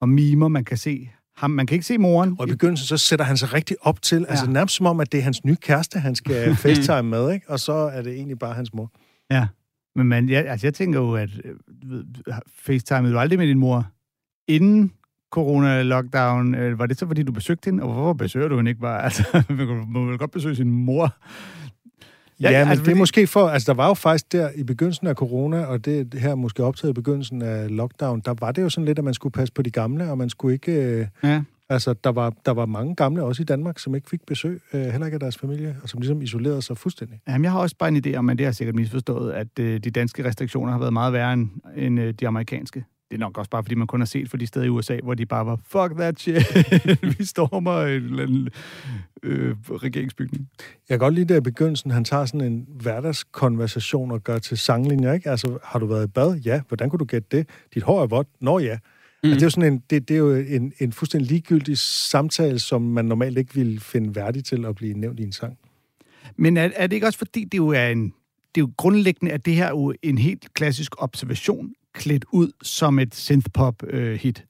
og 0.00 0.08
mimer. 0.08 0.48
Man 0.48 0.64
kan 0.64 0.76
se 0.76 1.10
ham. 1.36 1.50
Man 1.50 1.66
kan 1.66 1.74
ikke 1.74 1.86
se 1.86 1.98
moren. 1.98 2.36
Og 2.38 2.48
i 2.48 2.50
begyndelsen, 2.50 2.86
så 2.86 2.96
sætter 2.96 3.24
han 3.24 3.36
sig 3.36 3.52
rigtig 3.52 3.76
op 3.80 4.02
til, 4.02 4.20
ja. 4.20 4.26
altså 4.30 4.50
nærmest 4.50 4.74
som 4.74 4.86
om, 4.86 5.00
at 5.00 5.12
det 5.12 5.18
er 5.18 5.22
hans 5.22 5.44
nye 5.44 5.56
kæreste, 5.56 5.98
han 5.98 6.14
skal 6.14 6.54
facetime 6.64 7.02
med, 7.02 7.32
ikke? 7.32 7.50
Og 7.50 7.60
så 7.60 7.72
er 7.72 8.02
det 8.02 8.12
egentlig 8.12 8.38
bare 8.38 8.54
hans 8.54 8.74
mor. 8.74 8.90
Ja. 9.30 9.46
Men 9.96 10.06
man, 10.06 10.28
ja, 10.28 10.40
altså, 10.40 10.66
jeg 10.66 10.74
tænker 10.74 11.00
jo, 11.00 11.14
at 11.14 11.30
øh, 11.44 12.04
facetimede 12.58 13.12
du 13.12 13.18
aldrig 13.18 13.38
med 13.38 13.46
din 13.46 13.58
mor 13.58 13.86
inden 14.48 14.92
corona-lockdown? 15.32 16.54
Øh, 16.54 16.78
Var 16.78 16.86
det 16.86 16.98
så, 16.98 17.06
fordi 17.06 17.22
du 17.22 17.32
besøgte 17.32 17.70
hende? 17.70 17.82
Og 17.82 17.92
hvorfor 17.92 18.12
besøger 18.12 18.48
du 18.48 18.56
hende 18.56 18.70
ikke 18.70 18.80
bare? 18.80 19.02
Altså, 19.04 19.42
man 19.48 19.84
må 19.88 20.04
vel 20.04 20.18
godt 20.18 20.30
besøge 20.30 20.56
sin 20.56 20.70
mor. 20.70 21.14
Ja, 22.42 22.50
ja 22.50 22.58
men 22.64 22.70
altså, 22.70 22.82
det 22.82 22.88
er 22.88 22.90
fordi- 22.92 22.98
måske 22.98 23.26
for... 23.26 23.48
Altså, 23.48 23.72
der 23.72 23.76
var 23.76 23.88
jo 23.88 23.94
faktisk 23.94 24.32
der 24.32 24.50
i 24.54 24.62
begyndelsen 24.62 25.06
af 25.06 25.14
corona, 25.14 25.64
og 25.64 25.84
det 25.84 26.14
her 26.14 26.34
måske 26.34 26.64
optaget 26.64 26.90
i 26.90 26.94
begyndelsen 26.94 27.42
af 27.42 27.76
lockdown, 27.76 28.20
der 28.24 28.34
var 28.40 28.52
det 28.52 28.62
jo 28.62 28.68
sådan 28.68 28.84
lidt, 28.84 28.98
at 28.98 29.04
man 29.04 29.14
skulle 29.14 29.32
passe 29.32 29.54
på 29.54 29.62
de 29.62 29.70
gamle, 29.70 30.10
og 30.10 30.18
man 30.18 30.30
skulle 30.30 30.54
ikke... 30.54 30.72
Øh, 30.72 31.06
Ja. 31.22 31.42
altså, 31.68 31.94
der 32.04 32.10
var, 32.12 32.32
der 32.46 32.52
var 32.52 32.66
mange 32.66 32.94
gamle, 32.94 33.22
også 33.24 33.42
i 33.42 33.44
Danmark, 33.44 33.78
som 33.78 33.94
ikke 33.94 34.10
fik 34.10 34.20
besøg, 34.26 34.60
øh, 34.72 34.80
heller 34.84 35.06
ikke 35.06 35.14
af 35.16 35.20
deres 35.20 35.38
familie, 35.38 35.76
og 35.82 35.88
som 35.88 36.00
ligesom 36.00 36.22
isolerede 36.22 36.62
sig 36.62 36.78
fuldstændig. 36.78 37.20
Jamen, 37.28 37.44
jeg 37.44 37.52
har 37.52 37.58
også 37.58 37.76
bare 37.78 37.88
en 37.88 38.02
idé 38.06 38.14
om, 38.14 38.24
men 38.24 38.38
det 38.38 38.46
har 38.46 38.52
sikkert 38.52 38.74
misforstået, 38.76 39.32
at 39.32 39.58
øh, 39.60 39.80
de 39.84 39.90
danske 39.90 40.24
restriktioner 40.24 40.72
har 40.72 40.78
været 40.78 40.92
meget 40.92 41.12
værre 41.12 41.32
end, 41.32 41.48
end 41.76 42.00
øh, 42.00 42.14
de 42.20 42.28
amerikanske. 42.28 42.84
Det 43.12 43.18
er 43.18 43.20
nok 43.20 43.38
også 43.38 43.50
bare, 43.50 43.62
fordi 43.62 43.74
man 43.74 43.86
kun 43.86 44.00
har 44.00 44.06
set 44.06 44.30
for 44.30 44.36
de 44.36 44.46
steder 44.46 44.66
i 44.66 44.68
USA, 44.68 44.98
hvor 45.02 45.14
de 45.14 45.26
bare 45.26 45.46
var, 45.46 45.58
fuck 45.66 45.98
that 45.98 46.20
shit, 46.20 46.36
vi 47.18 47.24
stormer 47.24 47.82
en 47.82 47.88
eller 47.88 48.22
anden 48.22 48.48
øh, 49.22 49.56
regeringsbygning. 49.70 50.48
Jeg 50.60 50.94
kan 50.94 50.98
godt 50.98 51.14
lide 51.14 51.34
det 51.34 51.40
i 51.40 51.40
begyndelsen, 51.40 51.90
han 51.90 52.04
tager 52.04 52.24
sådan 52.24 52.40
en 52.52 52.66
hverdagskonversation 52.68 54.10
og 54.10 54.24
gør 54.24 54.38
til 54.38 54.58
sanglinjer, 54.58 55.12
ikke? 55.12 55.30
Altså, 55.30 55.58
har 55.64 55.78
du 55.78 55.86
været 55.86 56.04
i 56.04 56.10
bad? 56.10 56.34
Ja. 56.34 56.60
Hvordan 56.68 56.90
kunne 56.90 56.98
du 56.98 57.04
gætte 57.04 57.28
det? 57.36 57.48
Dit 57.74 57.82
hår 57.82 58.02
er 58.02 58.06
vådt? 58.06 58.28
Nå 58.40 58.58
ja. 58.58 58.78
Mm. 59.24 59.30
Altså, 59.30 59.34
det 59.34 59.42
er 59.42 59.46
jo 59.46 59.50
sådan 59.50 59.72
en, 59.72 59.82
det, 59.90 60.08
det 60.08 60.14
er 60.14 60.18
jo 60.18 60.34
en, 60.34 60.72
en 60.78 60.92
fuldstændig 60.92 61.30
ligegyldig 61.30 61.78
samtale, 61.78 62.58
som 62.58 62.82
man 62.82 63.04
normalt 63.04 63.38
ikke 63.38 63.54
ville 63.54 63.80
finde 63.80 64.16
værdig 64.16 64.44
til 64.44 64.64
at 64.66 64.74
blive 64.74 64.94
nævnt 64.94 65.20
i 65.20 65.22
en 65.22 65.32
sang. 65.32 65.58
Men 66.36 66.56
er, 66.56 66.70
er 66.76 66.86
det 66.86 66.96
ikke 66.96 67.06
også 67.06 67.18
fordi, 67.18 67.44
det 67.44 67.58
jo 67.58 67.68
er 67.68 67.88
en... 67.88 68.12
Det 68.54 68.60
er 68.60 68.64
jo 68.66 68.72
grundlæggende, 68.76 69.32
at 69.32 69.46
det 69.46 69.54
her 69.54 69.66
er 69.66 69.70
jo 69.70 69.94
en 70.02 70.18
helt 70.18 70.54
klassisk 70.54 71.02
observation, 71.02 71.72
klædt 71.94 72.24
ud 72.32 72.52
som 72.62 72.98
et 72.98 73.14
synthpop-hit. 73.14 74.44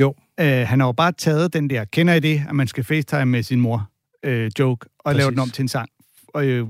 Jo. 0.00 0.14
Øh, 0.40 0.46
han 0.46 0.80
har 0.80 0.86
jo 0.86 0.92
bare 0.92 1.12
taget 1.12 1.52
den 1.52 1.70
der, 1.70 1.84
kender 1.84 2.14
I 2.14 2.20
det, 2.20 2.42
at 2.48 2.54
man 2.54 2.68
skal 2.68 2.84
facetime 2.84 3.24
med 3.24 3.42
sin 3.42 3.60
mor, 3.60 3.90
øh, 4.22 4.50
joke, 4.58 4.86
og 4.98 5.04
Præcis. 5.04 5.18
lave 5.18 5.30
den 5.30 5.38
om 5.38 5.50
til 5.50 5.62
en 5.62 5.68
sang. 5.68 5.88
Og 6.32 6.46
øh, 6.46 6.66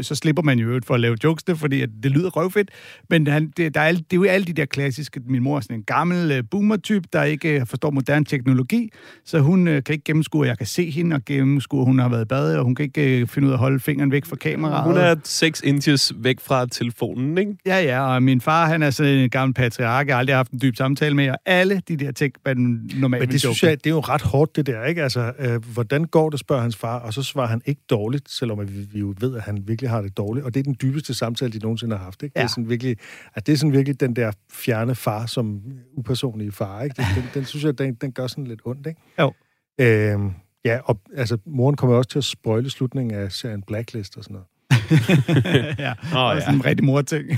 så 0.00 0.14
slipper 0.14 0.42
man 0.42 0.58
jo 0.58 0.68
øvrigt 0.68 0.86
for 0.86 0.94
at 0.94 1.00
lave 1.00 1.16
jokesene, 1.24 1.56
fordi 1.56 1.80
at 1.80 1.88
det 2.02 2.10
lyder 2.10 2.30
røvfedt. 2.30 2.70
Men 3.10 3.26
han, 3.26 3.52
det, 3.56 3.74
der 3.74 3.80
er, 3.80 3.92
det 3.92 4.12
er 4.12 4.16
jo 4.16 4.24
alle 4.24 4.46
de 4.46 4.52
der 4.52 4.64
klassiske... 4.64 5.20
Min 5.26 5.42
mor 5.42 5.56
er 5.56 5.60
sådan 5.60 5.76
en 5.76 5.82
gammel 5.82 6.30
øh, 6.30 6.44
boomer-type, 6.50 7.08
der 7.12 7.22
ikke 7.22 7.60
øh, 7.60 7.66
forstår 7.66 7.90
moderne 7.90 8.24
teknologi, 8.24 8.90
så 9.24 9.40
hun 9.40 9.68
øh, 9.68 9.84
kan 9.84 9.92
ikke 9.92 10.04
gennemskue, 10.04 10.44
at 10.44 10.48
jeg 10.48 10.58
kan 10.58 10.66
se 10.66 10.90
hende, 10.90 11.16
og 11.16 11.24
gennemskue, 11.24 11.80
at 11.80 11.86
hun 11.86 11.98
har 11.98 12.08
været 12.08 12.22
i 12.22 12.24
bad, 12.24 12.56
og 12.56 12.64
hun 12.64 12.74
kan 12.74 12.84
ikke 12.84 13.20
øh, 13.20 13.26
finde 13.26 13.48
ud 13.48 13.52
af 13.52 13.56
at 13.56 13.58
holde 13.58 13.80
fingeren 13.80 14.12
væk 14.12 14.24
fra 14.24 14.36
kameraet. 14.36 14.84
Hun 14.84 14.96
er 14.96 15.16
6 15.24 15.62
inches 15.64 16.12
væk 16.16 16.40
fra 16.40 16.66
telefonen, 16.66 17.38
ikke? 17.38 17.52
Ja, 17.66 17.80
ja, 17.80 18.14
og 18.14 18.22
min 18.22 18.40
far, 18.40 18.66
han 18.66 18.82
er 18.82 18.90
sådan 18.90 19.12
en 19.12 19.30
gammel 19.30 19.54
patriark, 19.54 20.06
jeg 20.06 20.14
har 20.14 20.18
aldrig 20.18 20.36
haft 20.36 20.50
en 20.50 20.60
dyb 20.62 20.76
samtale 20.76 21.14
med, 21.14 21.30
og 21.30 21.36
alle 21.46 21.82
de 21.88 21.96
der 21.96 22.12
ting, 22.12 22.32
man 22.44 22.56
normalt 22.94 23.22
Men 23.22 23.30
det 23.30 23.40
synes 23.40 23.62
jeg, 23.62 23.84
det 23.84 23.90
er 23.90 23.94
jo 23.94 24.00
ret 24.00 24.22
hårdt, 24.22 24.56
det 24.56 24.66
der, 24.66 24.84
ikke? 24.84 25.02
Altså, 25.02 25.32
øh, 25.38 25.64
hvordan 25.64 26.04
går 26.04 26.30
det, 26.30 26.40
spørger 26.40 26.62
hans 26.62 26.76
far, 26.76 26.98
og 26.98 27.14
så 27.14 27.22
svarer 27.22 27.48
han 27.48 27.62
ikke 27.66 27.80
dårligt, 27.90 28.30
selvom 28.30 28.60
at 28.60 28.76
vi, 28.76 28.86
vi 28.92 29.01
jo 29.02 29.14
ved, 29.20 29.36
at 29.36 29.42
han 29.42 29.62
virkelig 29.66 29.90
har 29.90 30.02
det 30.02 30.16
dårligt. 30.16 30.46
Og 30.46 30.54
det 30.54 30.60
er 30.60 30.64
den 30.64 30.76
dybeste 30.82 31.14
samtale, 31.14 31.52
de 31.52 31.58
nogensinde 31.58 31.96
har 31.96 32.04
haft, 32.04 32.22
ikke? 32.22 32.34
Det, 32.34 32.40
Ja. 32.40 32.44
er 32.44 32.48
sådan 32.48 32.68
virkelig, 32.68 32.96
at 33.34 33.46
det 33.46 33.52
er 33.52 33.56
sådan 33.56 33.72
virkelig 33.72 34.00
den 34.00 34.16
der 34.16 34.32
fjerne 34.52 34.94
far 34.94 35.26
som 35.26 35.60
upersonlige 35.94 36.52
far, 36.52 36.82
ikke? 36.82 36.94
Den, 36.96 37.04
den, 37.14 37.24
den 37.34 37.44
synes 37.44 37.64
jeg, 37.64 37.78
den, 37.78 37.94
den 37.94 38.12
gør 38.12 38.26
sådan 38.26 38.46
lidt 38.46 38.60
ondt, 38.64 38.86
ikke? 38.86 39.00
Jo. 39.18 39.32
Øhm, 39.80 40.30
ja, 40.64 40.78
og 40.84 41.00
altså, 41.16 41.38
moren 41.46 41.76
kommer 41.76 41.96
også 41.96 42.10
til 42.10 42.18
at 42.18 42.24
spoile 42.24 42.70
slutningen 42.70 43.14
af 43.18 43.32
serien 43.32 43.62
Blacklist 43.66 44.16
og 44.16 44.24
sådan 44.24 44.34
noget. 44.34 44.46
ja, 45.78 45.92
og 46.14 46.34
ja. 46.34 46.40
sådan 46.40 46.54
en 46.54 46.64
rigtig 46.64 46.84
mor-ting. 46.86 47.28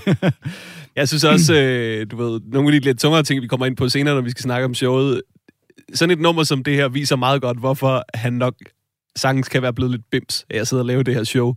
Jeg 0.96 1.08
synes 1.08 1.24
også, 1.24 1.54
øh, 1.54 2.06
du 2.10 2.16
ved, 2.16 2.40
nogle 2.46 2.68
af 2.74 2.80
de 2.80 2.86
lidt 2.86 2.98
tungere 2.98 3.22
ting, 3.22 3.42
vi 3.42 3.46
kommer 3.46 3.66
ind 3.66 3.76
på 3.76 3.88
senere, 3.88 4.14
når 4.14 4.22
vi 4.22 4.30
skal 4.30 4.42
snakke 4.42 4.64
om 4.64 4.74
showet. 4.74 5.22
Sådan 5.94 6.12
et 6.12 6.20
nummer 6.22 6.42
som 6.42 6.64
det 6.64 6.74
her 6.74 6.88
viser 6.88 7.16
meget 7.16 7.42
godt, 7.42 7.58
hvorfor 7.58 8.04
han 8.14 8.32
nok 8.32 8.54
sagtens 9.16 9.48
kan 9.48 9.62
være 9.62 9.72
blevet 9.72 9.90
lidt 9.90 10.10
bims 10.10 10.46
at 10.50 10.68
sidde 10.68 10.82
og 10.82 10.86
lave 10.86 11.02
det 11.02 11.14
her 11.14 11.24
show. 11.24 11.54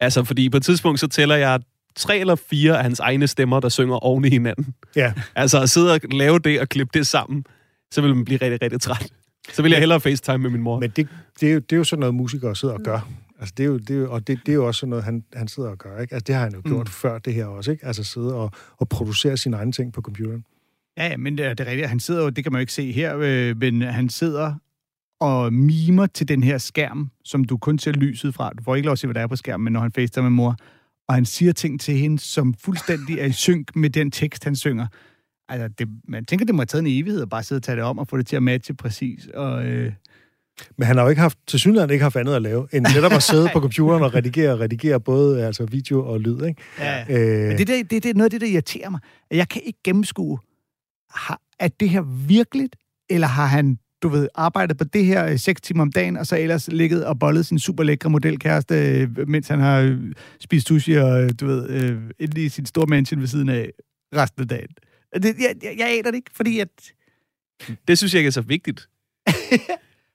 Altså, 0.00 0.24
fordi 0.24 0.48
på 0.48 0.56
et 0.56 0.62
tidspunkt, 0.62 1.00
så 1.00 1.08
tæller 1.08 1.36
jeg 1.36 1.60
tre 1.96 2.18
eller 2.18 2.34
fire 2.34 2.76
af 2.76 2.82
hans 2.82 3.00
egne 3.00 3.26
stemmer, 3.26 3.60
der 3.60 3.68
synger 3.68 3.96
oven 3.96 4.24
i 4.24 4.28
hinanden. 4.28 4.74
Ja, 4.96 5.12
Altså, 5.34 5.62
at 5.62 5.70
sidde 5.70 5.92
og 5.92 6.00
lave 6.10 6.38
det 6.38 6.60
og 6.60 6.68
klippe 6.68 6.98
det 6.98 7.06
sammen, 7.06 7.44
så 7.90 8.00
vil 8.00 8.14
man 8.14 8.24
blive 8.24 8.38
rigtig, 8.42 8.62
rigtig 8.62 8.80
træt. 8.80 9.12
Så 9.52 9.62
vil 9.62 9.70
jeg 9.70 9.78
hellere 9.78 10.00
facetime 10.00 10.38
med 10.38 10.50
min 10.50 10.62
mor. 10.62 10.80
men 10.80 10.90
det, 10.90 11.08
det, 11.40 11.48
er 11.48 11.52
jo, 11.52 11.58
det 11.58 11.72
er 11.72 11.76
jo 11.76 11.84
sådan 11.84 12.00
noget, 12.00 12.14
musikere 12.14 12.56
sidder 12.56 12.74
og 12.74 12.80
gør. 12.80 13.08
Altså, 13.40 13.54
det 13.56 13.62
er 13.62 13.66
jo, 13.68 13.78
det 13.78 13.90
er 13.90 14.00
jo, 14.00 14.12
og 14.12 14.26
det, 14.26 14.40
det 14.46 14.52
er 14.52 14.56
jo 14.56 14.66
også 14.66 14.78
sådan 14.78 14.90
noget, 14.90 15.04
han, 15.04 15.24
han 15.34 15.48
sidder 15.48 15.68
og 15.68 15.78
gør, 15.78 16.00
ikke? 16.00 16.14
Altså, 16.14 16.24
det 16.26 16.34
har 16.34 16.42
han 16.42 16.54
jo 16.54 16.62
gjort 16.64 16.86
mm. 16.86 16.92
før 16.92 17.18
det 17.18 17.34
her 17.34 17.46
også, 17.46 17.70
ikke? 17.70 17.86
Altså, 17.86 18.04
sidde 18.04 18.34
og, 18.34 18.50
og 18.76 18.88
producere 18.88 19.36
sine 19.36 19.56
egne 19.56 19.72
ting 19.72 19.92
på 19.92 20.00
computeren. 20.00 20.44
Ja, 20.96 21.06
ja, 21.06 21.16
men 21.16 21.38
det 21.38 21.46
er, 21.46 21.54
det 21.54 21.66
er 21.66 21.70
rigtigt. 21.70 21.88
Han 21.88 22.00
sidder 22.00 22.22
jo, 22.22 22.30
det 22.30 22.44
kan 22.44 22.52
man 22.52 22.58
jo 22.58 22.60
ikke 22.60 22.72
se 22.72 22.92
her, 22.92 23.18
øh, 23.20 23.56
men 23.56 23.82
han 23.82 24.08
sidder 24.08 24.54
og 25.22 25.52
mimer 25.52 26.06
til 26.06 26.28
den 26.28 26.42
her 26.42 26.58
skærm, 26.58 27.10
som 27.24 27.44
du 27.44 27.56
kun 27.56 27.78
ser 27.78 27.92
lyset 27.92 28.34
fra. 28.34 28.50
Du 28.50 28.62
får 28.62 28.76
ikke 28.76 28.86
lov 28.86 28.92
at 28.92 28.98
se, 28.98 29.06
hvad 29.06 29.14
der 29.14 29.20
er 29.20 29.26
på 29.26 29.36
skærmen, 29.36 29.64
men 29.64 29.72
når 29.72 29.80
han 29.80 29.92
facetimer 29.92 30.28
med 30.28 30.36
mor, 30.36 30.56
og 31.08 31.14
han 31.14 31.24
siger 31.24 31.52
ting 31.52 31.80
til 31.80 31.94
hende, 31.94 32.18
som 32.18 32.54
fuldstændig 32.54 33.18
er 33.18 33.24
i 33.26 33.32
synk 33.32 33.76
med 33.76 33.90
den 33.90 34.10
tekst, 34.10 34.44
han 34.44 34.56
synger. 34.56 34.86
Altså, 35.48 35.68
det, 35.68 35.88
man 36.08 36.24
tænker, 36.24 36.46
det 36.46 36.54
må 36.54 36.60
have 36.60 36.66
taget 36.66 36.82
en 36.82 37.02
evighed 37.02 37.22
at 37.22 37.28
bare 37.28 37.42
sidde 37.42 37.58
og 37.58 37.62
tage 37.62 37.76
det 37.76 37.84
om 37.84 37.98
og 37.98 38.08
få 38.08 38.16
det 38.16 38.26
til 38.26 38.36
at 38.36 38.42
matche 38.42 38.74
præcis. 38.74 39.26
Og, 39.26 39.64
øh, 39.66 39.92
Men 40.76 40.86
han 40.86 40.96
har 40.96 41.04
jo 41.04 41.10
ikke 41.10 41.22
haft, 41.22 41.38
til 41.46 41.60
synligheden 41.60 41.90
ikke 41.90 42.02
haft 42.02 42.16
andet 42.16 42.34
at 42.34 42.42
lave, 42.42 42.68
end 42.72 42.86
netop 42.94 43.12
at 43.12 43.22
sidde 43.22 43.50
på 43.52 43.60
computeren 43.60 44.02
og 44.02 44.14
redigere, 44.14 44.58
redigere 44.58 45.00
både 45.00 45.46
altså 45.46 45.64
video 45.64 46.06
og 46.06 46.20
lyd, 46.20 46.44
ikke? 46.44 46.62
ja. 46.78 47.04
Øh, 47.08 47.48
Men 47.48 47.58
det, 47.58 47.66
der, 47.66 47.76
det, 47.76 47.90
det 47.90 48.06
er 48.06 48.14
noget 48.14 48.24
af 48.24 48.30
det, 48.30 48.40
der 48.40 48.46
irriterer 48.46 48.90
mig. 48.90 49.00
Jeg 49.30 49.48
kan 49.48 49.62
ikke 49.64 49.78
gennemskue, 49.84 50.38
har, 51.10 51.40
er 51.58 51.68
det 51.68 51.90
her 51.90 52.02
virkeligt, 52.28 52.76
eller 53.10 53.26
har 53.26 53.46
han, 53.46 53.78
du 54.02 54.08
ved, 54.08 54.28
arbejdet 54.34 54.78
på 54.78 54.84
det 54.84 55.04
her 55.04 55.26
øh, 55.26 55.38
seks 55.38 55.60
timer 55.60 55.82
om 55.82 55.92
dagen, 55.92 56.16
og 56.16 56.26
så 56.26 56.36
ellers 56.36 56.68
ligget 56.68 57.06
og 57.06 57.18
bollet 57.18 57.46
sin 57.46 57.58
super 57.58 57.84
lækre 57.84 58.10
modelkæreste, 58.10 58.74
øh, 58.74 59.28
mens 59.28 59.48
han 59.48 59.60
har 59.60 59.80
øh, 59.80 59.98
spist 60.40 60.66
sushi 60.66 60.92
og, 60.92 61.40
du 61.40 61.46
ved, 61.46 61.70
øh, 61.70 62.00
inde 62.18 62.44
i 62.44 62.48
sin 62.48 62.66
store 62.66 62.86
mansion 62.86 63.20
ved 63.20 63.26
siden 63.26 63.48
af 63.48 63.70
resten 64.14 64.42
af 64.42 64.48
dagen. 64.48 64.68
Det, 65.14 65.24
jeg, 65.24 65.54
jeg, 65.62 65.74
jeg 65.78 65.98
aner 65.98 66.10
det 66.10 66.14
ikke, 66.14 66.30
fordi 66.34 66.60
at... 66.60 66.68
Det 67.88 67.98
synes 67.98 68.14
jeg 68.14 68.20
ikke 68.20 68.28
er 68.28 68.32
så 68.32 68.40
vigtigt. 68.40 68.88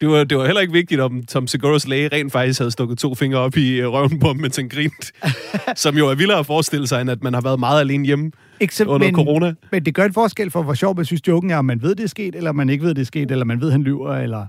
Det 0.02 0.10
var, 0.10 0.24
det 0.24 0.38
var 0.38 0.46
heller 0.46 0.62
ikke 0.62 0.74
vigtigt, 0.74 1.02
om 1.02 1.24
Tom 1.24 1.48
Seguros 1.48 1.88
læge 1.88 2.08
rent 2.08 2.32
faktisk 2.32 2.60
havde 2.60 2.72
stukket 2.72 2.98
to 2.98 3.16
fingre 3.16 3.40
op 3.40 3.58
i 3.58 3.86
røven 3.86 4.20
på 4.20 4.28
ham, 4.28 4.38
mens 4.38 4.56
han 4.56 4.70
grinte. 4.70 5.14
Som 5.76 5.98
jo 5.98 6.08
er 6.08 6.16
vildere 6.16 6.40
at 6.40 6.46
forestille 6.46 6.88
sig, 6.88 7.02
end 7.02 7.10
at 7.10 7.24
man 7.24 7.34
har 7.34 7.42
været 7.42 7.60
meget 7.60 7.80
alene 7.80 8.06
hjemme 8.06 8.32
Så, 8.72 8.84
under 8.86 9.08
men, 9.08 9.16
corona. 9.16 9.54
men 9.72 9.86
det 9.86 9.96
gør 9.96 10.06
en 10.06 10.14
forskel 10.14 10.52
for, 10.52 10.64
hvor 10.64 10.74
sjov 10.74 10.96
man 10.96 11.06
synes, 11.06 11.28
joken 11.28 11.52
er, 11.52 11.58
om 11.58 11.66
man 11.66 11.82
ved, 11.82 11.96
det 11.96 12.04
er 12.04 12.08
sket, 12.08 12.36
eller 12.36 12.52
man 12.52 12.70
ikke 12.70 12.84
ved, 12.86 12.96
det 12.96 13.02
er 13.02 13.06
sket, 13.06 13.32
eller 13.32 13.46
man 13.46 13.62
ved, 13.62 13.72
han 13.72 13.84
lyver, 13.84 14.16
eller 14.16 14.46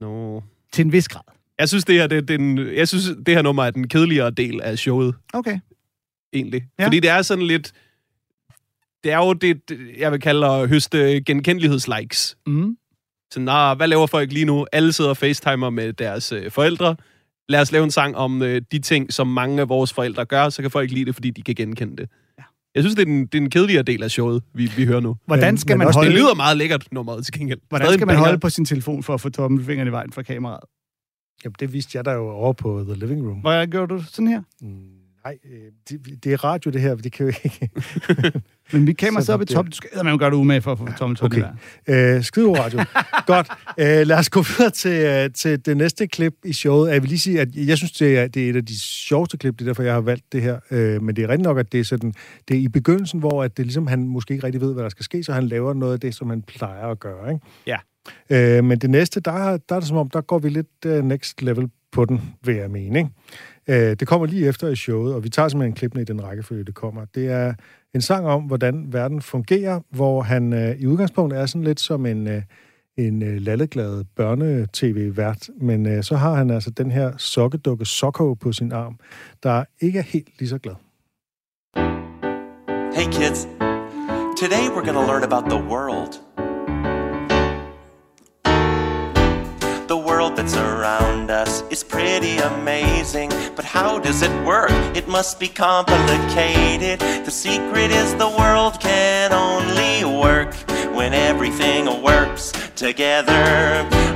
No. 0.00 0.40
til 0.72 0.84
en 0.84 0.92
vis 0.92 1.08
grad. 1.08 1.22
Jeg 1.58 1.68
synes, 1.68 1.84
det 1.84 1.94
her, 1.94 2.06
det, 2.06 2.18
er 2.18 2.22
den, 2.22 2.58
jeg 2.58 2.88
synes, 2.88 3.04
det 3.26 3.34
her 3.34 3.42
nummer 3.42 3.64
er 3.64 3.70
den 3.70 3.88
kedeligere 3.88 4.30
del 4.30 4.60
af 4.62 4.78
showet, 4.78 5.14
Okay. 5.32 5.58
egentlig. 6.32 6.62
Ja. 6.78 6.86
Fordi 6.86 7.00
det 7.00 7.10
er 7.10 7.22
sådan 7.22 7.44
lidt... 7.46 7.72
Det 9.04 9.12
er 9.12 9.16
jo 9.18 9.32
det, 9.32 9.60
jeg 9.98 10.12
vil 10.12 10.20
kalde 10.20 10.46
at 10.46 10.68
høste 10.68 11.20
genkendelighedslikes. 11.20 12.36
Mm. 12.46 12.76
Så 13.32 13.40
nah, 13.40 13.76
hvad 13.76 13.88
laver 13.88 14.06
folk 14.06 14.32
lige 14.32 14.44
nu? 14.44 14.66
Alle 14.72 14.92
sidder 14.92 15.10
og 15.10 15.16
facetimer 15.16 15.70
med 15.70 15.92
deres 15.92 16.32
øh, 16.32 16.50
forældre. 16.50 16.96
Lad 17.48 17.60
os 17.60 17.72
lave 17.72 17.84
en 17.84 17.90
sang 17.90 18.16
om 18.16 18.42
øh, 18.42 18.62
de 18.72 18.78
ting, 18.78 19.12
som 19.12 19.26
mange 19.26 19.60
af 19.60 19.68
vores 19.68 19.92
forældre 19.92 20.24
gør, 20.24 20.48
så 20.48 20.62
kan 20.62 20.70
folk 20.70 20.90
lide 20.90 21.04
det, 21.04 21.14
fordi 21.14 21.30
de 21.30 21.42
kan 21.42 21.54
genkende 21.54 21.96
det. 21.96 22.08
Jeg 22.74 22.82
synes, 22.82 22.94
det 22.94 23.02
er, 23.02 23.06
den, 23.06 23.26
det 23.26 23.34
er 23.38 23.42
en 23.42 23.50
kedeligere 23.50 23.82
del 23.82 24.02
af 24.02 24.10
showet, 24.10 24.42
vi, 24.54 24.70
vi 24.76 24.84
hører 24.84 25.00
nu. 25.00 25.16
Hvordan 25.26 25.54
Men- 25.54 25.58
skal 25.58 25.78
men 25.78 25.84
man 25.84 25.94
holde... 25.94 26.10
Det 26.10 26.18
lyder 26.18 26.34
meget 26.34 26.56
lækkert, 26.56 26.88
nummeret 26.92 27.24
til 27.24 27.34
gengæld. 27.34 27.58
Hvordan 27.68 27.86
Stadig 27.86 27.98
skal 27.98 28.06
man 28.06 28.14
banger. 28.14 28.26
holde 28.28 28.38
på 28.40 28.48
sin 28.50 28.64
telefon 28.64 29.02
for 29.02 29.14
at 29.14 29.20
få 29.20 29.28
tommelfingeren 29.28 29.88
i 29.88 29.92
vejen 29.92 30.12
fra 30.12 30.22
kameraet? 30.22 30.64
Jamen, 31.44 31.54
det 31.60 31.72
viste 31.72 31.96
jeg 31.96 32.04
der 32.04 32.12
jo 32.12 32.28
over 32.28 32.52
på 32.52 32.84
The 32.88 32.94
Living 32.94 33.26
Room. 33.28 33.38
Hvordan 33.40 33.70
gjorde 33.70 33.94
du 33.94 34.02
sådan 34.02 34.26
her? 34.28 34.42
Mm, 34.60 34.68
nej, 35.24 35.38
øh, 35.52 35.72
det, 35.88 36.24
det 36.24 36.32
er 36.32 36.44
radio, 36.44 36.70
det 36.70 36.80
her, 36.80 36.94
det 36.94 37.12
kan 37.12 37.26
jo 37.26 37.32
ikke... 37.44 37.70
Men 38.72 38.84
mit 38.84 38.96
kamera 38.96 39.20
sidder 39.22 39.32
oppe 39.34 39.42
i 39.42 39.46
det- 39.46 39.54
top. 39.54 39.66
Du 39.66 39.72
skal 39.72 40.04
man 40.04 40.18
gøre 40.18 40.30
det 40.30 40.36
umage 40.36 40.60
for 40.62 40.72
at 40.72 40.78
få 40.78 40.86
tommelfingeren 40.98 41.42
Okay. 41.42 41.92
i 41.92 41.92
vejret. 41.92 42.16
Øh, 42.16 42.22
skide 42.24 42.60
radio. 42.62 42.78
Godt. 43.26 43.48
Øh, 43.78 44.06
lad 44.06 44.18
os 44.18 44.30
gå 44.30 44.42
videre 44.42 44.70
til, 44.70 44.90
øh, 45.06 45.30
til 45.34 45.66
det 45.66 45.76
næste 45.76 46.06
klip 46.06 46.34
i 46.44 46.52
showet. 46.52 46.90
Jeg 46.92 47.02
vil 47.02 47.08
lige 47.08 47.18
sige, 47.20 47.40
at 47.40 47.48
jeg 47.56 47.76
synes, 47.76 47.92
det 47.92 48.18
er, 48.18 48.26
det 48.28 48.46
er 48.46 48.50
et 48.50 48.56
af 48.56 48.66
de 48.66 48.80
sjoveste 48.80 49.36
klip, 49.38 49.54
det 49.54 49.60
er 49.60 49.66
derfor, 49.66 49.82
jeg 49.82 49.94
har 49.94 50.00
valgt 50.00 50.24
det 50.32 50.42
her. 50.42 50.58
Øh, 50.70 51.02
men 51.02 51.16
det 51.16 51.24
er 51.24 51.28
rigtigt 51.28 51.44
nok, 51.46 51.58
at 51.58 51.72
det 51.72 51.80
er, 51.80 51.84
sådan, 51.84 52.14
det 52.48 52.56
er 52.56 52.60
i 52.60 52.68
begyndelsen, 52.68 53.20
hvor 53.20 53.44
at 53.44 53.56
det 53.56 53.66
ligesom, 53.66 53.86
han 53.86 54.08
måske 54.08 54.34
ikke 54.34 54.46
rigtig 54.46 54.60
ved, 54.60 54.72
hvad 54.74 54.82
der 54.82 54.88
skal 54.90 55.04
ske, 55.04 55.24
så 55.24 55.32
han 55.32 55.46
laver 55.48 55.74
noget 55.74 55.92
af 55.92 56.00
det, 56.00 56.14
som 56.14 56.30
han 56.30 56.42
plejer 56.42 56.86
at 56.86 57.00
gøre. 57.00 57.32
Ikke? 57.32 57.46
Ja. 57.66 57.76
Øh, 58.30 58.64
men 58.64 58.78
det 58.78 58.90
næste, 58.90 59.20
der, 59.20 59.32
er- 59.32 59.56
der 59.68 59.74
er 59.74 59.80
det 59.80 59.88
som 59.88 59.96
om, 59.96 60.10
der 60.10 60.20
går 60.20 60.38
vi 60.38 60.48
lidt 60.48 60.66
uh, 60.86 60.92
next 61.04 61.42
level 61.42 61.68
på 61.92 62.04
den, 62.04 62.20
vil 62.44 62.54
jeg 62.56 62.70
mene. 62.70 62.98
Ikke? 62.98 63.10
Øh, 63.90 63.96
det 64.00 64.08
kommer 64.08 64.26
lige 64.26 64.46
efter 64.46 64.68
i 64.68 64.76
showet, 64.76 65.14
og 65.14 65.24
vi 65.24 65.28
tager 65.28 65.48
simpelthen 65.48 65.74
klippene 65.74 66.02
i 66.02 66.04
den 66.04 66.24
rækkefølge, 66.24 66.64
det 66.64 66.74
kommer. 66.74 67.04
Det 67.14 67.26
er 67.26 67.54
en 67.94 68.00
sang 68.00 68.26
om, 68.26 68.42
hvordan 68.42 68.92
verden 68.92 69.22
fungerer, 69.22 69.80
hvor 69.90 70.22
han 70.22 70.52
øh, 70.52 70.76
i 70.80 70.86
udgangspunktet 70.86 71.40
er 71.40 71.46
sådan 71.46 71.64
lidt 71.64 71.80
som 71.80 72.06
en, 72.06 72.26
øh, 72.26 72.42
en 72.96 73.22
øh, 73.22 73.40
lalleglad 73.40 74.04
børne-tv-vært, 74.16 75.48
men 75.60 75.86
øh, 75.86 76.02
så 76.02 76.16
har 76.16 76.34
han 76.34 76.50
altså 76.50 76.70
den 76.70 76.90
her 76.90 77.16
sokkedukke 77.16 77.84
Sokko 77.84 78.34
på 78.34 78.52
sin 78.52 78.72
arm, 78.72 78.98
der 79.42 79.64
ikke 79.80 79.98
er 79.98 80.02
helt 80.02 80.28
lige 80.38 80.48
så 80.48 80.58
glad. 80.58 80.74
Hey 82.96 83.06
kids, 83.12 83.48
today 84.40 84.64
we're 84.74 84.84
going 84.84 84.98
to 85.00 85.06
learn 85.12 85.22
about 85.22 85.44
the 85.50 85.60
world. 85.72 86.39
The 89.90 89.96
world 89.96 90.36
that's 90.36 90.54
around 90.54 91.32
us 91.32 91.64
is 91.68 91.82
pretty 91.82 92.36
amazing, 92.36 93.30
but 93.56 93.64
how 93.64 93.98
does 93.98 94.22
it 94.22 94.30
work? 94.46 94.70
It 94.94 95.08
must 95.08 95.40
be 95.40 95.48
complicated. 95.48 97.00
The 97.00 97.30
secret 97.32 97.90
is 97.90 98.14
the 98.14 98.28
world 98.38 98.78
can 98.78 99.32
only 99.32 100.04
work 100.04 100.54
when 100.94 101.12
everything 101.12 102.04
works 102.04 102.52
together. 102.76 103.42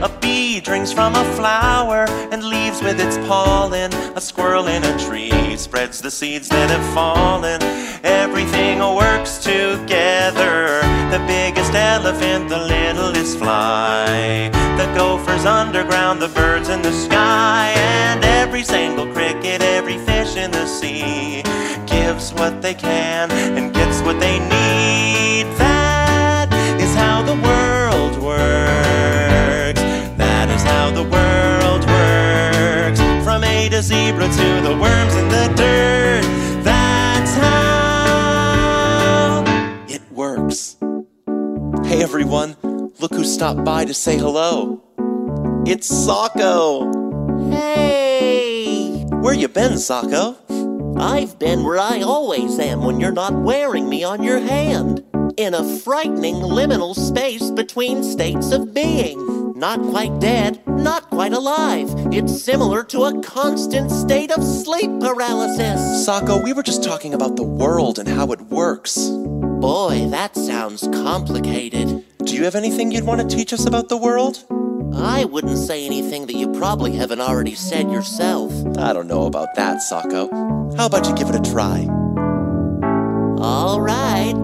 A 0.00 0.08
bee 0.24 0.58
drinks 0.58 0.90
from 0.90 1.14
a 1.14 1.24
flower 1.36 2.06
and 2.32 2.42
leaves 2.42 2.80
with 2.82 2.98
its 2.98 3.18
pollen. 3.28 3.92
A 4.16 4.20
squirrel 4.20 4.66
in 4.68 4.82
a 4.82 4.98
tree 4.98 5.56
spreads 5.56 6.00
the 6.00 6.10
seeds 6.10 6.48
that 6.48 6.70
have 6.70 6.86
fallen. 6.94 7.60
Everything 8.02 8.78
works 9.02 9.32
together. 9.38 10.80
The 11.14 11.22
biggest 11.26 11.74
elephant, 11.74 12.48
the 12.48 12.62
littlest 12.74 13.38
fly. 13.38 14.50
The 14.80 14.88
gophers 14.96 15.44
underground, 15.44 16.22
the 16.22 16.28
birds 16.28 16.68
in 16.70 16.80
the 16.80 16.92
sky. 16.92 17.74
And 17.76 18.24
every 18.24 18.64
single 18.64 19.06
cricket, 19.12 19.60
every 19.62 19.98
fish 19.98 20.36
in 20.36 20.50
the 20.50 20.66
sea 20.66 21.42
gives 21.86 22.32
what 22.32 22.62
they 22.62 22.74
can 22.74 23.30
and 23.30 23.74
gets 23.74 24.00
what 24.00 24.18
they 24.20 24.38
need. 24.38 24.53
Zebra 33.84 34.26
to 34.26 34.60
the 34.62 34.74
worms 34.80 35.14
in 35.14 35.28
the 35.28 35.52
dirt. 35.56 36.22
That's 36.64 37.34
how 37.34 38.64
it 39.86 40.00
works. 40.10 40.76
Hey 41.84 42.02
everyone, 42.02 42.56
look 42.98 43.12
who 43.12 43.24
stopped 43.24 43.62
by 43.62 43.84
to 43.84 43.92
say 43.92 44.16
hello. 44.16 44.82
It's 45.66 45.90
Socko. 45.92 47.52
Hey! 47.52 49.04
Where 49.20 49.34
you 49.34 49.48
been, 49.48 49.72
Socko? 49.72 50.38
I've 50.98 51.38
been 51.38 51.62
where 51.62 51.78
I 51.78 52.00
always 52.00 52.58
am 52.58 52.84
when 52.84 53.00
you're 53.00 53.12
not 53.12 53.34
wearing 53.34 53.90
me 53.90 54.02
on 54.02 54.22
your 54.22 54.38
hand. 54.38 55.04
In 55.36 55.52
a 55.52 55.78
frightening 55.80 56.36
liminal 56.36 56.94
space 56.94 57.50
between 57.50 58.02
states 58.02 58.50
of 58.50 58.72
being. 58.72 59.33
Not 59.64 59.80
quite 59.80 60.20
dead, 60.20 60.60
not 60.66 61.08
quite 61.08 61.32
alive. 61.32 61.88
It's 62.12 62.42
similar 62.42 62.84
to 62.84 63.04
a 63.04 63.22
constant 63.22 63.90
state 63.90 64.30
of 64.30 64.44
sleep 64.44 64.90
paralysis. 65.00 66.04
Sako, 66.04 66.42
we 66.42 66.52
were 66.52 66.62
just 66.62 66.84
talking 66.84 67.14
about 67.14 67.36
the 67.36 67.44
world 67.44 67.98
and 67.98 68.06
how 68.06 68.30
it 68.32 68.42
works. 68.42 69.08
Boy, 69.08 70.06
that 70.10 70.36
sounds 70.36 70.86
complicated. 70.88 72.04
Do 72.18 72.34
you 72.36 72.44
have 72.44 72.56
anything 72.56 72.92
you'd 72.92 73.04
want 73.04 73.22
to 73.22 73.36
teach 73.36 73.54
us 73.54 73.64
about 73.64 73.88
the 73.88 73.96
world? 73.96 74.44
I 74.94 75.24
wouldn't 75.24 75.56
say 75.56 75.86
anything 75.86 76.26
that 76.26 76.36
you 76.36 76.52
probably 76.52 76.92
haven't 76.92 77.22
already 77.22 77.54
said 77.54 77.90
yourself. 77.90 78.52
I 78.76 78.92
don't 78.92 79.08
know 79.08 79.24
about 79.24 79.54
that, 79.54 79.80
Sako. 79.80 80.28
How 80.76 80.84
about 80.84 81.08
you 81.08 81.14
give 81.14 81.30
it 81.30 81.36
a 81.36 81.50
try? 81.50 81.86
All 83.38 83.80
right. 83.80 84.34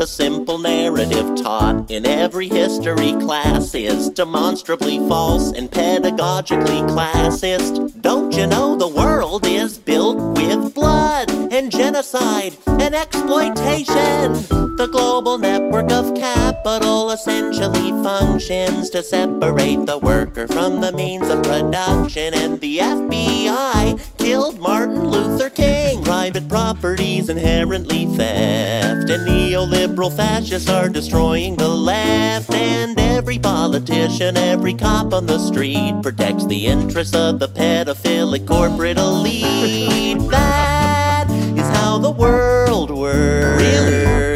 The 0.00 0.06
simple 0.06 0.56
narrative 0.56 1.36
taught 1.42 1.90
in 1.90 2.06
every 2.06 2.48
history 2.48 3.12
class 3.20 3.74
is 3.74 4.08
demonstrably 4.08 4.96
false 5.06 5.52
and 5.52 5.70
pedagogically 5.70 6.88
classist. 6.88 8.00
Don't 8.00 8.34
you 8.34 8.46
know 8.46 8.76
the 8.76 8.88
world 8.88 9.44
is 9.44 9.76
built 9.76 10.16
with 10.38 10.72
blood 10.72 11.30
and 11.52 11.70
genocide 11.70 12.56
and 12.66 12.94
exploitation? 12.94 14.32
The 14.78 14.88
global 14.90 15.36
network 15.36 15.92
of 15.92 16.14
capital 16.62 17.10
essentially 17.10 17.90
functions 18.02 18.90
to 18.90 19.02
separate 19.02 19.86
the 19.86 19.96
worker 19.96 20.46
from 20.46 20.82
the 20.82 20.92
means 20.92 21.26
of 21.30 21.42
production. 21.42 22.34
And 22.34 22.60
the 22.60 22.78
FBI 22.78 24.18
killed 24.18 24.60
Martin 24.60 25.08
Luther 25.08 25.48
King. 25.48 26.04
Private 26.04 26.48
property's 26.50 27.30
inherently 27.30 28.04
theft. 28.14 29.08
And 29.08 29.26
neoliberal 29.26 30.14
fascists 30.14 30.68
are 30.68 30.90
destroying 30.90 31.56
the 31.56 31.68
left. 31.68 32.52
And 32.52 32.98
every 33.00 33.38
politician, 33.38 34.36
every 34.36 34.74
cop 34.74 35.14
on 35.14 35.24
the 35.24 35.38
street 35.38 35.94
protects 36.02 36.44
the 36.44 36.66
interests 36.66 37.14
of 37.14 37.38
the 37.38 37.48
pedophilic 37.48 38.46
corporate 38.46 38.98
elite. 38.98 40.18
That 40.30 41.28
is 41.30 41.68
how 41.78 41.98
the 41.98 42.10
world 42.10 42.90
works. 42.90 43.62
That 43.62 44.29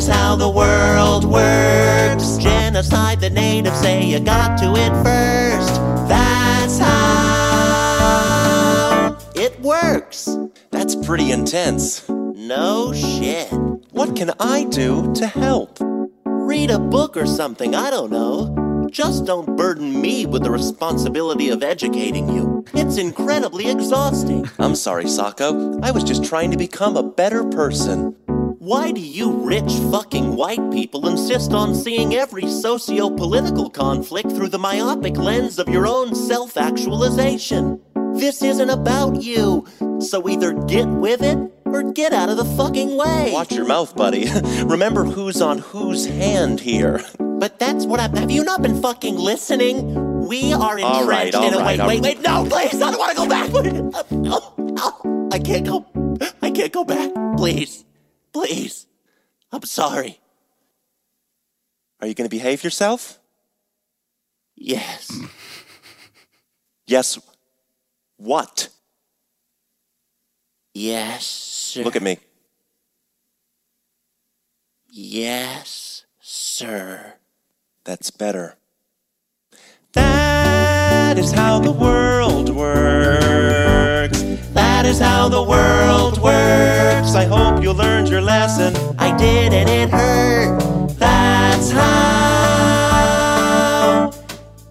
is 0.00 0.08
how 0.08 0.34
the 0.34 0.48
world 0.48 1.24
works. 1.26 2.38
Genocide 2.38 3.20
the 3.20 3.28
natives 3.28 3.78
say 3.80 4.02
you 4.02 4.18
got 4.18 4.58
to 4.58 4.74
it 4.74 4.92
first. 5.04 5.74
That's 6.08 6.78
how 6.78 7.98
it 9.34 9.60
works. 9.60 10.38
That's 10.70 10.94
pretty 10.96 11.32
intense. 11.32 12.08
No 12.08 12.94
shit. 12.94 13.52
What 13.92 14.16
can 14.16 14.30
I 14.40 14.64
do 14.64 15.12
to 15.16 15.26
help? 15.26 15.78
Read 16.24 16.70
a 16.70 16.78
book 16.78 17.14
or 17.18 17.26
something, 17.26 17.74
I 17.74 17.90
don't 17.90 18.10
know. 18.10 18.88
Just 18.90 19.26
don't 19.26 19.54
burden 19.56 20.00
me 20.00 20.24
with 20.24 20.42
the 20.42 20.50
responsibility 20.50 21.50
of 21.50 21.62
educating 21.62 22.28
you. 22.28 22.64
It's 22.74 22.96
incredibly 22.96 23.70
exhausting. 23.70 24.48
I'm 24.58 24.74
sorry, 24.74 25.06
Sako. 25.08 25.78
I 25.80 25.90
was 25.90 26.04
just 26.04 26.24
trying 26.24 26.50
to 26.52 26.56
become 26.56 26.96
a 26.96 27.02
better 27.02 27.44
person. 27.44 28.16
Why 28.70 28.92
do 28.92 29.00
you 29.00 29.32
rich 29.32 29.72
fucking 29.90 30.36
white 30.36 30.70
people 30.70 31.08
insist 31.08 31.52
on 31.52 31.74
seeing 31.74 32.14
every 32.14 32.46
socio 32.46 33.10
political 33.10 33.68
conflict 33.68 34.30
through 34.30 34.50
the 34.50 34.60
myopic 34.60 35.16
lens 35.16 35.58
of 35.58 35.68
your 35.68 35.88
own 35.88 36.14
self 36.14 36.56
actualization? 36.56 37.80
This 38.14 38.44
isn't 38.44 38.70
about 38.70 39.24
you, 39.24 39.66
so 39.98 40.28
either 40.28 40.52
get 40.52 40.86
with 40.86 41.20
it 41.20 41.36
or 41.64 41.82
get 41.82 42.12
out 42.12 42.28
of 42.28 42.36
the 42.36 42.44
fucking 42.44 42.96
way. 42.96 43.32
Watch 43.32 43.50
your 43.50 43.66
mouth, 43.66 43.96
buddy. 43.96 44.30
Remember 44.62 45.02
who's 45.02 45.42
on 45.42 45.58
whose 45.58 46.06
hand 46.06 46.60
here. 46.60 47.02
But 47.18 47.58
that's 47.58 47.86
what 47.86 47.98
I'm. 47.98 48.14
Have 48.14 48.30
you 48.30 48.44
not 48.44 48.62
been 48.62 48.80
fucking 48.80 49.16
listening? 49.16 50.28
We 50.28 50.52
are 50.52 50.78
All 50.78 51.08
right, 51.08 51.34
entrenched 51.34 51.34
all 51.34 51.48
in 51.48 51.54
a. 51.54 51.58
right, 51.58 51.66
wait, 51.66 51.80
all 51.80 51.88
wait, 51.88 52.02
wait! 52.02 52.20
No, 52.20 52.46
please! 52.48 52.80
I 52.80 52.92
don't 52.92 52.98
want 53.00 53.10
to 53.10 53.16
go 53.16 53.28
back. 53.28 53.50
Oh, 54.32 54.54
oh, 54.78 55.28
I 55.32 55.40
can't 55.40 55.66
go. 55.66 55.84
I 56.40 56.52
can't 56.52 56.72
go 56.72 56.84
back. 56.84 57.10
Please, 57.36 57.84
please. 58.32 58.86
I'm 59.52 59.62
sorry. 59.64 60.20
Are 62.00 62.06
you 62.06 62.14
going 62.14 62.28
to 62.28 62.34
behave 62.34 62.64
yourself? 62.64 63.18
Yes. 64.56 65.10
Yes. 66.86 67.20
What? 68.16 68.68
Yes, 70.74 71.24
sir. 71.24 71.84
Look 71.84 71.94
at 71.94 72.02
me. 72.02 72.18
Yes, 74.90 76.04
sir. 76.20 77.14
That's 77.84 78.10
better. 78.10 78.56
That 79.92 81.16
is 81.16 81.30
how 81.30 81.60
the 81.60 81.70
world 81.70 82.48
works. 82.48 83.69
That 84.54 84.86
is 84.86 84.98
how 84.98 85.28
the 85.28 85.42
world 85.54 86.18
works. 86.22 87.14
I 87.14 87.24
hope 87.24 87.64
you 87.64 87.72
learned 87.72 88.08
your 88.08 88.20
lesson. 88.20 88.74
I 88.98 89.08
did, 89.18 89.52
and 89.52 89.68
it 89.68 89.90
hurt. 89.90 90.60
That's 90.98 91.70
how. 91.70 91.90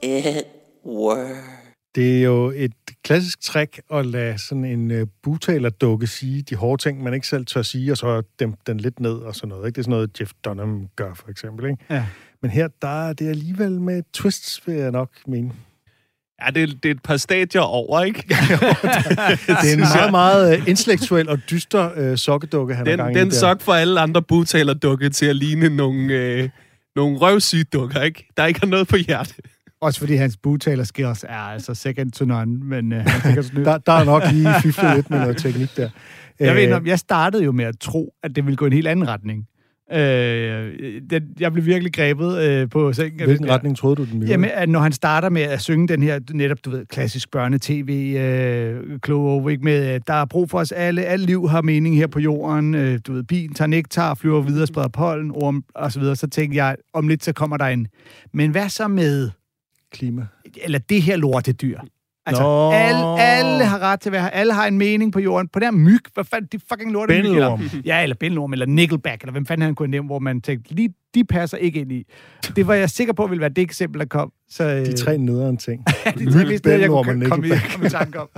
It 0.01 0.47
worked. 0.85 1.49
Det 1.95 2.19
er 2.19 2.23
jo 2.23 2.51
et 2.55 2.71
klassisk 3.03 3.41
trick 3.41 3.81
at 3.93 4.05
lade 4.05 4.37
sådan 4.37 4.65
en 4.65 4.91
uh, 4.91 5.07
butalerdukke 5.23 6.07
sige 6.07 6.41
de 6.41 6.55
hårde 6.55 6.81
ting, 6.81 7.03
man 7.03 7.13
ikke 7.13 7.27
selv 7.27 7.45
tør 7.45 7.61
sige, 7.61 7.91
og 7.91 7.97
så 7.97 8.21
dæmpe 8.39 8.57
den 8.67 8.79
lidt 8.79 8.99
ned 8.99 9.13
og 9.13 9.35
sådan 9.35 9.49
noget. 9.49 9.67
Ikke? 9.67 9.75
Det 9.75 9.81
er 9.81 9.83
sådan 9.83 9.91
noget, 9.91 10.19
Jeff 10.19 10.31
Dunham 10.45 10.87
gør, 10.95 11.13
for 11.13 11.29
eksempel. 11.29 11.65
Ikke? 11.65 11.77
Ja. 11.89 12.05
Men 12.41 12.51
her, 12.51 12.67
der 12.81 13.07
er 13.09 13.13
det 13.13 13.29
alligevel 13.29 13.81
med 13.81 14.03
twists, 14.13 14.67
vil 14.67 14.75
jeg 14.75 14.91
nok 14.91 15.09
mene. 15.27 15.51
Ja, 16.45 16.51
det, 16.51 16.63
er- 16.63 16.67
det 16.83 16.85
er 16.85 16.93
et 16.93 17.01
par 17.03 17.17
stadier 17.17 17.61
over, 17.61 18.03
ikke? 18.03 18.23
Det 18.27 19.69
er 19.69 19.73
en 19.73 19.79
meget, 19.79 20.11
meget 20.11 20.57
uh, 20.61 20.67
intellektuel 20.69 21.29
og 21.29 21.39
dyster 21.51 22.11
uh, 22.11 22.17
sokkedukke, 22.17 22.75
han 22.75 22.85
har 22.87 22.91
Den, 22.91 22.97
gang 22.97 23.15
i 23.15 23.19
den 23.19 23.29
der. 23.29 23.35
sok 23.35 23.61
for 23.61 23.73
alle 23.73 23.99
andre 23.99 24.21
butaler-dukke 24.21 25.09
til 25.09 25.25
at 25.25 25.35
ligne 25.35 25.69
nogle, 25.69 26.13
øh, 26.13 26.49
nogle 26.95 27.17
røvsyge 27.17 27.63
dukker, 27.63 28.01
ikke? 28.01 28.27
Der 28.37 28.45
ikke 28.45 28.59
har 28.59 28.67
noget 28.67 28.87
på 28.87 28.95
hjerte. 28.97 29.33
Også 29.81 29.99
fordi 29.99 30.15
hans 30.15 30.37
butaler 30.43 30.83
skills 30.83 31.23
er 31.29 31.35
altså 31.37 31.73
second 31.73 32.11
to 32.11 32.25
none, 32.25 32.59
men 32.63 32.93
øh. 32.93 33.05
Der, 33.65 33.77
der 33.77 33.93
er 33.93 34.03
nok 34.03 34.23
lige 34.31 34.49
fiflet 34.61 34.95
lidt 34.95 35.09
med 35.09 35.19
noget 35.19 35.37
teknik 35.37 35.77
der. 35.77 35.89
Jeg, 36.39 36.55
ved, 36.55 36.75
Øh, 36.81 36.87
jeg 36.87 36.99
startede 36.99 37.43
jo 37.43 37.51
med 37.51 37.65
at 37.65 37.75
tro, 37.79 38.13
at 38.23 38.35
det 38.35 38.45
ville 38.45 38.57
gå 38.57 38.65
en 38.65 38.73
helt 38.73 38.87
anden 38.87 39.07
retning. 39.07 39.45
Øh, 39.91 39.99
det, 41.09 41.23
jeg 41.39 41.53
blev 41.53 41.65
virkelig 41.65 41.93
grebet 41.93 42.37
øh, 42.37 42.69
på 42.69 42.93
sengen. 42.93 43.23
Hvilken 43.23 43.47
der. 43.47 43.53
retning 43.53 43.77
troede 43.77 43.95
du, 43.95 44.03
den 44.03 44.13
ville? 44.13 44.31
Jamen, 44.31 44.49
at 44.53 44.69
når 44.69 44.79
han 44.79 44.91
starter 44.91 45.29
med 45.29 45.41
at 45.41 45.61
synge 45.61 45.87
den 45.87 46.03
her, 46.03 46.19
netop, 46.31 46.57
du 46.65 46.69
ved, 46.69 46.85
klassisk 46.85 47.31
børnetv, 47.31 47.89
øh, 47.89 48.99
kloge, 48.99 49.51
ikke 49.51 49.63
med, 49.63 49.93
øh, 49.93 50.01
der 50.07 50.13
er 50.13 50.25
brug 50.25 50.49
for 50.49 50.59
os 50.59 50.71
alle, 50.71 51.03
alle 51.03 51.25
liv 51.25 51.49
har 51.49 51.61
mening 51.61 51.95
her 51.97 52.07
på 52.07 52.19
jorden, 52.19 52.75
øh, 52.75 52.99
du 53.07 53.13
ved, 53.13 53.23
bilen 53.23 53.53
tager 53.53 53.67
nektar, 53.67 54.13
flyver 54.13 54.41
videre, 54.41 54.67
spreder 54.67 54.87
pollen, 54.87 55.31
orm, 55.31 55.63
og 55.75 55.91
så 55.91 55.99
videre, 55.99 56.15
så 56.15 56.27
tænkte 56.27 56.57
jeg, 56.57 56.75
om 56.93 57.07
lidt 57.07 57.23
så 57.23 57.33
kommer 57.33 57.57
der 57.57 57.65
en, 57.65 57.87
men 58.33 58.51
hvad 58.51 58.69
så 58.69 58.87
med, 58.87 59.29
Klima. 59.91 60.25
eller 60.63 60.79
det 60.79 61.01
her 61.01 61.17
lortedyr? 61.17 61.79
Altså, 62.29 62.43
Nå. 62.43 62.71
alle, 62.71 63.21
alle 63.21 63.65
har 63.65 63.79
ret 63.79 63.99
til 63.99 64.09
at 64.09 64.13
være 64.13 64.21
her. 64.21 64.29
Alle 64.29 64.53
har 64.53 64.67
en 64.67 64.77
mening 64.77 65.13
på 65.13 65.19
jorden. 65.19 65.47
På 65.47 65.59
den 65.59 65.65
her 65.65 65.71
myg, 65.71 65.99
hvad 66.13 66.23
fanden, 66.23 66.49
de 66.51 66.59
fucking 66.69 66.91
lorte 66.91 67.13
myg, 67.13 67.17
eller- 67.35 67.47
Ja, 67.85 68.03
eller 68.03 68.15
bændelorm, 68.19 68.53
eller 68.53 68.65
nickelback, 68.65 69.21
eller 69.21 69.31
hvem 69.31 69.45
fanden 69.45 69.65
han 69.65 69.75
kunne 69.75 69.91
nævne, 69.91 70.05
hvor 70.07 70.19
man 70.19 70.41
tænkte, 70.41 70.73
lige, 70.75 70.89
de 71.15 71.23
passer 71.23 71.57
ikke 71.57 71.79
ind 71.79 71.91
i. 71.91 72.03
Det 72.55 72.67
var 72.67 72.73
jeg 72.73 72.89
sikker 72.89 73.13
på, 73.13 73.27
ville 73.27 73.41
være 73.41 73.49
det 73.49 73.61
eksempel, 73.61 73.99
der 73.99 74.05
kom. 74.05 74.31
Så, 74.49 74.63
øh, 74.63 74.85
De 74.85 74.93
tre 74.93 75.17
nederen 75.17 75.57
ting. 75.57 75.85
de 76.17 76.31
tre 76.31 76.45
mest, 76.45 76.65
jeg 76.65 76.89
kunne 76.89 77.03
komme 77.03 77.19
Nickelback. 77.19 77.71
komme 77.71 77.87
i 77.87 77.89
tanke 77.89 78.19
om. 78.19 78.27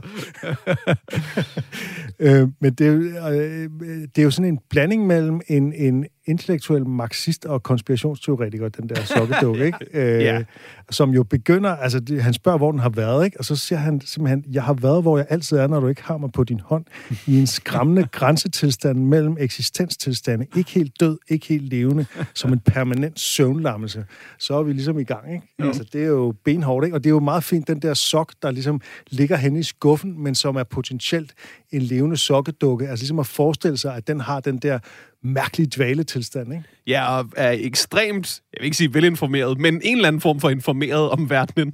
Øh, 2.19 2.47
men 2.59 2.73
det 2.73 2.87
er, 3.17 3.27
øh, 3.29 3.69
det 4.15 4.17
er 4.17 4.23
jo 4.23 4.31
sådan 4.31 4.53
en 4.53 4.59
blanding 4.69 5.07
mellem 5.07 5.41
en, 5.47 5.73
en 5.73 6.05
intellektuel 6.25 6.87
marxist 6.87 7.45
og 7.45 7.63
konspirationsteoretiker, 7.63 8.69
den 8.69 8.89
der 8.89 9.03
sokkedukke, 9.03 9.65
ikke? 9.69 9.77
Øh, 9.93 10.21
Ja. 10.23 10.43
Som 10.91 11.09
jo 11.09 11.23
begynder, 11.23 11.69
altså 11.69 11.99
det, 11.99 12.23
han 12.23 12.33
spørger, 12.33 12.57
hvor 12.57 12.71
den 12.71 12.79
har 12.79 12.89
været, 12.89 13.25
ikke? 13.25 13.39
Og 13.39 13.45
så 13.45 13.55
siger 13.55 13.79
han 13.79 14.01
simpelthen, 14.05 14.43
jeg 14.51 14.63
har 14.63 14.73
været, 14.73 15.01
hvor 15.01 15.17
jeg 15.17 15.27
altid 15.29 15.57
er, 15.57 15.67
når 15.67 15.79
du 15.79 15.87
ikke 15.87 16.03
har 16.03 16.17
mig 16.17 16.31
på 16.31 16.43
din 16.43 16.59
hånd, 16.59 16.85
i 17.27 17.39
en 17.39 17.47
skræmmende 17.47 18.07
grænsetilstand 18.11 18.99
mellem 18.99 19.35
eksistenstilstande, 19.39 20.45
ikke 20.57 20.71
helt 20.71 20.99
død, 20.99 21.17
ikke 21.29 21.47
helt 21.47 21.69
levende, 21.69 22.05
som 22.33 22.53
en 22.53 22.59
permanent 22.65 23.19
søvnlammelse. 23.19 24.05
Så 24.39 24.53
er 24.53 24.63
vi 24.63 24.73
ligesom 24.73 24.99
i 24.99 25.03
gang, 25.03 25.33
ikke? 25.33 25.47
Altså 25.59 25.83
det 25.93 26.03
er 26.03 26.07
jo 26.07 26.33
benhårdt, 26.43 26.85
ikke? 26.85 26.97
Og 26.97 27.03
det 27.03 27.09
er 27.09 27.13
jo 27.13 27.19
meget 27.19 27.43
fint, 27.43 27.67
den 27.67 27.79
der 27.79 27.93
sok, 27.93 28.33
der 28.41 28.51
ligesom 28.51 28.81
ligger 29.09 29.35
henne 29.35 29.59
i 29.59 29.63
skuffen, 29.63 30.23
men 30.23 30.35
som 30.35 30.55
er 30.55 30.63
potentielt 30.63 31.33
en 31.71 31.81
levende 31.81 32.17
sokkedukke. 32.17 32.87
Altså 32.87 33.03
ligesom 33.03 33.19
at 33.19 33.27
forestille 33.27 33.77
sig, 33.77 33.95
at 33.95 34.07
den 34.07 34.19
har 34.19 34.39
den 34.39 34.57
der 34.57 34.79
mærkelige 35.23 35.69
dvaletilstand, 35.75 36.53
ikke? 36.53 36.63
Ja, 36.87 37.17
og 37.17 37.25
er 37.37 37.55
ekstremt, 37.59 38.41
jeg 38.53 38.57
vil 38.61 38.65
ikke 38.65 38.77
sige 38.77 38.93
velinformeret, 38.93 39.59
men 39.59 39.81
en 39.83 39.95
eller 39.95 40.07
anden 40.07 40.21
form 40.21 40.39
for 40.39 40.49
informeret 40.49 41.09
om 41.09 41.29
verdenen. 41.29 41.73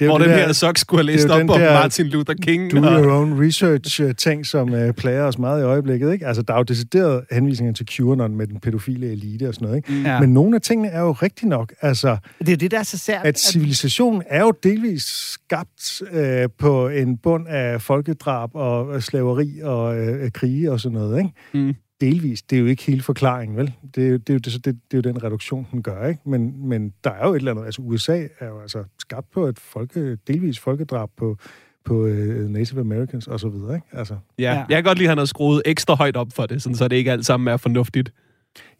er 0.00 0.04
jo 0.04 0.10
hvor 0.10 0.18
det 0.18 0.28
den 0.28 0.38
der- 0.38 0.46
her 0.46 0.52
sok 0.52 0.78
skulle 0.78 0.98
have 1.04 1.06
det 1.06 1.24
er 1.24 1.28
læst 1.38 1.50
op 1.50 1.58
der 1.58 1.72
Martin 1.72 2.06
Luther 2.06 2.34
King. 2.34 2.70
Do 2.72 2.76
og- 2.76 3.02
your 3.02 3.12
own 3.12 3.40
research-ting, 3.46 4.46
som 4.46 4.72
uh, 4.72 4.90
plager 4.90 5.22
os 5.22 5.38
meget 5.38 5.60
i 5.60 5.64
øjeblikket, 5.64 6.12
ikke? 6.12 6.26
Altså, 6.26 6.42
der 6.42 6.54
er 6.54 6.58
jo 6.58 6.62
deciderede 6.62 7.24
henvisninger 7.32 7.72
til 7.74 7.86
QAnon 7.86 8.36
med 8.36 8.46
den 8.46 8.60
pædofile 8.60 9.12
elite 9.12 9.48
og 9.48 9.54
sådan 9.54 9.66
noget, 9.68 9.76
ikke? 9.76 10.00
Ja. 10.08 10.20
Men 10.20 10.34
nogle 10.34 10.56
af 10.56 10.62
tingene 10.62 10.88
er 10.88 11.00
jo 11.00 11.12
rigtigt 11.12 11.48
nok. 11.48 11.72
Altså, 11.80 12.16
Det 12.38 12.48
er 12.48 12.56
det, 12.56 12.70
der 12.70 12.78
er 12.78 12.82
så 12.82 12.98
sært. 12.98 13.26
at 13.26 13.38
civilisationen 13.38 14.22
er 14.26 14.40
jo 14.40 14.52
delvis 14.62 15.02
skabt 15.02 16.02
øh, 16.12 16.48
på 16.58 16.88
en 16.88 17.16
bund 17.16 17.48
af 17.48 17.82
folkedrab 17.82 18.50
og 18.54 18.94
øh, 18.96 19.02
slaveri 19.02 19.60
og 19.62 19.96
øh, 19.98 20.30
krige 20.30 20.72
og 20.72 20.80
sådan 20.80 20.98
noget, 20.98 21.18
ikke? 21.18 21.30
Mm. 21.66 21.74
Delvis. 22.04 22.42
Det 22.42 22.56
er 22.56 22.60
jo 22.60 22.66
ikke 22.66 22.82
hele 22.82 23.02
forklaringen, 23.02 23.56
vel? 23.56 23.72
Det 23.94 24.04
er 24.04 24.08
jo, 24.08 24.16
det 24.16 24.30
er 24.30 24.34
jo, 24.34 24.38
det, 24.38 24.52
det, 24.54 24.64
det 24.64 24.74
er 24.92 24.98
jo 24.98 25.00
den 25.00 25.24
reduktion, 25.24 25.66
den 25.72 25.82
gør, 25.82 26.06
ikke? 26.06 26.20
Men, 26.26 26.68
men 26.68 26.92
der 27.04 27.10
er 27.10 27.26
jo 27.26 27.32
et 27.34 27.38
eller 27.38 27.50
andet... 27.50 27.64
Altså, 27.64 27.82
USA 27.82 28.22
er 28.38 28.46
jo 28.48 28.60
altså 28.60 28.84
skabt 28.98 29.30
på 29.30 29.46
et 29.46 29.58
folke, 29.58 30.16
delvis 30.26 30.58
folkedrab 30.58 31.08
på, 31.16 31.36
på 31.84 32.06
øh, 32.06 32.50
Native 32.50 32.80
Americans 32.80 33.26
og 33.26 33.40
så 33.40 33.48
videre, 33.48 33.74
ikke? 33.74 33.86
Altså, 33.92 34.16
Ja, 34.38 34.42
Ja. 34.52 34.58
jeg 34.58 34.76
kan 34.76 34.84
godt 34.84 34.98
lide, 34.98 35.06
at 35.06 35.10
han 35.10 35.18
har 35.18 35.24
skruet 35.24 35.62
ekstra 35.64 35.94
højt 35.94 36.16
op 36.16 36.28
for 36.32 36.46
det, 36.46 36.62
sådan, 36.62 36.76
så 36.76 36.88
det 36.88 36.96
ikke 36.96 37.12
alt 37.12 37.26
sammen 37.26 37.48
er 37.48 37.56
fornuftigt. 37.56 38.12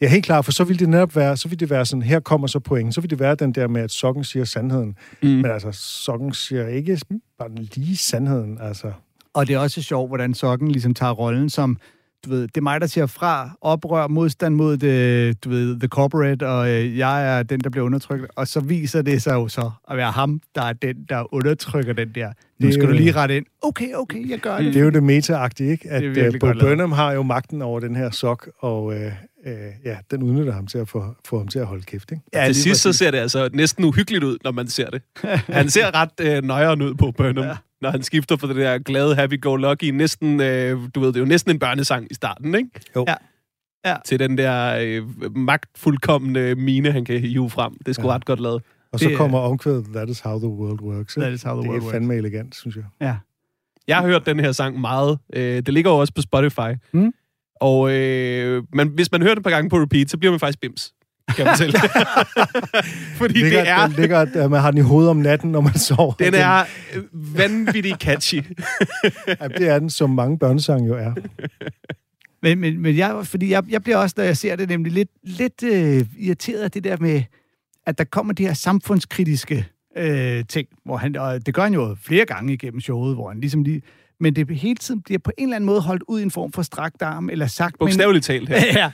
Ja, 0.01 0.09
helt 0.09 0.25
klart, 0.25 0.45
for 0.45 0.53
så 0.53 0.65
vil 0.65 0.79
det 0.79 0.89
netop 0.89 1.17
være, 1.17 1.37
så 1.37 1.49
vil 1.49 1.61
det 1.61 1.71
være 1.71 1.87
sådan, 1.87 2.03
her 2.03 2.21
kommer 2.21 2.47
så 2.47 2.59
pointen, 2.61 2.93
så 2.93 3.01
vil 3.01 3.11
det 3.11 3.19
være 3.21 3.35
den 3.35 3.53
der 3.53 3.69
med, 3.69 3.83
at 3.83 3.91
sokken 3.91 4.25
siger 4.25 4.45
sandheden. 4.45 4.97
Mm. 5.23 5.29
Men 5.29 5.47
altså, 5.47 5.69
sokken 5.73 6.33
siger 6.33 6.69
ikke 6.69 6.99
bare 7.39 7.55
lige 7.55 7.97
sandheden, 7.97 8.59
altså. 8.61 8.93
Og 9.35 9.47
det 9.49 9.55
er 9.55 9.59
også 9.59 9.83
sjovt, 9.83 10.11
hvordan 10.11 10.35
sokken 10.35 10.71
ligesom 10.71 10.95
tager 10.95 11.13
rollen 11.13 11.51
som 11.51 11.77
du 12.25 12.31
ved, 12.31 12.43
det 12.43 12.57
er 12.57 12.61
mig, 12.61 12.81
der 12.81 12.87
siger 12.87 13.07
fra, 13.07 13.51
oprør, 13.61 14.09
modstand 14.09 14.55
mod 14.55 14.77
det, 14.77 15.45
du 15.45 15.49
ved, 15.49 15.81
the 15.81 15.89
corporate, 15.89 16.49
og 16.49 16.71
øh, 16.71 16.99
jeg 16.99 17.39
er 17.39 17.43
den, 17.43 17.61
der 17.61 17.71
bliver 17.71 17.87
undertrykt. 17.87 18.27
Og 18.37 18.49
så 18.49 18.61
viser 18.61 19.03
det 19.03 19.23
sig 19.23 19.35
jo 19.35 19.49
så 19.49 19.71
at 19.91 19.97
være 19.97 20.11
ham, 20.11 20.41
der 20.55 20.63
er 20.63 20.73
den, 20.73 20.97
der 21.09 21.35
undertrykker 21.35 21.93
den 21.93 22.09
der. 22.15 22.27
Nu 22.27 22.33
Det 22.61 22.69
er 22.69 22.73
skal 22.73 22.89
du 22.89 22.93
lige 22.93 23.13
rette 23.13 23.37
ind. 23.37 23.47
Okay, 23.63 23.95
okay, 23.95 24.31
jeg 24.31 24.39
gør 24.39 24.57
det. 24.57 24.75
Det 24.75 24.77
er 24.77 24.85
jo 24.85 24.91
det 24.91 25.03
meta-agtige, 25.03 25.71
ikke? 25.71 25.91
At 25.91 26.35
uh, 26.35 26.39
Bo. 26.41 26.47
Burnham 26.61 26.93
har 26.93 27.13
jo 27.13 27.23
magten 27.23 27.63
over 27.63 27.81
den 27.81 27.97
her 27.97 28.11
sok, 28.11 28.49
og 28.59 28.85
uh, 28.85 28.95
uh, 29.47 29.53
ja, 29.85 29.97
den 30.11 30.23
udnytter 30.23 30.53
ham 30.53 30.67
til 30.67 30.79
at 30.79 30.89
få, 30.89 31.15
få 31.25 31.39
ham 31.39 31.49
til 31.49 31.59
at 31.59 31.67
holde 31.67 31.83
kæft, 31.83 32.13
ikke? 32.13 32.23
Ja, 32.35 32.47
Til 32.47 32.55
sidst 32.55 32.81
så 32.83 32.93
ser 32.93 33.11
det 33.11 33.19
altså 33.19 33.49
næsten 33.53 33.85
uhyggeligt 33.85 34.25
ud, 34.25 34.39
når 34.45 34.53
man 34.53 34.69
ser 34.69 34.91
det. 34.91 35.03
Han 35.59 35.71
ser 35.71 35.95
ret 35.95 36.11
øh, 36.21 36.43
nøjeren 36.45 36.83
ud 36.83 36.95
på 36.95 37.11
Burnham, 37.11 37.45
ja. 37.47 37.57
når 37.81 37.91
han 37.91 38.03
skifter 38.03 38.37
fra 38.37 38.49
det 38.49 38.57
der 38.57 38.79
glade 38.79 39.15
happy-go-lucky, 39.15 39.85
næsten, 39.91 40.41
øh, 40.41 40.79
du 40.95 41.01
ved, 41.01 41.09
det 41.09 41.17
er 41.17 41.21
jo 41.21 41.27
næsten 41.27 41.51
en 41.51 41.59
børnesang 41.59 42.07
i 42.11 42.15
starten, 42.15 42.55
ikke? 42.55 42.71
Jo. 42.97 43.05
Ja. 43.09 43.15
Ja. 43.87 43.97
Til 44.05 44.19
den 44.19 44.39
der 44.39 44.77
øh, 44.81 45.03
magtfuldkommende 45.37 46.55
mine, 46.55 46.93
han 46.93 47.05
kan 47.05 47.21
hive 47.21 47.51
frem. 47.51 47.73
Det 47.79 47.89
er 47.89 47.93
sgu 47.93 48.07
Ja. 48.09 48.15
ret 48.15 48.25
godt 48.25 48.41
lavet. 48.41 48.63
Og 48.93 48.99
så 49.01 49.09
Det- 49.09 49.17
kommer 49.17 49.39
omkvædet, 49.39 49.85
that 49.95 50.09
is 50.09 50.21
how 50.21 50.39
the 50.39 50.49
world 50.49 50.81
works. 50.81 51.15
That 51.15 51.33
is 51.33 51.43
how 51.43 51.55
the 51.55 51.63
det 51.63 51.69
world 51.69 51.81
er 51.81 51.85
works. 51.85 51.93
fandme 51.95 52.15
elegant, 52.17 52.57
synes 52.57 52.77
jeg. 52.77 52.85
Ja. 53.01 53.17
Jeg 53.89 53.97
har 53.97 54.07
hørt 54.07 54.27
den 54.27 54.41
her 54.41 54.53
sang 54.53 54.81
meget. 54.81 55.19
Øh, 55.33 55.43
det 55.57 55.69
ligger 55.75 55.91
jo 55.91 55.97
også 55.97 56.13
på 56.15 56.23
Spotify. 56.23 56.71
Mm. 56.93 57.13
Og 57.65 57.93
øh, 57.93 58.63
men 58.73 58.89
hvis 58.89 59.13
man 59.13 59.23
hører 59.23 59.35
det 59.35 59.41
et 59.41 59.45
par 59.45 59.51
gange 59.51 59.71
på 59.71 59.77
repeat, 59.77 60.11
så 60.11 60.19
bliver 60.19 60.33
man 60.33 60.41
faktisk 60.41 60.61
bims. 60.61 60.95
Kan 61.37 61.45
man 61.45 61.55
fortælle. 61.55 61.79
Fordi 63.21 63.35
ligger, 63.35 63.61
det 63.61 63.69
er... 63.69 63.87
Den 63.87 63.97
ligger, 63.97 64.19
at 64.19 64.51
man 64.51 64.61
har 64.61 64.71
den 64.71 64.79
i 64.79 64.83
hovedet 64.83 65.11
om 65.11 65.17
natten, 65.17 65.53
når 65.53 65.61
man 65.61 65.79
sover. 65.79 66.13
Den 66.13 66.35
er 66.35 66.65
øh, 66.95 67.03
vanvittigt 67.13 68.01
catchy. 68.01 68.35
Ja, 69.41 69.49
det 69.49 69.69
er 69.69 69.79
den, 69.79 69.91
som 69.91 70.11
mange 70.11 70.39
børnesange 70.39 70.89
jo 70.89 70.95
er. 70.95 71.15
Men, 72.43 72.61
men, 72.61 72.83
men 72.83 72.97
jeg, 72.97 73.27
fordi 73.27 73.51
jeg, 73.51 73.65
jeg 73.69 73.83
bliver 73.83 73.97
også, 73.97 74.15
når 74.17 74.25
jeg 74.25 74.37
ser 74.37 74.57
det, 74.57 74.69
nemlig 74.69 74.93
lidt, 74.93 75.11
lidt 75.23 75.63
øh, 75.63 76.07
irriteret 76.19 76.63
af 76.63 76.71
det 76.71 76.85
der 76.85 76.97
med, 77.01 77.23
at 77.87 77.99
der 77.99 78.05
kommer 78.05 78.33
de 78.33 78.47
her 78.47 78.55
samfundskritiske 78.55 79.67
øh, 79.97 80.45
ting, 80.49 80.69
hvor 80.85 80.97
han, 80.97 81.17
og 81.17 81.47
det 81.47 81.55
gør 81.55 81.63
han 81.63 81.75
jo 81.75 81.97
flere 82.03 82.25
gange 82.25 82.53
igennem 82.53 82.81
showet, 82.81 83.15
hvor 83.15 83.29
han 83.29 83.41
ligesom 83.41 83.63
lige, 83.63 83.83
men 84.21 84.37
det 84.37 84.57
hele 84.57 84.77
tiden 84.77 85.03
bliver 85.03 85.19
på 85.19 85.31
en 85.39 85.45
eller 85.45 85.57
anden 85.57 85.67
måde 85.67 85.81
holdt 85.81 86.03
ud 86.09 86.21
i 86.21 86.23
en 86.23 86.31
form 86.31 86.53
for 86.53 86.63
strakt 86.63 87.03
arm, 87.03 87.31
eller 87.31 87.47
sagt 87.47 87.79
Bogstaveligt 87.79 88.25
talt 88.25 88.49
her. 88.49 88.57
ja, 88.81 88.91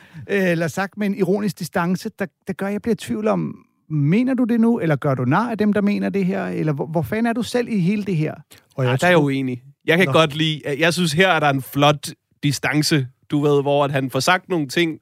eller 0.53 0.69
sagt 0.69 0.97
med 0.97 1.07
en 1.07 1.15
ironisk 1.15 1.59
distance, 1.59 2.11
der, 2.19 2.27
der 2.47 2.53
gør, 2.53 2.67
at 2.67 2.73
jeg 2.73 2.83
bliver 2.83 2.95
i 2.95 2.97
tvivl 2.97 3.29
om, 3.29 3.55
mener 3.89 4.35
du 4.35 4.45
det 4.45 4.61
nu, 4.61 4.79
eller 4.79 4.97
gør 4.97 5.15
du 5.15 5.25
nar 5.25 5.51
af 5.51 5.59
dem, 5.59 5.73
der 5.73 5.81
mener 5.81 6.09
det 6.09 6.27
her, 6.27 6.47
eller 6.47 6.73
hvor, 6.73 6.87
hvor 6.87 7.03
fanden 7.03 7.27
er 7.27 7.33
du 7.33 7.43
selv 7.43 7.69
i 7.69 7.79
hele 7.79 8.05
det 8.05 8.17
her? 8.17 8.35
Og 8.77 8.85
jeg 8.85 9.01
der 9.01 9.07
er 9.07 9.11
jeg 9.11 9.17
tror, 9.17 9.25
uenig. 9.25 9.63
Jeg 9.87 9.99
kan 9.99 10.07
Nå. 10.07 10.13
Nå. 10.13 10.19
godt 10.19 10.35
lide... 10.37 10.63
Jeg 10.79 10.95
synes, 10.95 11.13
her 11.13 11.29
er 11.29 11.41
der 11.41 11.51
en 11.51 11.63
flot 11.63 12.09
distance, 12.43 13.07
du 13.31 13.41
ved, 13.41 13.63
hvor 13.63 13.85
at 13.85 13.91
han 13.91 14.11
får 14.11 14.21
sagt 14.21 14.49
nogle 14.49 14.69
ting. 14.69 14.99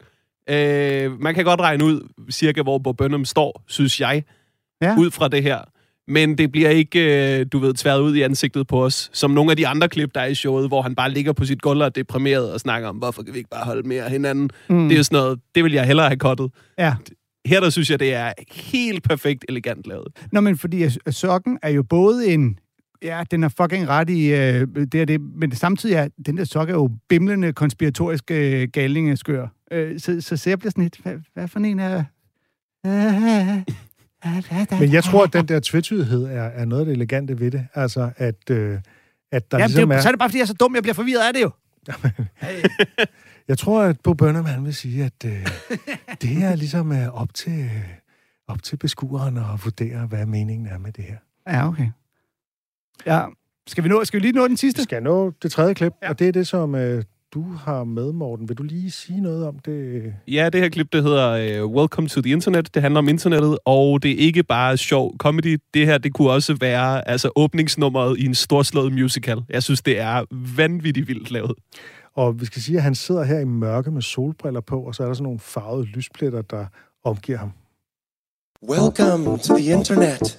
Øh, 0.50 1.20
man 1.20 1.34
kan 1.34 1.44
godt 1.44 1.60
regne 1.60 1.84
ud 1.84 2.08
cirka, 2.30 2.62
hvor 2.62 2.78
Bob 2.78 2.96
Burnham 2.96 3.24
står, 3.24 3.62
synes 3.66 4.00
jeg, 4.00 4.24
Ja. 4.82 4.96
ud 4.98 5.10
fra 5.10 5.28
det 5.28 5.42
her. 5.42 5.58
Men 6.08 6.38
det 6.38 6.52
bliver 6.52 6.70
ikke, 6.70 7.38
øh, 7.40 7.46
du 7.52 7.58
ved, 7.58 7.74
tværet 7.74 8.00
ud 8.00 8.14
i 8.14 8.22
ansigtet 8.22 8.66
på 8.66 8.84
os, 8.84 9.10
som 9.12 9.30
nogle 9.30 9.50
af 9.50 9.56
de 9.56 9.66
andre 9.66 9.88
klip, 9.88 10.14
der 10.14 10.20
er 10.20 10.26
i 10.26 10.34
showet, 10.34 10.68
hvor 10.68 10.82
han 10.82 10.94
bare 10.94 11.10
ligger 11.10 11.32
på 11.32 11.44
sit 11.44 11.62
gulv 11.62 11.80
og 11.80 11.86
er 11.86 11.90
deprimeret 11.90 12.52
og 12.52 12.60
snakker 12.60 12.88
om, 12.88 12.96
hvorfor 12.96 13.22
kan 13.22 13.34
vi 13.34 13.38
ikke 13.38 13.50
bare 13.50 13.64
holde 13.64 13.88
mere 13.88 14.02
af 14.04 14.10
hinanden. 14.10 14.50
Mm. 14.68 14.88
Det 14.88 14.92
er 14.92 14.96
jo 14.96 15.02
sådan 15.02 15.16
noget, 15.16 15.40
det 15.54 15.64
vil 15.64 15.72
jeg 15.72 15.86
hellere 15.86 16.06
have 16.06 16.18
kottet. 16.18 16.50
Ja. 16.78 16.94
Her 17.46 17.60
der 17.60 17.70
synes 17.70 17.90
jeg, 17.90 18.00
det 18.00 18.14
er 18.14 18.32
helt 18.52 19.02
perfekt 19.02 19.44
elegant 19.48 19.86
lavet. 19.86 20.08
Nå, 20.32 20.40
men 20.40 20.58
fordi 20.58 20.82
at 20.82 20.98
sokken 21.10 21.58
er 21.62 21.68
jo 21.68 21.82
både 21.82 22.26
en... 22.26 22.58
Ja, 23.02 23.22
den 23.30 23.44
er 23.44 23.48
fucking 23.48 23.88
ret 23.88 24.10
i 24.10 24.32
øh, 24.32 24.66
det 24.92 24.94
er 24.94 25.04
det, 25.04 25.20
men 25.20 25.52
samtidig 25.52 25.94
er 25.94 26.08
den 26.26 26.36
der 26.36 26.44
sok 26.44 26.68
er 26.68 26.74
jo 26.74 26.90
bimlende 27.08 27.52
konspiratorisk 27.52 28.30
øh, 28.30 28.68
galningeskør. 28.72 29.46
Øh, 29.72 30.00
så, 30.00 30.20
så, 30.20 30.36
så 30.36 30.50
jeg 30.50 30.58
bliver 30.58 30.70
sådan 30.70 30.84
lidt, 30.84 30.98
hvad, 31.02 31.14
hvad 31.34 31.48
for 31.48 31.58
en 31.60 31.78
er... 31.78 32.04
Men 34.80 34.92
jeg 34.92 35.04
tror, 35.04 35.24
at 35.24 35.32
den 35.32 35.48
der 35.48 35.60
tvetydighed 35.60 36.24
er, 36.24 36.42
er 36.42 36.64
noget 36.64 36.80
af 36.80 36.86
det 36.86 36.92
elegante 36.92 37.40
ved 37.40 37.50
det. 37.50 37.66
Altså, 37.74 38.10
at, 38.16 38.50
øh, 38.50 38.80
at 39.32 39.50
der 39.50 39.58
Ja, 39.58 39.66
ligesom 39.66 39.88
det, 39.88 39.94
er, 39.94 39.98
er... 39.98 40.02
så 40.02 40.08
er 40.08 40.12
det 40.12 40.18
bare, 40.18 40.28
fordi 40.28 40.38
jeg 40.38 40.42
er 40.42 40.46
så 40.46 40.54
dum, 40.54 40.74
jeg 40.74 40.82
bliver 40.82 40.94
forvirret 40.94 41.26
af 41.28 41.34
det 41.34 41.42
jo. 41.42 41.50
Jeg 43.48 43.58
tror, 43.58 43.82
at 43.82 44.00
Bo 44.00 44.14
Burnham, 44.14 44.44
han 44.44 44.64
vil 44.64 44.74
sige, 44.74 45.04
at 45.04 45.24
øh, 45.24 45.46
det 46.22 46.42
er 46.44 46.56
ligesom 46.56 46.92
øh, 46.92 47.14
op 47.20 47.34
til, 47.34 47.60
øh, 47.60 47.84
op 48.48 48.62
til 48.62 48.76
beskueren 48.76 49.36
at 49.36 49.44
vurdere, 49.64 50.06
hvad 50.06 50.26
meningen 50.26 50.66
er 50.66 50.78
med 50.78 50.92
det 50.92 51.04
her. 51.04 51.16
Ja, 51.48 51.68
okay. 51.68 51.88
Ja, 53.06 53.24
skal 53.66 53.84
vi, 53.84 53.88
nå, 53.88 54.04
skal 54.04 54.20
vi 54.20 54.22
lige 54.26 54.32
nå 54.32 54.42
den 54.42 54.50
Vi 54.50 54.56
sidste? 54.56 54.82
skal 54.82 55.02
nå 55.02 55.30
det 55.42 55.52
tredje 55.52 55.74
klip, 55.74 55.92
ja. 56.02 56.08
og 56.08 56.18
det 56.18 56.28
er 56.28 56.32
det, 56.32 56.46
som 56.46 56.74
øh, 56.74 57.04
du 57.34 57.52
har 57.52 57.84
med, 57.84 58.12
Morten. 58.12 58.48
Vil 58.48 58.58
du 58.58 58.62
lige 58.62 58.90
sige 58.90 59.20
noget 59.20 59.46
om 59.46 59.58
det? 59.58 60.14
Ja, 60.28 60.50
det 60.52 60.60
her 60.60 60.68
klip, 60.68 60.92
det 60.92 61.02
hedder 61.02 61.62
uh, 61.64 61.72
Welcome 61.72 62.08
to 62.08 62.20
the 62.20 62.32
Internet. 62.32 62.74
Det 62.74 62.82
handler 62.82 62.98
om 62.98 63.08
internettet, 63.08 63.58
og 63.64 64.02
det 64.02 64.10
er 64.10 64.16
ikke 64.16 64.42
bare 64.42 64.76
sjov 64.76 65.16
comedy. 65.18 65.60
Det 65.74 65.86
her, 65.86 65.98
det 65.98 66.14
kunne 66.14 66.30
også 66.30 66.56
være 66.60 67.08
altså, 67.08 67.30
åbningsnummeret 67.36 68.18
i 68.18 68.24
en 68.24 68.34
storslået 68.34 68.92
musical. 68.92 69.42
Jeg 69.48 69.62
synes, 69.62 69.82
det 69.82 70.00
er 70.00 70.24
vanvittigt 70.56 71.08
vildt 71.08 71.30
lavet. 71.30 71.52
Og 72.14 72.40
vi 72.40 72.46
skal 72.46 72.62
sige, 72.62 72.76
at 72.76 72.82
han 72.82 72.94
sidder 72.94 73.24
her 73.24 73.38
i 73.38 73.44
mørke 73.44 73.90
med 73.90 74.02
solbriller 74.02 74.60
på, 74.60 74.80
og 74.80 74.94
så 74.94 75.02
er 75.02 75.06
der 75.06 75.14
sådan 75.14 75.22
nogle 75.22 75.38
farvede 75.38 75.86
lyspletter, 75.86 76.42
der 76.42 76.66
omgiver 77.04 77.38
ham. 77.38 77.52
Welcome 78.70 79.38
to 79.38 79.56
the 79.56 79.72
internet. 79.72 80.38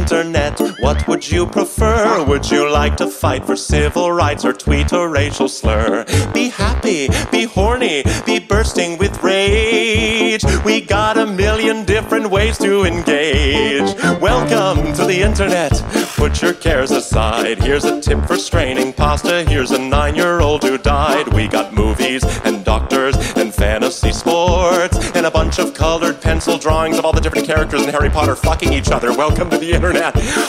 What 0.01 1.07
would 1.07 1.29
you 1.29 1.45
prefer? 1.45 2.23
Would 2.25 2.49
you 2.49 2.71
like 2.71 2.97
to 2.97 3.07
fight 3.07 3.45
for 3.45 3.55
civil 3.55 4.11
rights 4.11 4.43
or 4.43 4.51
tweet 4.51 4.91
a 4.93 5.07
racial 5.07 5.47
slur? 5.47 6.05
Be 6.33 6.49
happy, 6.49 7.07
be 7.31 7.43
horny, 7.43 8.03
be 8.25 8.39
bursting 8.39 8.97
with 8.97 9.21
rage. 9.21 10.43
We 10.65 10.81
got 10.81 11.17
a 11.17 11.25
million 11.27 11.85
different 11.85 12.31
ways 12.31 12.57
to 12.59 12.83
engage. 12.83 13.93
Welcome 14.19 14.91
to 14.93 15.05
the 15.05 15.21
internet. 15.21 15.71
Put 16.15 16.41
your 16.41 16.53
cares 16.53 16.91
aside. 16.91 17.59
Here's 17.59 17.85
a 17.85 18.01
tip 18.01 18.25
for 18.25 18.37
straining 18.37 18.93
pasta. 18.93 19.43
Here's 19.43 19.71
a 19.71 19.79
nine 19.79 20.15
year 20.15 20.41
old 20.41 20.63
who 20.63 20.77
died. 20.77 21.27
We 21.33 21.47
got 21.47 21.73
movies 21.73 22.23
and 22.43 22.65
doctors 22.65 23.15
and 23.35 23.53
fantasy 23.53 24.11
sports 24.11 24.97
and 25.15 25.25
a 25.25 25.31
bunch 25.31 25.59
of 25.59 25.73
colored 25.73 26.21
pencil 26.21 26.57
drawings 26.57 26.97
of 26.97 27.05
all 27.05 27.13
the 27.13 27.21
different 27.21 27.45
characters 27.45 27.83
in 27.83 27.89
Harry 27.89 28.09
Potter 28.09 28.35
fucking 28.35 28.73
each 28.73 28.89
other. 28.89 29.15
Welcome 29.15 29.49
to 29.51 29.57
the 29.57 29.71
internet. 29.71 29.90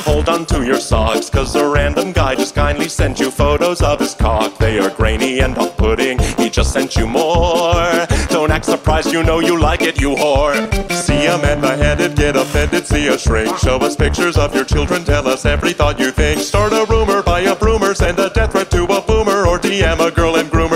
Hold 0.04 0.28
on 0.28 0.46
to 0.46 0.64
your 0.64 0.80
socks, 0.80 1.28
cause 1.28 1.54
a 1.56 1.68
random 1.68 2.12
guy 2.12 2.34
just 2.34 2.54
kindly 2.54 2.88
sent 2.88 3.20
you 3.20 3.30
photos 3.30 3.82
of 3.82 4.00
his 4.00 4.14
cock. 4.14 4.56
They 4.58 4.78
are 4.78 4.90
grainy 4.90 5.40
and 5.40 5.56
off 5.58 5.76
putting. 5.76 6.18
He 6.38 6.48
just 6.48 6.72
sent 6.72 6.96
you 6.96 7.06
more. 7.06 8.06
Don't 8.28 8.50
act 8.50 8.64
surprised, 8.64 9.12
you 9.12 9.22
know 9.22 9.40
you 9.40 9.58
like 9.58 9.82
it, 9.82 10.00
you 10.00 10.10
whore. 10.10 10.54
See 10.92 11.26
a 11.26 11.36
man 11.38 11.60
beheaded, 11.60 12.16
get 12.16 12.36
offended, 12.36 12.86
see 12.86 13.08
a 13.08 13.18
shrink. 13.18 13.58
Show 13.58 13.76
us 13.78 13.96
pictures 13.96 14.36
of 14.36 14.54
your 14.54 14.64
children, 14.64 15.04
tell 15.04 15.26
us 15.26 15.44
every 15.44 15.72
thought 15.72 15.98
you 15.98 16.10
think. 16.10 16.40
Start 16.40 16.72
a 16.72 16.86
rumor, 16.88 17.22
buy 17.22 17.40
a 17.40 17.56
broomer, 17.56 17.94
send 17.94 18.18
a 18.18 18.30
death 18.30 18.52
threat 18.52 18.70
to 18.70 18.84
a 18.84 19.00
boomer, 19.02 19.46
or 19.46 19.58
DM 19.58 20.00
a 20.06 20.10
girl 20.10 20.36
and 20.36 20.48
groomer, 20.50 20.71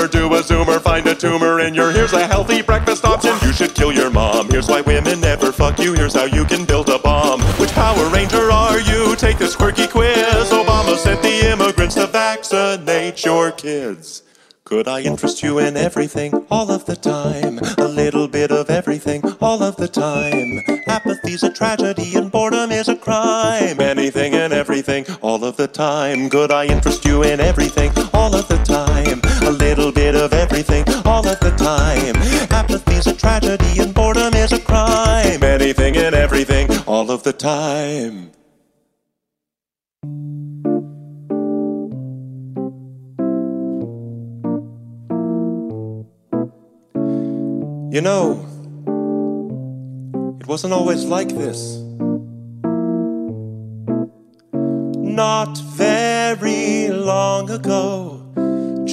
zoomer, 0.47 0.81
find 0.81 1.07
a 1.07 1.15
tumor 1.15 1.61
in 1.61 1.75
your. 1.75 1.91
Here's 1.91 2.13
a 2.13 2.27
healthy 2.27 2.63
breakfast 2.63 3.05
option. 3.05 3.35
You 3.43 3.53
should 3.53 3.75
kill 3.75 3.93
your 3.93 4.11
mom. 4.11 4.49
Here's 4.49 4.69
why 4.69 4.81
women 4.81 5.21
never 5.21 5.53
fuck 5.53 5.79
you. 5.79 5.93
Here's 5.95 6.15
how 6.15 6.25
you 6.25 6.45
can 6.45 6.65
build 6.65 6.89
a 6.89 6.99
bomb. 6.99 7.41
Which 7.61 7.73
Power 7.73 8.09
Ranger 8.11 8.51
are 8.51 8.81
you? 8.81 9.17
Take 9.17 9.39
this 9.39 9.57
quirky 9.57 9.87
quiz. 9.87 10.51
Obama 10.51 10.97
sent 10.97 11.23
the 11.23 11.51
immigrants 11.51 11.97
to 11.97 12.07
vaccinate 12.07 13.25
your 13.25 13.51
kids. 13.53 14.23
Could 14.65 14.89
I 14.89 15.03
interest 15.03 15.45
you 15.45 15.61
in 15.61 15.77
everything 15.77 16.45
all 16.51 16.73
of 16.73 16.87
the 16.87 16.97
time? 16.97 17.61
A 17.79 17.87
little 17.87 18.27
bit 18.27 18.51
of 18.51 18.69
everything 18.69 19.23
all 19.41 19.63
of 19.63 19.77
the 19.77 19.87
time. 19.87 20.61
Apathy's 20.89 21.45
a 21.45 21.51
tragedy 21.51 22.17
and 22.17 22.33
boredom 22.33 22.73
is 22.73 22.89
a 22.89 22.97
crime. 22.97 23.81
Anything 23.81 24.35
and 24.35 24.53
everything 24.53 25.07
all 25.23 25.45
of 25.45 25.57
the 25.57 25.69
time. 25.69 26.29
Could 26.31 26.51
I 26.51 26.67
interest 26.67 27.05
you 27.05 27.23
in 27.23 27.39
everything 27.39 27.93
all 28.13 28.35
of 28.35 28.49
the 28.49 28.59
time? 28.65 29.26
A 29.47 29.51
little 29.51 29.93
bit 29.93 30.17
of 30.17 30.33
everything 30.33 30.85
all 31.05 31.27
of 31.27 31.39
the 31.39 31.53
time. 31.57 32.17
Apathy's 32.51 33.07
a 33.07 33.15
tragedy 33.15 33.79
and 33.79 33.95
boredom 33.95 34.35
is 34.35 34.53
a 34.53 34.59
crime. 34.59 35.43
Anything 35.43 35.97
and 35.97 36.17
everything 36.17 36.69
all 36.87 37.13
of 37.13 37.23
the 37.23 37.33
time. 37.33 38.33
You 47.93 48.01
know, 48.03 48.45
it 50.41 50.47
wasn't 50.49 50.73
always 50.73 51.05
like 51.05 51.29
this. 51.29 51.77
Not 54.99 55.57
very 55.57 56.89
long 56.89 57.49
ago, 57.49 58.16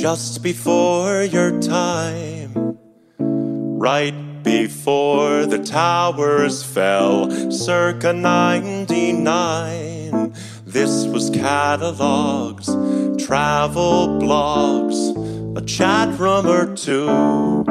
just 0.04 0.44
before 0.44 1.24
your 1.24 1.58
time, 1.62 2.78
right 3.18 4.44
before 4.44 5.46
the 5.46 5.64
towers 5.64 6.62
fell, 6.62 7.32
circa 7.50 8.12
99. 8.12 10.34
This 10.66 11.06
was 11.06 11.30
catalogs, 11.30 12.66
travel 13.26 14.20
blogs, 14.20 15.58
a 15.58 15.62
chat 15.62 16.20
room 16.20 16.48
or 16.48 16.76
two. 16.76 17.64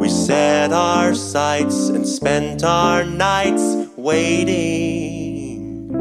We 0.00 0.08
set 0.08 0.72
our 0.72 1.14
sights 1.14 1.90
and 1.90 2.08
spent 2.08 2.64
our 2.64 3.04
nights 3.04 3.76
waiting 3.98 5.92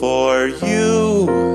for 0.00 0.48
you, 0.48 0.66
you, 0.66 1.49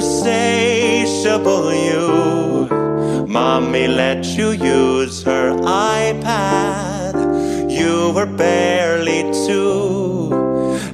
insatiable 0.00 1.74
you. 1.74 3.26
Mommy 3.28 3.86
let 3.86 4.24
you 4.24 4.52
use 4.52 5.22
her 5.24 5.52
iPad. 5.60 7.14
You 7.70 8.10
were 8.14 8.24
barely 8.24 9.22
two, 9.44 10.30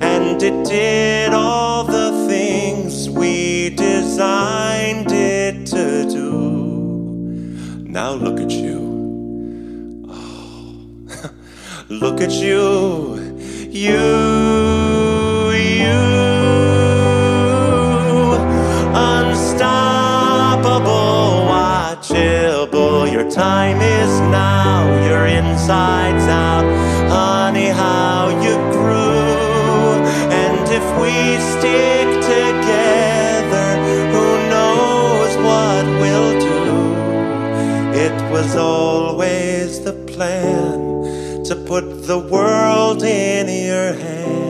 and 0.01 0.43
it 0.43 0.67
did 0.67 1.33
all 1.33 1.85
the 1.85 2.27
things 2.29 3.09
we 3.09 3.71
designed 3.71 5.13
it 5.13 5.67
to 5.67 6.09
do. 6.11 6.31
Now 7.89 8.11
look 8.11 8.41
at 8.41 8.51
you. 8.51 8.81
Oh, 10.09 11.31
look 11.89 12.21
at 12.21 12.33
you. 12.33 13.15
You, 13.71 14.96
time 23.37 23.83
is 23.83 24.21
now. 24.33 24.81
Your 25.05 25.27
insides 25.27 26.25
out. 26.25 26.65
Honey, 27.11 27.69
how 27.69 28.31
you 28.45 28.57
grew. 28.73 29.93
And 30.43 30.65
if 30.79 30.87
we 31.03 31.15
stick 31.53 32.09
together, 32.35 33.69
who 34.15 34.27
knows 34.55 35.33
what 35.49 35.85
we'll 36.01 36.37
do? 36.41 36.65
It 38.07 38.17
was 38.33 38.57
always 38.57 39.81
the 39.85 39.93
plan 39.93 41.45
to 41.45 41.55
put 41.57 42.07
the 42.07 42.19
world 42.19 43.03
in 43.03 43.49
your 43.67 43.93
hand. 43.93 44.46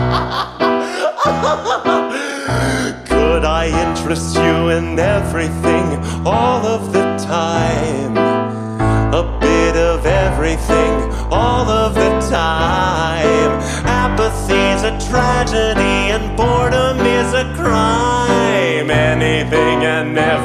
Could 3.06 3.44
I 3.44 3.68
interest 3.86 4.34
you 4.34 4.70
in 4.70 4.98
everything 4.98 6.02
all 6.26 6.64
of 6.64 6.92
the 6.92 7.16
time? 7.18 8.16
A 9.12 9.38
bit 9.40 9.76
of 9.76 10.06
everything 10.06 10.99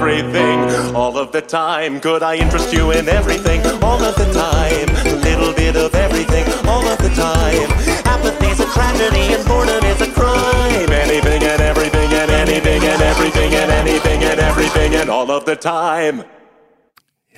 everything 0.09 0.95
all 0.95 1.17
of 1.17 1.31
the 1.31 1.41
time. 1.41 1.99
Could 1.99 2.21
I 2.21 2.35
interest 2.35 2.71
you 2.73 2.91
in 2.91 3.09
everything 3.09 3.61
all 3.81 4.01
of 4.09 4.15
the 4.15 4.29
time? 4.33 4.87
A 5.13 5.15
little 5.27 5.51
bit 5.53 5.75
of 5.75 5.93
everything 5.95 6.45
all 6.67 6.85
of 6.93 6.97
the 7.05 7.09
time. 7.27 7.69
Apathy's 8.13 8.59
a 8.59 8.67
tragedy 8.77 9.25
and 9.35 9.43
boredom 9.49 9.83
is 9.91 9.99
a 10.07 10.11
crime. 10.19 10.89
Anything 11.05 11.41
and 11.51 11.61
everything 11.71 12.09
and 12.21 12.29
anything 12.43 12.81
and 12.91 13.01
everything 13.11 13.51
and 13.61 13.71
anything 13.81 14.19
and 14.31 14.39
everything 14.49 14.91
and 15.01 15.09
all 15.09 15.29
of 15.37 15.43
the 15.45 15.55
time. 15.55 16.23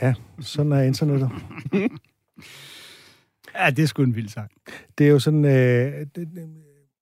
Ja, 0.02 0.14
sådan 0.42 0.72
er 0.72 0.82
internettet. 0.82 1.30
Ja, 3.60 3.70
det 3.70 3.84
er 3.84 3.88
sgu 3.88 4.04
en 4.04 4.16
vild 4.16 4.30
sang. 4.30 4.50
Det 4.98 5.06
er 5.08 5.10
jo 5.12 5.20
sådan, 5.20 5.46
øh, 5.46 5.52
det, 5.52 6.16
det- 6.16 6.50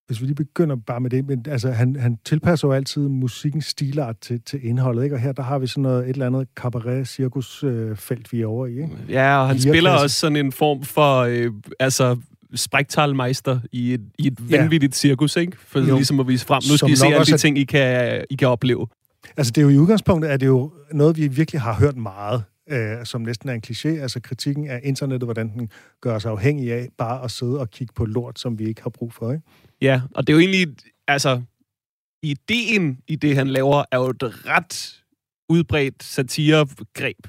hvis 0.07 0.21
vi 0.21 0.25
lige 0.25 0.35
begynder 0.35 0.75
bare 0.75 0.99
med 0.99 1.09
det, 1.09 1.25
men 1.27 1.45
altså, 1.49 1.71
han, 1.71 1.95
han 1.95 2.17
tilpasser 2.25 2.67
jo 2.67 2.71
altid 2.71 3.01
musikkens 3.07 3.65
stilart 3.65 4.15
til, 4.21 4.41
til 4.41 4.59
indholdet, 4.67 5.03
ikke? 5.03 5.15
Og 5.15 5.19
her, 5.19 5.31
der 5.31 5.43
har 5.43 5.59
vi 5.59 5.67
sådan 5.67 5.81
noget, 5.81 6.03
et 6.03 6.09
eller 6.09 6.25
andet 6.25 6.47
cabaret-cirkus-felt, 6.55 8.31
vi 8.33 8.41
er 8.41 8.47
over 8.47 8.65
i, 8.67 8.71
ikke? 8.71 8.89
Ja, 9.09 9.37
og 9.41 9.47
han 9.47 9.59
spiller 9.59 9.91
også 9.91 10.15
sådan 10.19 10.35
en 10.35 10.51
form 10.51 10.83
for, 10.83 11.19
øh, 11.19 11.51
altså, 11.79 12.17
sprægtalmeister 12.55 13.59
i 13.71 13.93
et, 13.93 14.01
i 14.19 14.27
et 14.27 14.37
Ja. 14.51 14.57
vanvittigt 14.61 14.95
cirkus, 14.95 15.35
ikke? 15.35 15.57
For 15.67 15.79
Jo. 15.79 15.95
ligesom 15.95 16.19
at 16.19 16.27
vise 16.27 16.45
frem. 16.45 16.61
Nu 16.71 16.77
Som 16.77 16.77
skal 16.77 16.91
I 16.91 16.95
se 16.95 17.05
alle 17.05 17.25
de 17.25 17.37
ting, 17.37 17.57
I 17.57 17.63
kan, 17.63 18.21
I 18.29 18.35
kan 18.35 18.47
opleve. 18.47 18.87
Altså, 19.37 19.51
det 19.51 19.61
er 19.61 19.65
jo 19.65 19.69
i 19.69 19.77
udgangspunktet, 19.77 20.31
er 20.31 20.37
det 20.37 20.45
jo 20.45 20.71
noget, 20.93 21.17
vi 21.17 21.27
virkelig 21.27 21.61
har 21.61 21.73
hørt 21.73 21.97
meget, 21.97 22.43
øh, 22.69 23.05
som 23.05 23.21
næsten 23.21 23.49
er 23.49 23.53
en 23.53 23.63
kliché, 23.67 23.87
altså 23.87 24.19
kritikken 24.19 24.69
af 24.69 24.79
internettet, 24.83 25.27
hvordan 25.27 25.49
den 25.49 25.71
gør 26.01 26.19
sig 26.19 26.31
afhængig 26.31 26.73
af 26.73 26.89
bare 26.97 27.23
at 27.23 27.31
sidde 27.31 27.59
og 27.59 27.69
kigge 27.69 27.93
på 27.93 28.05
lort, 28.05 28.39
som 28.39 28.59
vi 28.59 28.67
ikke 28.67 28.83
har 28.83 28.89
brug 28.89 29.13
for, 29.13 29.31
ikke? 29.31 29.43
Ja, 29.81 30.01
og 30.15 30.27
det 30.27 30.33
er 30.33 30.37
jo 30.37 30.39
egentlig, 30.39 30.75
altså, 31.07 31.41
ideen 32.23 32.99
i 33.07 33.15
det, 33.15 33.35
han 33.35 33.47
laver, 33.47 33.83
er 33.91 33.97
jo 33.97 34.09
et 34.09 34.47
ret 34.47 35.03
udbredt 35.49 36.03
satiregreb. 36.03 37.27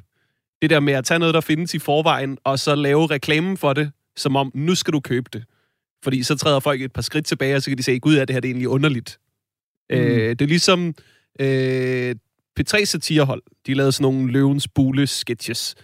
Det 0.62 0.70
der 0.70 0.80
med 0.80 0.92
at 0.92 1.04
tage 1.04 1.18
noget, 1.18 1.34
der 1.34 1.40
findes 1.40 1.74
i 1.74 1.78
forvejen, 1.78 2.38
og 2.44 2.58
så 2.58 2.74
lave 2.74 3.06
reklamen 3.06 3.56
for 3.56 3.72
det, 3.72 3.92
som 4.16 4.36
om, 4.36 4.52
nu 4.54 4.74
skal 4.74 4.92
du 4.92 5.00
købe 5.00 5.30
det. 5.32 5.44
Fordi 6.04 6.22
så 6.22 6.36
træder 6.36 6.60
folk 6.60 6.82
et 6.82 6.92
par 6.92 7.02
skridt 7.02 7.26
tilbage, 7.26 7.56
og 7.56 7.62
så 7.62 7.70
kan 7.70 7.78
de 7.78 7.82
se, 7.82 7.98
gud, 7.98 8.16
at 8.16 8.28
det 8.28 8.34
her 8.34 8.40
det 8.40 8.48
er 8.48 8.52
egentlig 8.52 8.68
underligt. 8.68 9.18
Mm. 9.90 9.96
Øh, 9.96 10.30
det 10.30 10.42
er 10.42 10.46
ligesom 10.46 10.94
øh, 11.40 12.16
P3 12.60 12.84
satirehold. 12.84 13.42
De 13.66 13.74
lavede 13.74 13.92
sådan 13.92 14.02
nogle 14.02 14.32
løvens 14.32 14.68
bule 14.68 15.06
sketches, 15.06 15.74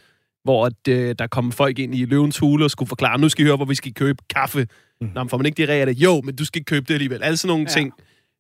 hvor 0.45 0.67
at, 0.67 0.89
øh, 0.89 1.15
der 1.19 1.27
kom 1.27 1.53
folk 1.53 1.79
ind 1.79 1.95
i 1.95 2.05
løvens 2.05 2.39
hule 2.39 2.65
og 2.65 2.71
skulle 2.71 2.89
forklare, 2.89 3.19
nu 3.19 3.29
skal 3.29 3.45
I 3.45 3.47
høre, 3.47 3.57
hvor 3.57 3.65
vi 3.65 3.75
skal 3.75 3.95
købe 3.95 4.23
kaffe. 4.35 4.67
Mm. 5.01 5.11
Nå, 5.15 5.23
men 5.23 5.29
får 5.29 5.37
man 5.37 5.47
ikke 5.47 5.67
det? 5.67 6.03
Jo, 6.03 6.21
men 6.21 6.37
du 6.37 6.45
skal 6.45 6.65
købe 6.65 6.85
det 6.89 6.95
alligevel. 6.95 7.23
Alle 7.23 7.37
sådan 7.37 7.49
nogle 7.49 7.67
ja. 7.69 7.73
ting, 7.75 7.93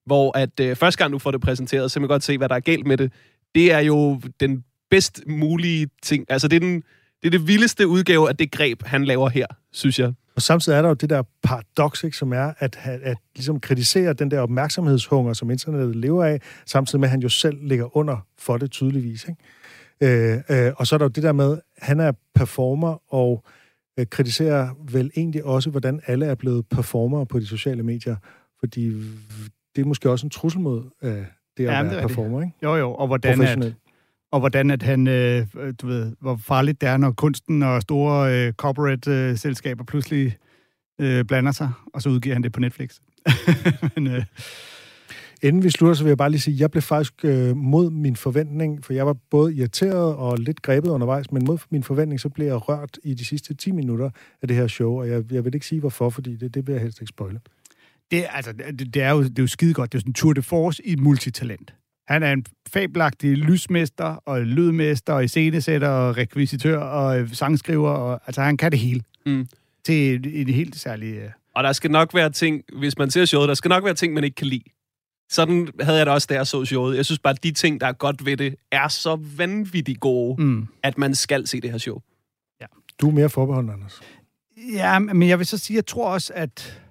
hvor 0.06 0.38
at 0.38 0.60
øh, 0.60 0.76
første 0.76 0.98
gang 0.98 1.12
du 1.12 1.18
får 1.18 1.30
det 1.30 1.40
præsenteret, 1.40 1.90
så 1.90 1.94
kan 1.94 2.02
man 2.02 2.08
godt 2.08 2.22
se, 2.22 2.38
hvad 2.38 2.48
der 2.48 2.54
er 2.54 2.60
galt 2.60 2.86
med 2.86 2.96
det. 2.96 3.12
Det 3.54 3.72
er 3.72 3.78
jo 3.78 4.20
den 4.40 4.64
bedst 4.90 5.22
mulige 5.26 5.88
ting. 6.02 6.24
Altså, 6.28 6.48
det 6.48 6.56
er, 6.56 6.60
den, 6.60 6.76
det 7.22 7.26
er 7.26 7.30
det 7.30 7.48
vildeste 7.48 7.88
udgave 7.88 8.28
af 8.28 8.36
det 8.36 8.50
greb, 8.50 8.82
han 8.82 9.04
laver 9.04 9.28
her, 9.28 9.46
synes 9.72 9.98
jeg. 9.98 10.12
Og 10.42 10.44
samtidig 10.44 10.76
er 10.76 10.82
der 10.82 10.88
jo 10.88 10.94
det 10.94 11.10
der 11.10 11.22
paradoks, 11.42 12.04
ikke, 12.04 12.16
som 12.16 12.32
er 12.32 12.52
at, 12.58 12.78
at, 12.82 13.00
at 13.02 13.16
ligesom 13.34 13.60
kritisere 13.60 14.12
den 14.12 14.30
der 14.30 14.40
opmærksomhedshunger, 14.40 15.32
som 15.32 15.50
internettet 15.50 15.96
lever 15.96 16.24
af, 16.24 16.40
samtidig 16.66 17.00
med, 17.00 17.08
at 17.08 17.10
han 17.10 17.20
jo 17.20 17.28
selv 17.28 17.58
ligger 17.62 17.96
under 17.96 18.26
for 18.38 18.56
det 18.56 18.70
tydeligvis. 18.70 19.26
Ikke? 19.28 20.34
Øh, 20.48 20.66
øh, 20.66 20.72
og 20.76 20.86
så 20.86 20.96
er 20.96 20.98
der 20.98 21.04
jo 21.04 21.08
det 21.08 21.22
der 21.22 21.32
med, 21.32 21.58
han 21.78 22.00
er 22.00 22.12
performer 22.34 23.14
og 23.14 23.44
øh, 23.98 24.06
kritiserer 24.06 24.68
vel 24.92 25.10
egentlig 25.16 25.44
også, 25.44 25.70
hvordan 25.70 26.00
alle 26.06 26.26
er 26.26 26.34
blevet 26.34 26.66
performere 26.66 27.26
på 27.26 27.38
de 27.38 27.46
sociale 27.46 27.82
medier. 27.82 28.16
Fordi 28.60 28.88
det 29.76 29.82
er 29.82 29.86
måske 29.86 30.10
også 30.10 30.26
en 30.26 30.30
trussel 30.30 30.60
mod 30.60 30.84
øh, 31.02 31.10
det 31.10 31.16
at 31.18 31.26
Jamen, 31.58 31.68
være 31.68 31.84
det 31.84 32.04
er 32.04 32.08
performer, 32.08 32.42
ikke? 32.42 32.54
Jo, 32.62 32.76
jo, 32.76 32.94
og 32.94 33.06
hvordan, 33.06 33.42
at. 33.42 33.74
Og 34.32 34.40
hvordan 34.40 34.70
at 34.70 34.82
han, 34.82 35.06
øh, 35.06 35.46
du 35.82 35.86
ved, 35.86 36.12
hvor 36.20 36.36
farligt 36.36 36.80
det 36.80 36.88
er, 36.88 36.96
når 36.96 37.10
kunsten 37.10 37.62
og 37.62 37.82
store 37.82 38.46
øh, 38.46 38.52
corporate-selskaber 38.52 39.84
pludselig 39.84 40.36
øh, 41.00 41.24
blander 41.24 41.52
sig, 41.52 41.70
og 41.94 42.02
så 42.02 42.08
udgiver 42.08 42.34
han 42.34 42.42
det 42.42 42.52
på 42.52 42.60
Netflix. 42.60 43.00
Men, 43.96 44.06
øh, 44.06 44.24
Inden 45.42 45.62
vi 45.62 45.70
slutter, 45.70 45.94
så 45.94 46.04
vil 46.04 46.10
jeg 46.10 46.18
bare 46.18 46.30
lige 46.30 46.40
sige, 46.40 46.54
at 46.54 46.60
jeg 46.60 46.70
blev 46.70 46.82
faktisk 46.82 47.24
øh, 47.24 47.56
mod 47.56 47.90
min 47.90 48.16
forventning, 48.16 48.84
for 48.84 48.92
jeg 48.92 49.06
var 49.06 49.16
både 49.30 49.54
irriteret 49.54 50.16
og 50.16 50.38
lidt 50.38 50.62
grebet 50.62 50.88
undervejs, 50.88 51.32
men 51.32 51.44
mod 51.44 51.58
min 51.70 51.82
forventning, 51.82 52.20
så 52.20 52.28
blev 52.28 52.46
jeg 52.46 52.68
rørt 52.68 52.98
i 53.04 53.14
de 53.14 53.24
sidste 53.24 53.54
10 53.54 53.72
minutter 53.72 54.10
af 54.42 54.48
det 54.48 54.56
her 54.56 54.66
show, 54.66 55.00
og 55.00 55.08
jeg, 55.08 55.32
jeg 55.32 55.44
vil 55.44 55.54
ikke 55.54 55.66
sige 55.66 55.80
hvorfor, 55.80 56.10
fordi 56.10 56.36
det, 56.36 56.54
det 56.54 56.66
vil 56.66 56.72
jeg 56.72 56.82
helst 56.82 57.00
ikke 57.00 57.08
spoile. 57.08 57.40
det, 58.10 58.24
altså, 58.30 58.52
det, 58.52 58.94
det, 58.94 59.02
er 59.02 59.10
jo, 59.10 59.22
det 59.22 59.38
er 59.38 59.42
jo 59.42 59.46
skide 59.46 59.74
godt. 59.74 59.92
Det 59.92 59.98
er 59.98 59.98
jo 59.98 60.00
sådan 60.00 60.10
en 60.10 60.14
tour 60.14 60.32
de 60.32 60.42
force 60.42 60.86
i 60.86 60.96
multitalent. 60.96 61.74
Han 62.08 62.22
er 62.22 62.32
en 62.32 62.46
fabelagtig 62.68 63.36
lysmester, 63.36 64.04
og 64.04 64.40
lydmester, 64.42 65.12
og 65.12 65.24
iscenesætter, 65.24 65.88
og 65.88 66.16
rekvisitør, 66.16 66.78
og 66.78 67.20
øh, 67.20 67.34
sangskriver, 67.34 67.90
og 67.90 68.20
altså 68.26 68.42
han 68.42 68.56
kan 68.56 68.70
det 68.70 68.78
hele. 68.78 69.02
Mm. 69.26 69.46
Til 69.84 70.14
en, 70.14 70.24
en 70.24 70.48
helt 70.48 70.76
særlig... 70.76 71.14
Øh, 71.14 71.30
Og 71.54 71.64
der 71.64 71.72
skal 71.72 71.90
nok 71.90 72.14
være 72.14 72.30
ting, 72.30 72.62
hvis 72.78 72.98
man 72.98 73.10
ser 73.10 73.24
showet, 73.24 73.48
der 73.48 73.54
skal 73.54 73.68
nok 73.68 73.84
være 73.84 73.94
ting, 73.94 74.14
man 74.14 74.24
ikke 74.24 74.34
kan 74.34 74.46
lide. 74.46 74.64
Sådan 75.30 75.68
havde 75.80 75.98
jeg 75.98 76.06
det 76.06 76.14
også, 76.14 76.26
da 76.30 76.34
jeg 76.34 76.46
så 76.46 76.64
showet. 76.64 76.96
Jeg 76.96 77.04
synes 77.04 77.18
bare, 77.18 77.34
at 77.34 77.42
de 77.42 77.52
ting, 77.52 77.80
der 77.80 77.86
er 77.86 77.92
godt 77.92 78.24
ved 78.24 78.36
det, 78.36 78.54
er 78.72 78.88
så 78.88 79.18
vanvittigt 79.36 80.00
gode, 80.00 80.42
mm. 80.42 80.66
at 80.82 80.98
man 80.98 81.14
skal 81.14 81.46
se 81.46 81.60
det 81.60 81.70
her 81.70 81.78
show. 81.78 81.98
Du 83.00 83.08
er 83.08 83.12
mere 83.12 83.30
forbeholden, 83.30 83.70
Anders. 83.70 84.00
Ja, 84.72 84.98
men 84.98 85.28
jeg 85.28 85.38
vil 85.38 85.46
så 85.46 85.58
sige, 85.58 85.74
jeg 85.76 85.86
tror 85.86 86.08
også, 86.12 86.32
at 86.36 86.82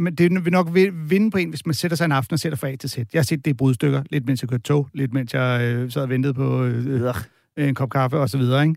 men 0.00 0.14
det 0.14 0.44
vil 0.44 0.52
nok 0.52 0.74
vi- 0.74 0.90
vinde 1.08 1.30
på 1.30 1.38
en, 1.38 1.48
hvis 1.48 1.66
man 1.66 1.74
sætter 1.74 1.96
sig 1.96 2.04
en 2.04 2.12
aften 2.12 2.34
og 2.34 2.38
sætter 2.40 2.56
fra 2.56 2.68
A 2.68 2.76
til 2.76 2.90
Z. 2.90 2.96
Jeg 2.96 3.06
har 3.14 3.22
set 3.22 3.44
det 3.44 3.50
i 3.50 3.54
brudstykker, 3.54 4.02
lidt 4.10 4.26
mens 4.26 4.42
jeg 4.42 4.48
kørte 4.48 4.62
tog, 4.62 4.88
lidt 4.94 5.12
mens 5.12 5.34
jeg 5.34 5.60
øh, 5.74 5.90
sad 5.90 6.02
og 6.02 6.08
ventede 6.08 6.34
på 6.34 6.64
øh, 6.64 7.14
øh, 7.56 7.68
en 7.68 7.74
kop 7.74 7.90
kaffe 7.90 8.18
og 8.18 8.30
så 8.30 8.38
videre, 8.38 8.62
ikke? 8.62 8.74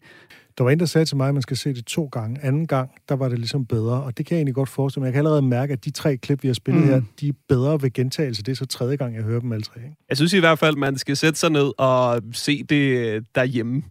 Der 0.57 0.63
var 0.63 0.71
en, 0.71 0.80
der 0.80 0.86
sagde 0.86 1.05
til 1.05 1.17
mig, 1.17 1.28
at 1.28 1.34
man 1.34 1.41
skal 1.41 1.57
se 1.57 1.74
det 1.74 1.86
to 1.86 2.05
gange. 2.05 2.39
Anden 2.43 2.67
gang, 2.67 2.89
der 3.09 3.15
var 3.15 3.30
det 3.30 3.39
ligesom 3.39 3.65
bedre, 3.65 4.03
og 4.03 4.17
det 4.17 4.26
kan 4.26 4.36
jeg 4.36 4.39
egentlig 4.39 4.55
godt 4.55 4.69
forestille 4.69 5.01
mig. 5.01 5.05
Jeg 5.05 5.13
kan 5.13 5.19
allerede 5.19 5.41
mærke, 5.41 5.74
at 5.74 5.86
de 5.86 5.91
tre 5.91 6.17
klip, 6.17 6.43
vi 6.43 6.47
har 6.47 6.53
spillet 6.53 6.84
Mm. 6.84 6.89
her, 6.89 7.01
de 7.19 7.28
er 7.28 7.34
bedre 7.49 7.82
ved 7.82 7.93
gentagelse. 7.93 8.43
Det 8.43 8.51
er 8.51 8.55
så 8.55 8.65
tredje 8.65 8.95
gang, 8.95 9.15
jeg 9.15 9.24
hører 9.24 9.39
dem 9.39 9.51
alle 9.51 9.63
tre. 9.63 9.80
Ikke? 9.84 9.95
Jeg 10.09 10.17
synes 10.17 10.34
i 10.34 10.39
hvert 10.39 10.59
fald, 10.59 10.76
man 10.76 10.97
skal 10.97 11.17
sætte 11.17 11.39
sig 11.39 11.49
ned 11.51 11.71
og 11.80 12.21
se 12.34 12.63
det 12.63 13.24
derhjemme. 13.36 13.84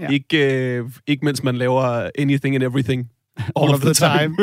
Ja. 0.00 0.08
Ikke, 0.08 0.54
øh, 0.78 0.90
ikke 1.06 1.24
mens 1.24 1.42
man 1.42 1.56
laver 1.56 2.10
anything 2.18 2.54
and 2.54 2.64
everything. 2.64 3.10
All, 3.36 3.74
of 3.74 3.80
the 3.80 3.94
time. 3.94 4.36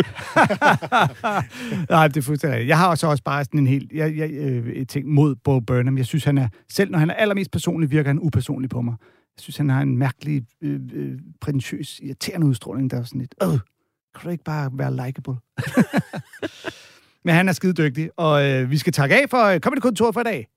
Nej, 1.90 2.08
det 2.08 2.18
er 2.18 2.22
fuldstændig 2.22 2.56
rigtigt. 2.56 2.68
Jeg 2.70 2.78
har 2.78 2.90
også, 2.90 3.08
også 3.08 3.24
bare 3.24 3.44
sådan 3.44 3.60
en 3.60 3.68
helt 3.68 3.92
jeg, 3.92 4.18
jeg, 4.18 4.32
øh, 4.32 4.88
ting 4.88 5.08
mod 5.08 5.36
Bo 5.36 5.60
Burnham. 5.60 5.98
Jeg 5.98 6.06
synes, 6.06 6.24
han 6.24 6.38
er, 6.38 6.48
selv 6.70 6.92
når 6.92 7.00
han 7.00 7.10
er 7.10 7.14
allermest 7.14 7.52
personlig, 7.52 7.92
virker 7.92 8.10
han 8.10 8.20
upersonlig 8.22 8.70
på 8.70 8.82
mig. 8.82 8.96
Jeg 9.38 9.42
synes, 9.42 9.58
han 9.58 9.70
har 9.70 9.82
en 9.82 9.98
mærkelig, 9.98 10.44
øh, 10.62 10.80
øh, 10.94 11.20
prætentiøs, 11.42 12.00
irriterende 12.00 12.48
udstråling, 12.48 12.92
der 12.92 13.00
er 13.00 13.04
sådan 13.04 13.22
lidt, 13.22 13.36
øh, 13.44 13.50
kan 13.50 14.24
du 14.24 14.30
ikke 14.30 14.44
bare 14.44 14.72
være 14.74 15.06
likable? 15.06 15.36
Men 17.26 17.36
han 17.36 17.48
er 17.50 17.54
skide 17.54 17.74
dygtig, 17.74 18.10
og 18.18 18.46
øh, 18.46 18.72
vi 18.72 18.78
skal 18.78 18.94
takke 18.94 19.22
af 19.22 19.30
for 19.30 19.46
øh, 19.46 19.60
Comedy 19.60 19.80
Kontor 19.80 20.12
for 20.12 20.22
i 20.22 20.24
dag. 20.24 20.48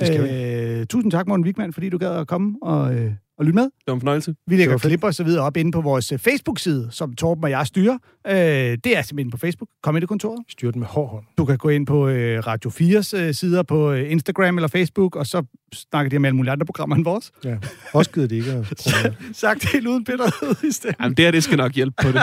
Det 0.00 0.06
skal 0.06 0.80
øh, 0.80 0.86
Tusind 0.86 1.12
tak, 1.12 1.26
Morten 1.26 1.44
Wigman, 1.44 1.72
fordi 1.72 1.88
du 1.88 1.98
gad 1.98 2.16
at 2.16 2.26
komme 2.26 2.58
og, 2.62 2.94
øh, 2.94 3.12
og 3.40 3.46
lytte 3.46 3.54
med. 3.56 3.62
Det 3.64 3.72
var 3.86 3.94
en 3.94 4.00
fornøjelse. 4.00 4.34
Vi 4.46 4.56
lægger 4.56 4.64
Det 4.64 4.72
var 4.72 4.78
fedt. 4.78 4.90
klip 4.90 5.04
og 5.04 5.14
så 5.14 5.24
videre 5.24 5.44
op 5.44 5.56
inde 5.56 5.72
på 5.72 5.80
vores 5.80 6.12
øh, 6.12 6.18
Facebook-side, 6.18 6.88
som 6.90 7.12
Torben 7.14 7.44
og 7.44 7.50
jeg 7.50 7.66
styrer. 7.66 7.98
Øh, 8.26 8.34
det 8.34 8.96
er 8.98 9.02
simpelthen 9.02 9.30
på 9.30 9.36
Facebook. 9.36 9.68
Kom 9.82 9.96
i 9.96 10.00
det 10.00 10.08
kontoret. 10.08 10.38
Styr 10.48 10.70
den 10.70 10.78
med 10.80 10.88
hård 10.88 11.10
hånd. 11.10 11.24
Du 11.38 11.44
kan 11.44 11.58
gå 11.58 11.68
ind 11.68 11.86
på 11.86 12.08
øh, 12.08 12.46
Radio 12.46 12.70
4's 12.70 13.16
øh, 13.18 13.34
sider 13.34 13.62
på 13.62 13.92
øh, 13.92 14.10
Instagram 14.12 14.56
eller 14.56 14.68
Facebook, 14.68 15.16
og 15.16 15.26
så 15.26 15.42
snakker 15.74 16.10
de 16.10 16.16
om 16.16 16.24
alle 16.24 16.36
mulige 16.36 16.52
andre 16.52 16.66
programmer 16.66 16.96
end 16.96 17.04
vores. 17.04 17.32
Ja. 17.44 17.56
Også 17.92 18.10
gider 18.10 18.28
det 18.28 18.36
ikke 18.36 18.52
at. 18.52 18.94
Sagt 19.32 19.72
helt 19.72 19.86
uden 19.86 20.04
bitterhed 20.04 20.68
i 20.68 20.72
stemmen. 20.72 20.96
Jamen, 21.00 21.16
det 21.16 21.24
her, 21.24 21.32
det 21.32 21.44
skal 21.44 21.56
nok 21.58 21.72
hjælpe 21.72 21.94
på 22.02 22.08
det. 22.08 22.20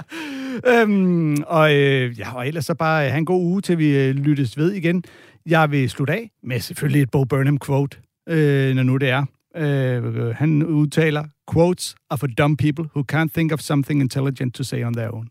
øhm, 0.72 1.42
og, 1.46 1.74
øh, 1.74 2.18
ja, 2.18 2.34
og 2.34 2.48
ellers 2.48 2.64
så 2.64 2.74
bare 2.74 3.04
øh, 3.04 3.10
have 3.10 3.18
en 3.18 3.24
god 3.24 3.42
uge, 3.42 3.60
til 3.60 3.78
vi 3.78 3.96
øh, 3.98 4.14
lyttes 4.14 4.56
ved 4.58 4.72
igen. 4.72 5.04
Jeg 5.46 5.70
vil 5.70 5.90
slutte 5.90 6.12
af 6.12 6.30
med 6.42 6.60
selvfølgelig 6.60 7.02
et 7.02 7.10
Bo 7.10 7.24
Burnham 7.24 7.58
quote, 7.58 7.96
øh, 8.28 8.74
når 8.74 8.82
nu 8.82 8.96
det 8.96 9.08
er. 9.08 9.24
Øh, 9.56 10.34
han 10.34 10.62
udtaler, 10.62 11.24
quotes 11.46 11.94
are 12.10 12.18
for 12.18 12.26
dumb 12.26 12.56
people 12.56 12.84
who 12.94 13.02
can't 13.02 13.32
think 13.32 13.52
of 13.52 13.60
something 13.60 14.00
intelligent 14.00 14.54
to 14.54 14.64
say 14.64 14.82
on 14.84 14.94
their 14.94 15.14
own. 15.14 15.28